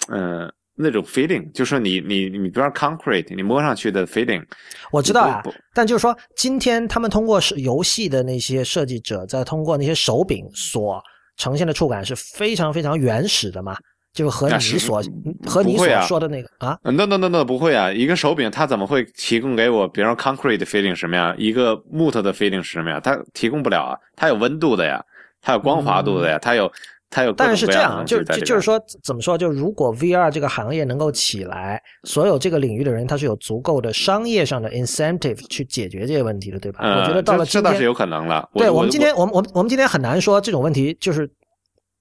[0.09, 4.45] 嗯，那种 feeling，就是你你你，比如说 concrete，你摸上去的 feeling。
[4.91, 5.43] 我知道啊，
[5.73, 11.01] 但就是说，今天他们通过是游戏的那些设计者，在通过那些手柄所
[11.37, 13.77] 呈现的触感是非常非常原始的嘛。
[14.17, 15.03] 就是和你所
[15.45, 17.93] 和你所说的那个啊，no no no no 不会啊！
[17.93, 21.35] 一个手柄它怎么会提供给我，比如说 concrete feeling 什么呀？
[21.37, 22.99] 一个木头的 feeling 是什么呀？
[22.99, 23.93] 它提供不了啊！
[24.17, 25.05] 它有温度的呀，
[25.43, 26.73] 它有光滑度的呀，它有
[27.11, 27.33] 它有。
[27.35, 29.37] 但是这样，就就就是说，怎么说？
[29.37, 36.79] 就如果 VR 这个行业能够起来，所有这个领域的人他是有足够的商业上的 incentive 去解决这些问题的，对吧？
[36.83, 38.49] 我觉得到了这倒是有可能了。
[38.55, 41.31] 对我们今天，我们我们我们今天很难说这种问题就是。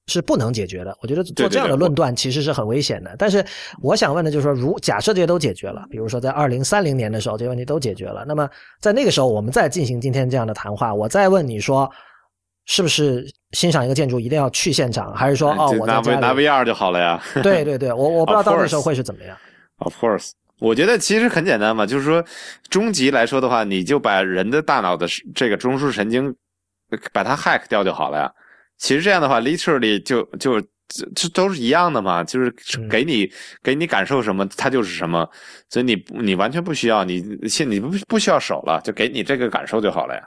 [0.08, 0.96] 是不能解决的。
[1.02, 3.16] 我觉得做这样的论断其实是很危险的。
[3.18, 3.44] 但是
[3.82, 8.48] 我想问的就是说，如假设这些都解决了，比如说在二零三零年的时候，这些问题都解决了，那么
[8.80, 11.90] 在那个时候，我们再进行今天这样的谈话，我再问你说，
[12.66, 17.22] 是不是欣赏一个建筑一定要去现场，还是说哦，我在家拿 VR 就好了呀？
[17.42, 19.36] 对对对，我我不知道到那时候会是怎么样。
[19.80, 22.24] Of course，我觉得其实很简单嘛，就是说，
[22.70, 26.34] 终极来说的话，你就把人的大脑的这个中枢神经
[27.12, 28.32] 把它 hack 掉就好了呀。
[28.78, 32.54] 其实这样的话，literally 就就这这都是一样的嘛，就是
[32.90, 33.30] 给你
[33.64, 35.28] 给你感受什么，它就是什么，
[35.70, 40.22] 所以你你完全不需要你现你不不需要手了，就给你这个感受就好了呀。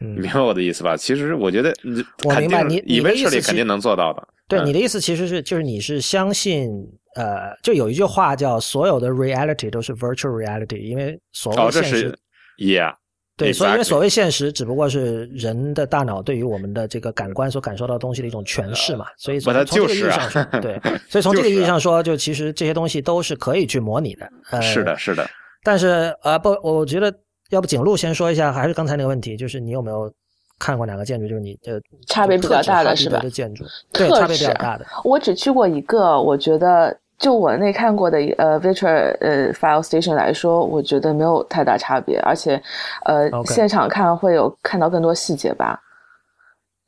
[0.00, 0.96] 你明白我的意思吧？
[0.96, 4.28] 其实我觉得你肯定你以为这里肯定能做到的。
[4.46, 6.70] 对你的意思其实是就是你是相信
[7.16, 12.18] 呃，就有一句话叫所有的 reality 都是 virtual reality，因为所谓现实
[12.58, 12.94] ，yeah。
[13.38, 19.06] 对，所以因为所谓现实，只不过是人的大脑对于我们的这个感官所感受到的东西的一种诠释嘛。
[19.16, 24.28] 所以从它从这个意义上说， 对，所以从这个意义上说，就其实这些东西都是可以去模拟的。
[24.50, 24.98] 呃，是的，。
[24.98, 25.24] 是的。
[25.62, 27.14] 但是呃，不，我觉得
[27.50, 30.12] 要不景路先说一下，还是刚才那个问题，就是你有没有
[30.58, 34.84] 看过哪个建筑，就是你的差别比较大的是吧建筑，对，差别比较大的。
[35.04, 42.62] 我只去过一个，我觉得就我那看过的呃 Virtual 呃 File Station 来说，我觉得没有太大差别，而且
[43.04, 45.80] 呃现场看会有看到更多细节吧。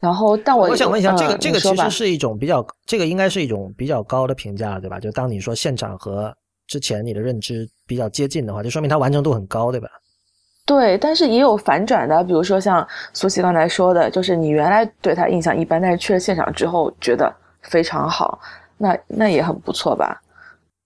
[0.00, 4.98] 然后，但我我想问一下，嗯这个这个其实是一种比较，这个应该是一种比较高的评价，对吧？
[4.98, 6.34] 就当你说现场和
[6.66, 9.88] 之前你的认知比较接近的话，就说明它完成度很高，对吧？
[10.64, 17.30] 对，但是也有反转的，比如说像苏西刚才说的，就是你原来对他印象一般，但是去了现场之后觉得
[17.62, 18.38] 非常好，
[18.80, 20.20] 那那也很不错吧？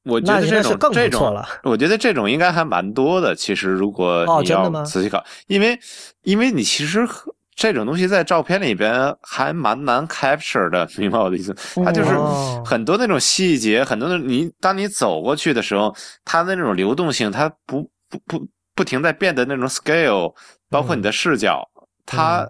[0.05, 3.35] 我觉得这种更不这种错了，我觉得这种应该还蛮多的。
[3.35, 5.79] 其实如果你要仔细考，因为
[6.23, 7.09] 因为你其实
[7.55, 11.57] 这种东西在照片里边还蛮难 capture 的， 明白我的意思？
[11.85, 15.95] 它就是哦很多那种细节，很多的你当你走过去的时候，
[16.25, 20.35] 它的那种流动性，它不不不不停在变的那种 scale，
[20.69, 21.67] 包括你的视角，
[22.05, 22.47] 它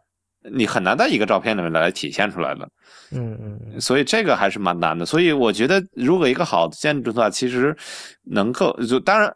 [0.53, 2.69] 你很难在一个照片里面来体现出来的。
[3.11, 5.05] 嗯嗯，所以这个还是蛮难的。
[5.07, 7.77] 所以我觉得，如果一个好的建筑的话，其实
[8.25, 9.35] 能够就当然，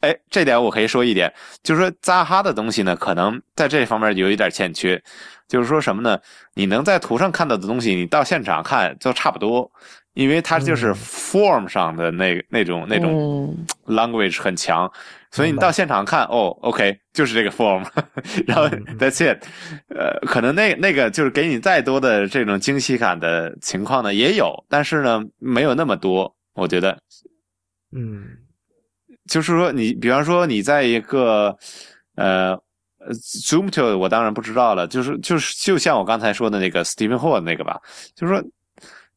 [0.00, 1.32] 哎，这点我可以说一点，
[1.62, 5.02] 就是说扎哈的东西呢，可能在这方面有一点欠缺。
[5.48, 6.20] 就是说什么呢？
[6.54, 9.70] 你能在图上看到的东西，你到现场看就差不多，
[10.14, 10.94] 因为它就是嗯。
[10.94, 13.66] form 上的那那种那种嗯。
[13.86, 14.90] language 很强，
[15.30, 17.82] 所以你到现场看，哦，OK，就是这个 form，
[18.46, 18.68] 然后
[18.98, 19.42] that's it，
[19.88, 26.98] 呃，可能那那个就是给你再多的这种惊喜感的情况呢也有，但是呢没有那么多，我觉得
[27.92, 28.26] 嗯。
[29.30, 31.56] 就是说你比方说你在一个
[32.16, 32.60] 呃。
[32.98, 37.80] 呃 Zoom to 我当然不知道了，就是就是就像我刚才说的那个 Stephen Hall 那个吧，
[38.14, 38.42] 就是说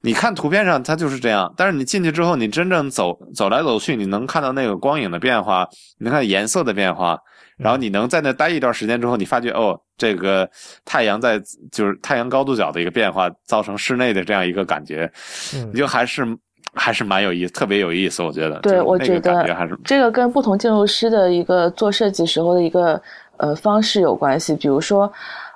[0.02, 5.68] 你看图片上它就是这样，但是你进去之后，你真正走走来走去，你能看到那个光影的变化，
[6.00, 7.20] 你能看颜色的变化，
[7.58, 10.50] 然后你能在那待一段时间之后，你发觉哦，这个
[10.86, 11.40] 太阳在
[11.72, 15.12] 就是太阳高度角的一个变化，造成室内的这样一个感觉，
[15.54, 16.26] 嗯你就还是
[16.74, 18.60] 还是蛮有意思，特别有意思，我觉得。
[18.62, 19.46] 对我觉得
[19.86, 23.00] 这个跟不同建筑师的一个做设计时候的一个
[23.42, 24.56] 呃方式有关系。
[24.56, 25.12] 比如说，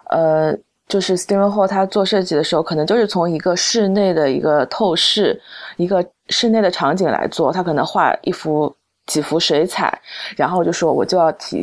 [0.10, 0.54] 呃，
[0.88, 5.40] 就是 Steven Hall 他做设计的时候，可能就是从一个室内的一个透视，
[5.78, 7.52] 一个室内的场景来做。
[7.52, 8.76] 他可能画一幅
[9.06, 10.02] 几幅水彩，
[10.36, 11.62] 然后就说我就要体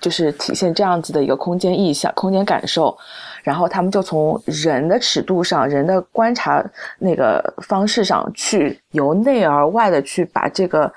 [0.00, 2.96] 就是体现这样子的一个空间意象、空间感受。
[3.42, 6.62] 然后他们就从人的尺度上、人的观察
[6.98, 10.92] 那个方式上去由内而外的去把这个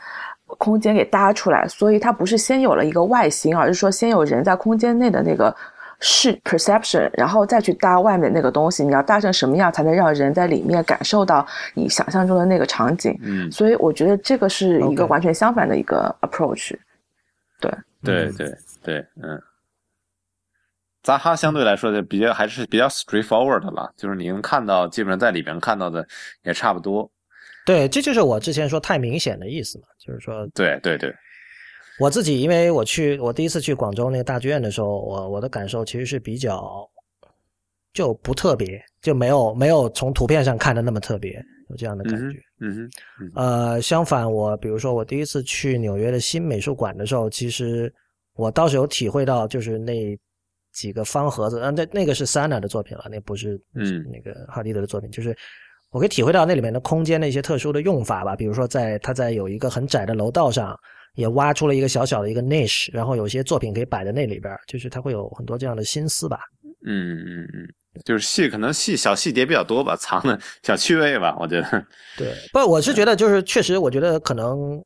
[0.55, 1.67] 空间给搭出来。
[1.67, 5.55] 所以它不是先有了一个外形，而是说先有人在空间内的那个
[5.99, 8.83] 视 perception，然后再去搭外面那个东西。
[8.83, 13.17] 你要搭成什么样才能让人在里面感受到你想象中的那个场景？
[13.21, 16.75] 嗯，所以我觉得这个是一个完全相反的一个 approach。
[17.59, 17.71] 对
[18.03, 19.41] 对对对，嗯。
[21.01, 26.07] 扎哈相对来说就比较还是比较 straightforward 的了，就是你能看到，基本上在里边看到的
[26.43, 27.11] 也差不多。
[27.65, 31.13] 对，这就是我之前说太明显的意思嘛，就是说对对对，
[31.99, 36.89] 我自己，因为我去我第一次去广州那个大剧院的时候，我我的感受其实是比较
[37.93, 41.33] 就不特别，就没有没有从图片上看的那么特别，
[41.69, 42.37] 有这样的感觉。
[42.59, 42.89] 嗯哼，
[43.21, 43.31] 嗯。
[43.35, 47.93] 呃，相反，我比如说我第一次去纽约的新美术馆的时候，其实
[48.33, 50.17] 我倒是有体会到，就是那
[50.71, 54.03] 几个方盒子，呃，那那个是 Sana 的作品了，那不是嗯。
[54.11, 55.37] 那个哈迪德的作品，就是
[55.93, 60.77] 我可以体会到那里面的空间的一些特殊的用法吧，比如说在它在有一个很窄的楼道上。
[61.15, 66.39] 也挖出了一个小小的一个 niche，然后有些作品可以摆在那里边，就是它会有很多这样的心思吧。
[66.87, 67.69] 嗯嗯嗯，
[68.03, 71.85] 就是细可能细小细节比较多吧，藏的小趣味吧，我觉得。
[72.17, 74.83] 对，不，我是觉得就是确实，我觉得可能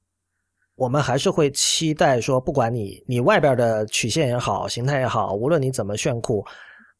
[0.75, 6.45] 我们还是会期待说，不管你你外边的曲线也好，形态也好，无论你怎么炫酷，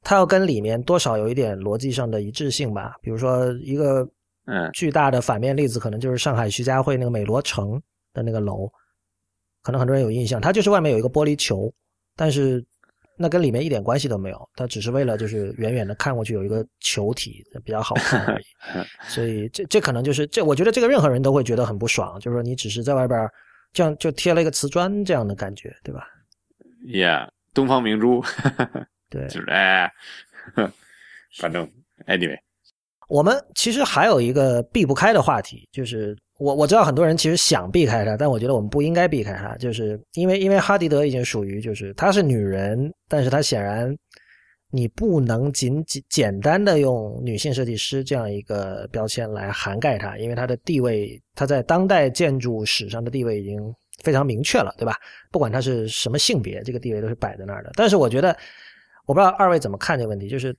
[0.08, 2.96] 它要跟里面多少有一点逻辑上的一致性吧。
[3.02, 4.08] 比如说一个
[4.46, 7.74] 嗯巨大的反面例子，可能就是上海徐家汇那个美罗城
[8.14, 8.72] 的那个楼，
[9.62, 11.70] 可能很多人有印象，它就是外面有一个玻璃球，
[12.16, 12.66] 但是
[13.18, 18.46] 那跟里面一点关系都没有，它只是为了就是远远的看过去有一个球体比较好看而已。
[19.10, 23.30] 所以这这可能就是这，我觉得这个任何人都会觉得很不爽，就是说你只是在外边儿
[23.74, 26.08] 这样就贴了一个瓷砖这样的感觉，对吧
[26.86, 28.24] ？，Yeah，东方明珠，
[29.10, 29.90] 对，就是哎，
[31.40, 31.70] 反正
[32.08, 32.38] anyway，
[33.10, 43.96] 我们其实还有一个避不开的话题，就是我我知道很多人其实想避开它，但我觉得我们不应该避开它，就是因为因为哈迪德已经属于就是她是女人，但是她显然
[44.72, 53.74] 你不能仅仅简单的用女性设计师这样一个标签来涵盖她，因为她的地位，她在当代建筑史上的地位已经
[54.04, 54.96] 非常明确了，对吧？
[55.32, 57.72] 不管她是什么性别，这个地位都是摆在那儿的。
[57.76, 58.38] 但是我觉得，
[59.08, 60.56] 我不知道二位怎么看这个问题，就是。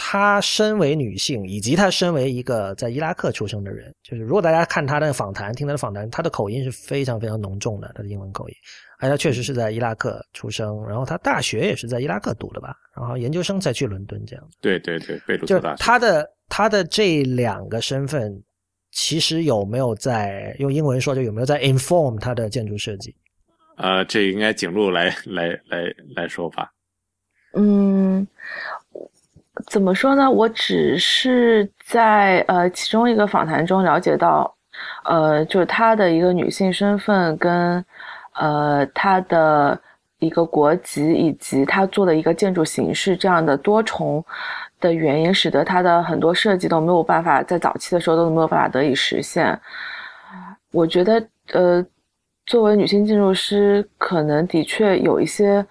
[0.00, 8.54] 她身为女性，以及她身为一个在伊拉克出生的人，就是如果大家看她的访谈，听她的访谈，她的口音是非常非常浓重的，她的英文口音，
[9.00, 14.50] 而她确实是在伊拉克出生，然后她大学也是在伊拉克读的吧，然后研究生才去伦敦这样。
[14.60, 15.82] 对对对，贝鲁特大学。
[15.82, 18.40] 她的她的这两个身份，
[18.92, 23.12] 其实有没有在用英文说，就有没有在 inform 她的建筑设计？
[23.78, 26.70] 呃，这应该景路来来来来说吧。
[27.58, 28.26] 嗯。
[29.66, 30.30] 怎么说呢？
[30.30, 34.54] 我只是在呃其中一个访谈中了解到，
[35.04, 37.84] 呃，就是她的一个女性身份跟，
[38.34, 39.78] 呃，她的
[40.20, 44.24] 一个国籍以及她做的一个建筑形式这样的多重
[44.78, 49.60] 的原因，使得她的很多设计都没有办法在早期的时候都没有办法得以实现。
[50.70, 51.84] 我觉得，呃，
[52.46, 55.66] 作为女性建筑师，可能的确有一些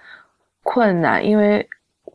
[0.61, 1.65] 困难，因为。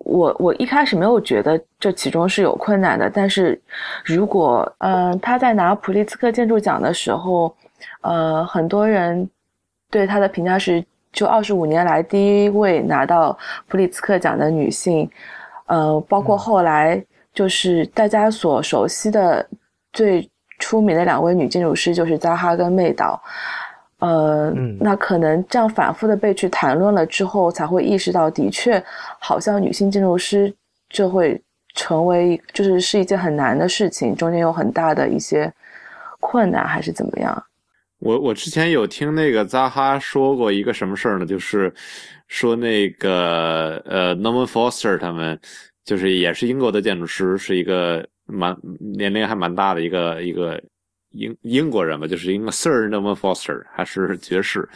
[0.05, 3.61] 我我一开始没有觉得这其中是有困难的，但是
[4.05, 7.55] 如果嗯他在拿普利兹克建筑奖的时候，
[8.01, 9.29] 呃很多人
[9.91, 13.37] 对他的评价是就二十五年来第一位拿到
[13.69, 15.09] 普利兹克奖的女性，
[15.66, 17.03] 呃包括后来
[17.33, 19.47] 就是大家所熟悉的
[19.93, 23.23] 最出名的两位女建筑师就是扎哈跟妹岛。
[24.03, 24.51] 呃，
[24.81, 28.83] 那可能这样反复的被去谈论了之后，才会意识到，的确，
[29.20, 30.53] 好像女性建筑师
[30.89, 31.41] 就会
[31.77, 35.49] 成为，就是是一件很难的事情，中间有很大的一些
[36.19, 37.45] 困难，还是怎么样？
[38.01, 41.24] 我我之前有听那个扎哈说过一个什么事儿呢？
[41.24, 41.73] 就是
[42.27, 45.39] 说那个呃，Norman Foster 他们
[45.85, 48.57] 就是也是英国的建筑师，是一个蛮
[48.97, 50.61] 年龄还蛮大的一个一个。
[51.12, 54.68] 英英国人吧，就是一个 Sir Norman Foster，还是爵士，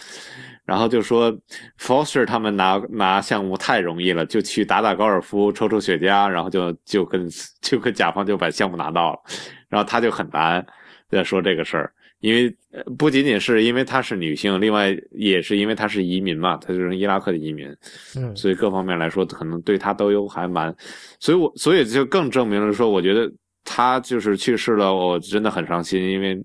[0.65, 1.37] 然后就说
[1.79, 7.29] Foster 他们拿拿项目太容易了，就去打打高尔夫，抽抽雪茄，然后就就跟
[7.61, 9.21] 就跟甲方就把项目拿到了，
[9.69, 10.65] 然后他就很难
[11.09, 12.55] 在说这个事儿，因为
[12.99, 17.69] 不仅仅是因为她是女性，另外也是因为她是移民嘛，她就是伊拉克的移民，
[18.17, 20.75] 嗯，所以各方面来说可能对她都有还蛮，
[21.21, 23.33] 所以我所以就更证明了说，我觉得。
[23.67, 26.43] 他就是去世了，我真的很伤心，因为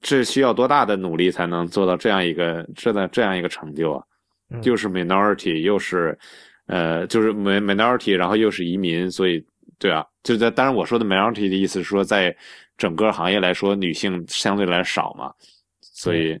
[0.00, 4.04] 这需要多大的努力才能做到这样一个这的这样一个成就啊？
[4.62, 6.16] 又是 minority，又是
[6.66, 9.44] 呃，就是 minority，然后又是移民，所以
[9.78, 12.36] 对啊，就在当然我说的 minority 的意思是说，在
[12.76, 15.32] 整个行业来说，女性相对来少嘛，
[15.80, 16.38] 所以。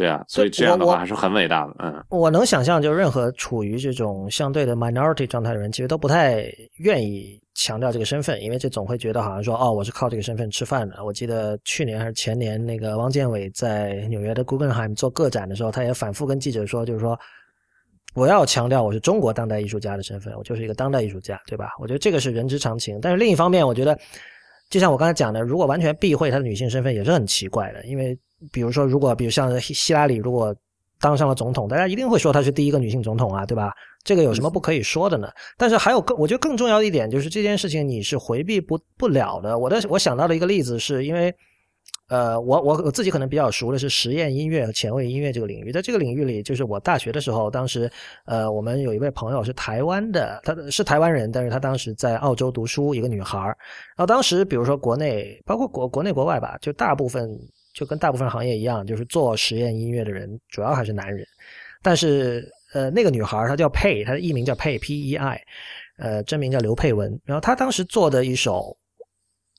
[0.00, 1.74] 对啊，所以这样的话还是很伟大的。
[1.78, 11.04] 嗯，我能想象，就任何处于这种相对的 minority 状态的人，其实都不太愿意强调这个身份，因为这总会觉得好像说，哦，我是靠这个身份吃饭的。
[11.04, 17.14] 我记得去年还是前年，那个汪建伟在纽约的 Guggenheim 做个展的时候，他也反复跟记者说，就是说，
[18.14, 21.72] 我要强调我是中国当代艺术家的身份，我就是一个当代艺术家，对吧？
[21.78, 22.98] 我觉得这个是人之常情。
[23.02, 23.98] 但是另一方面，我觉得，
[24.70, 28.18] 就像我刚才讲的，如果完全避讳他的女性身份，也是很奇怪的，因为。
[28.52, 30.54] 比如说，如果比如像希拉里如果
[31.00, 33.72] 当上了总统，大家一定会说她是第一个女性总统啊，对吧？
[34.04, 35.28] 这个有什么不可以说的呢？
[35.56, 39.58] 但是还有更，我觉得更重要的一点就是这件事情你是回避不不了的。
[39.58, 41.34] 我的我想到的一个例子是因为，
[42.08, 47.90] 呃，我我我自己可能比较熟的是实验音乐和前卫音乐这个领域，在这个领域里，就是我大学的时候，当时
[48.26, 57.30] 呃，我们有一位朋友是台湾的，他是台湾人，但是他当时在澳洲读书，一个女孩然后当时比如说国内，包括国国内国外吧，就大部分。
[57.80, 61.26] 就跟大部分行业一样，就是做实验音乐的人主要还是男人。
[61.80, 65.42] 但是，呃，那个女孩她叫佩，她的艺名叫佩 P E I，
[65.96, 67.18] 呃，真名叫刘佩文。
[67.24, 68.76] 然后她当时做的一首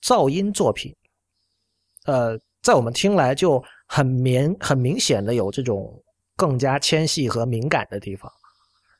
[0.03, 0.95] 噪音作品，
[2.05, 5.91] 呃，在我们听来就很明很明显的有这种
[6.37, 8.31] 更加纤细和敏感的地方。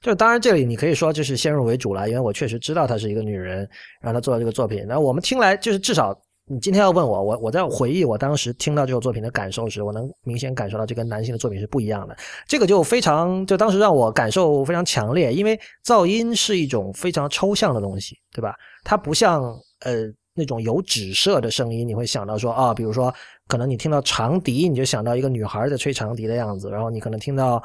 [0.02, 3.70] 就当然这里你可以说就是先入为主了，因为我确实知道她是一个女人，
[4.02, 4.84] 让她做了这个作品。
[4.88, 6.20] 那我们听来就是至少。
[6.48, 12.18] 你今天要问我，我我在回忆我当时听到这首作品的感受时，我能明显感受到这跟男性的作品是不一样的。
[12.48, 18.56] 这个就非常，就当时让我感受非常强烈，因为噪音是一种非常抽象的东西，对吧？
[18.84, 19.44] 它不像
[19.86, 20.04] 呃
[20.34, 23.14] 那种有指涉的声音，你会想到说啊，比如说
[23.48, 27.64] 可能你听到长笛，你就想到一个女孩在吹长笛的样子，然后你可能听到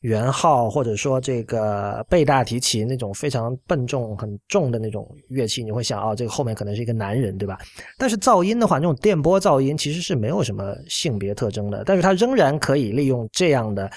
[0.00, 7.58] 圆号或者说这个贝大提琴那种非常笨重、很重的那种乐器，你会想哦，这个后面可能是一个男人，对吧？
[7.98, 13.90] 但是噪音的话，那种电波噪音其实是没有什么性别特征的，但是它仍然可以利用这样的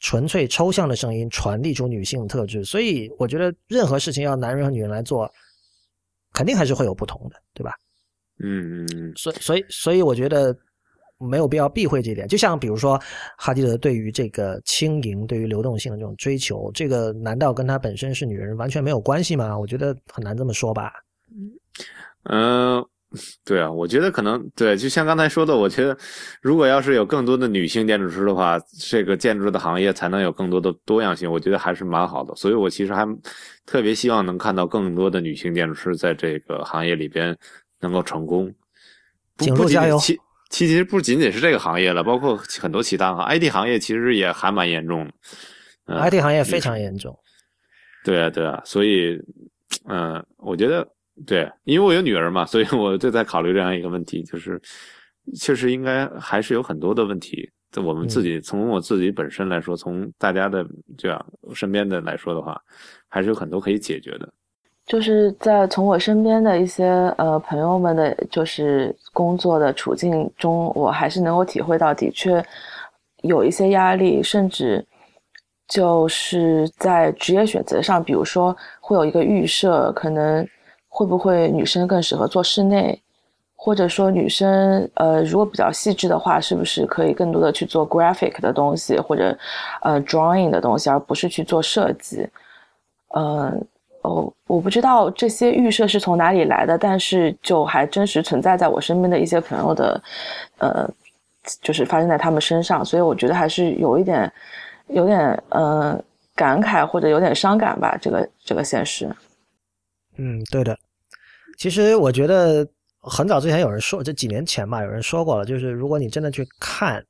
[0.00, 2.64] 纯粹抽象的声音传递出女性特质。
[2.64, 5.30] 所以我觉得任何事情要男人和女人来做，
[6.32, 7.72] 肯定还是会有不同的，对吧？
[8.42, 10.56] 嗯嗯嗯，所所以所以我觉得。
[11.18, 13.00] 没有必要避讳这一点，就像比如说
[13.38, 19.58] 哈迪德对于这个轻盈、对于流动性的这种追求，这个难道跟他本身是女人完全没有关系吗？
[19.58, 20.92] 我觉得很难这么说吧。
[22.24, 22.84] 嗯，
[23.44, 25.96] 对啊，我觉得可能对，就像刚才说的，我觉得
[26.40, 32.34] 如果要是有更多的女性建筑师的话，这个建筑的行业才能有更多的多样性，我觉得还是蛮好的。
[32.34, 33.06] 所以我其实还
[33.64, 37.36] 特别希望能看到更多的女性建筑师在这个行业里边
[37.80, 38.52] 能够成功。
[39.38, 39.98] 景路加油！
[40.54, 45.04] 其实不仅仅是这个行业了，包括很多其他行，IT 行业其实也还蛮严重
[45.84, 45.98] 的。
[46.08, 47.18] IT 行业非常严重。
[48.04, 49.18] 对啊，对啊，所以，
[49.88, 50.86] 嗯，我觉得
[51.26, 54.62] 对，因为我有女儿嘛，所以我就在考虑这样一个问题，就是
[55.36, 60.64] 确实应该还是有很多的问题，在我们自己从我自己本身来说，从大家的
[60.96, 62.56] 这样身边的来说的话，
[63.08, 64.32] 还是有很多可以解决的。
[64.86, 66.84] 就是在从我身边的一些
[67.16, 72.44] 呃朋友们的，就是工作的处境中，我还是能够体会到，的确
[73.22, 74.84] 有一些压力，甚至
[75.66, 80.46] 就是在职业选择上，比如说会有一个预设，可能
[80.88, 83.00] 会不会女生更适合做室内，
[83.56, 89.34] 或者说女生呃如果比较细致的话，是不是可以更多的去做 graphic 的东西，或者
[89.80, 92.28] 呃 drawing 的东西，而不是去做设计，
[93.16, 93.66] 嗯。
[94.04, 100.02] 哦，我不知道这些预设是从哪里来的，但是就还真实存在在我身边的一些朋友的，
[100.58, 100.86] 呃，
[101.62, 104.30] 就是发生在他们身上，所以我觉得还是有一点，
[104.88, 105.98] 有点呃
[106.36, 109.08] 感慨或者有点伤感吧，这个这个现实。
[110.18, 110.76] 嗯，对的。
[111.56, 112.68] 其实我觉得
[113.00, 117.02] 很早之前有人说，这几年前吧，有人说过了，就是如果你真的去看，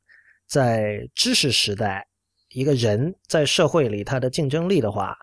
[0.46, 2.06] 在知识时代，
[2.50, 5.18] 一个人在社会里他的竞争力的话。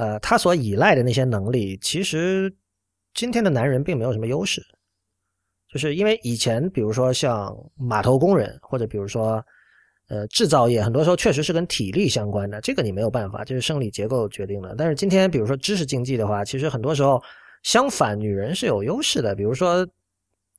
[0.00, 2.50] 呃，他所依赖的那些能力，其实
[3.12, 4.64] 今天的男人并没有什么优势，
[5.68, 9.44] 就是因为以前，比如说像码头工人，或者比如说
[10.08, 14.74] 呃制造业，很多时候确实是跟体力相关的，这个你没有办法，这是生理结构决定的。
[14.74, 17.22] 但是今天，比如说知识经济的话，其实很多时候
[17.62, 19.34] 相反，女人是有优势的。
[19.34, 19.86] 比如说，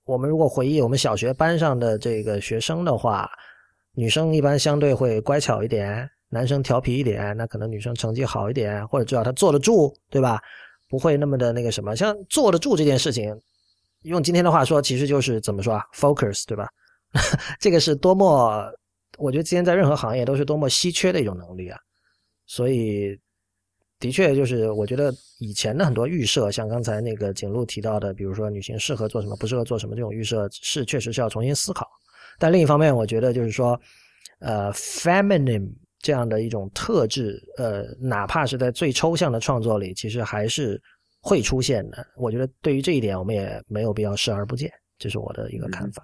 [0.05, 3.27] 我们如果回忆我们小学班上的这个学生的话，
[3.95, 6.07] 女生一般相对会乖巧一点。
[6.33, 10.41] 男生调皮一点，那可能女生成绩好一点，或者至少他坐得住，对吧？
[10.87, 11.93] 不会那么的那个什么。
[11.95, 13.37] 像坐得住这件事情，
[14.03, 16.67] 用今天的话说，其实就是怎么说啊？focus，对吧？
[17.59, 18.65] 这个是多么，
[19.17, 21.77] 我觉得今天在任何行业都是多么稀缺的一种能力啊。
[22.45, 23.19] 所以，
[23.99, 31.85] 的确就是，我觉得以前的很多预设，像刚才那个景路提到的，比如说女性适合做什么，不适合做什么这种预设，是确实是要重新思考。
[32.39, 33.79] 但另一方面，我觉得就是说，
[34.39, 35.69] 呃，feminine。
[36.01, 40.81] 这样的一种特质，呃，哪怕是在最抽象的创作里，其实还是
[41.21, 42.05] 会出现的。
[42.17, 46.03] 我觉得对于这一点，我们也没有必要视而不见，这是我的一个看法。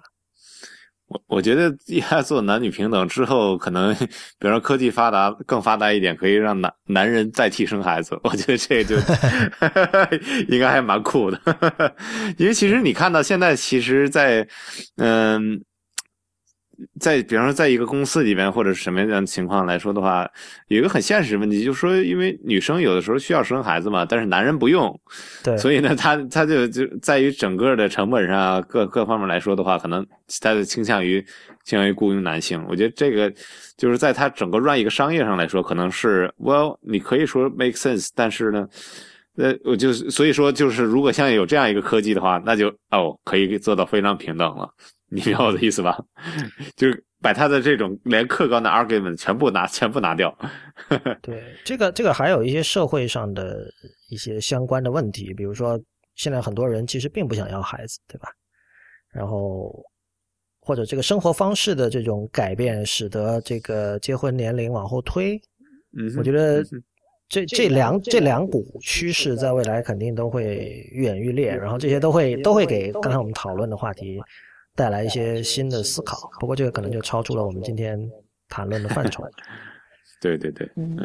[1.08, 3.94] 我我觉得一旦做男女平等之后，可能
[4.38, 8.18] 比如说科技发达更发达一点，可以让男男人代替生孩子。
[8.24, 8.94] 我觉得这就
[10.48, 11.40] 应该还蛮酷的，
[12.36, 14.46] 因为其实你看到现在，其实，在
[14.96, 15.62] 嗯。
[17.00, 20.28] 在比方说，在一个公司里边或者是什么样的情况来说的话，
[20.68, 24.98] 有一个很现实问题，就是说，因为女生有的时候需要生孩子嘛，但是男人不用，
[25.42, 30.06] 对， 所以呢，他他就就在于整个的成本上各各方面来说的话，可能
[30.40, 31.20] 他就倾向于
[31.64, 32.64] 倾向于雇佣男性。
[32.68, 33.32] 我觉得这个
[33.76, 38.68] 就是在他整个 run 一个商业上来说，可能是 well，你可以说 make sense，但是呢，
[39.38, 44.68] 呃，我就所以说就是如果像有这样一个科技的话，那就哦可以做到非常平等了。
[45.10, 45.96] 你明白我的意思吧？
[46.76, 50.36] 就是把他的这种连客观的 argument 全部拿全部拿掉。
[51.22, 53.64] 对，这个这个还有一些社会上的
[54.10, 55.80] 一些相关的问题，比如说
[56.16, 58.28] 现在很多人其实并不想要孩子，对吧？
[59.10, 59.72] 然后
[60.60, 65.40] 或者这个生活方式的这种改变，使得这个结婚年龄往后推。
[65.96, 66.62] 嗯，我觉得
[67.28, 74.20] 这这两这两股趋势在未来肯定都会愈演愈烈，然后这些都会都会给刚才我们讨论的话题。
[74.74, 77.98] 带来一些新的思考，不过这个可能就超出了我们今天
[78.48, 79.24] 谈论的范畴。
[80.22, 80.96] 对对对，嗯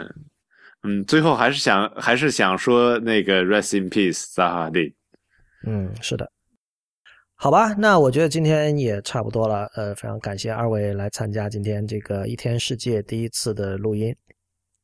[0.83, 4.93] 嗯，最后还是想还是想说那个 rest in peace，扎哈迪。
[5.65, 6.31] 嗯，是的。
[7.33, 9.67] 好吧，那我觉得今天也差不多了。
[9.73, 14.15] 呃，非常感谢二位来参加今天这个一天世界第一次的录音。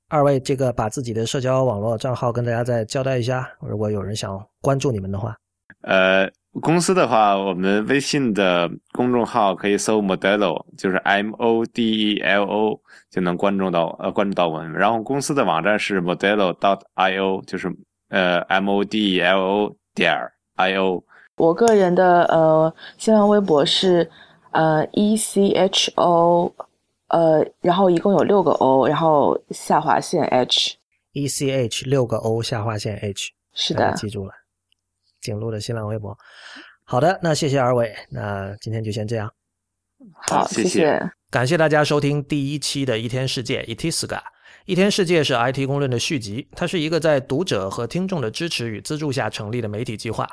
[0.10, 5.38] 二位这个把自己的社交网络账号跟大家再交代一下，如果有人想关注你们的话。
[5.82, 6.28] 呃，
[6.60, 12.82] 公司的话，我们微信的公众号可以搜 Modelo，就是 M O D E L O
[13.12, 14.74] 就能关注到呃关注到我们。
[14.74, 17.72] 然后公司的网站是 Modelo dot I O，就是
[18.10, 20.18] 呃 M O D E L O 点
[20.56, 21.04] I O。
[21.38, 24.10] 我个人的呃新浪微博是
[24.52, 26.52] 呃 E C H O。
[27.10, 34.34] 呃，然后一共有六个 O，然后下划线 H，E C H 六个 O 下划线 H，是的，记住了，
[35.22, 36.18] 景路的新浪微博。
[36.84, 39.32] 好的，那谢谢二位，那今天就先这样。
[40.22, 44.20] 好，谢谢，感谢大家收听第一期的一天世界 Itiska。
[44.70, 50.30] 一天世界是 IT 公论的续集，它是一个在读者和听众的支持与资助下成立的媒体计划。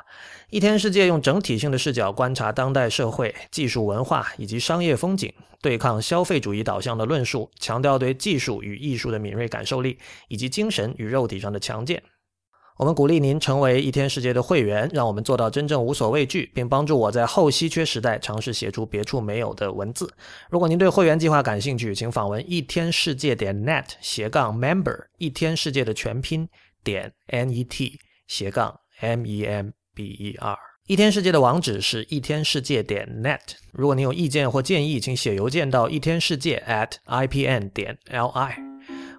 [0.51, 5.33] 一天世界用整体性的视角观察当代社会、技术、文化以及商业风景，
[5.63, 9.97] 对抗消费主义导向的论述，强调对技术与艺术的敏锐感受力，
[10.29, 12.03] 以及精神与肉体上的强健。
[12.77, 20.13] 我们鼓励您成为一天世界的会员，让我们做到真正无所畏惧，并帮助我在后稀缺时代尝试写出别处没有的文字。
[20.51, 26.47] 如果您对会员计划感兴趣，请访问一天世界点 net 斜杠 member，一天世界的全拼
[26.85, 30.59] 点 n e t 斜杠 m e m b e r。
[30.87, 33.41] 一天世界的网址是一天世界点 net。
[33.73, 38.66] 如果您有意见或建议，请写邮件到一天世界 at i p n 点 l i。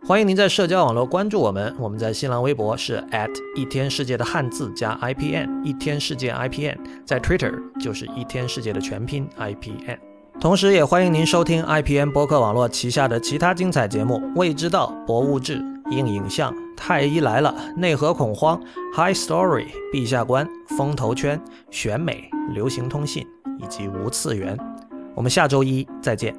[0.07, 9.97] 欢迎您在社交网络关注我们，我们在新浪微博是 at 一天世界的汉字加 IPN 一天世界 IPN，在 Twitter 就是一天世界的全拼 IPN。
[10.39, 15.61] 同时，也欢迎您收听 IPN 博客网络旗下的其他精彩节目：未知道、博物志、
[15.91, 18.57] 硬影像、太医来了、内核恐慌、
[18.95, 20.47] High Story、陛下观、
[20.77, 21.38] 风投圈、
[21.69, 23.27] 选美、流行通信
[23.59, 24.57] 以及无次元。
[25.13, 26.34] 我们下周一再见。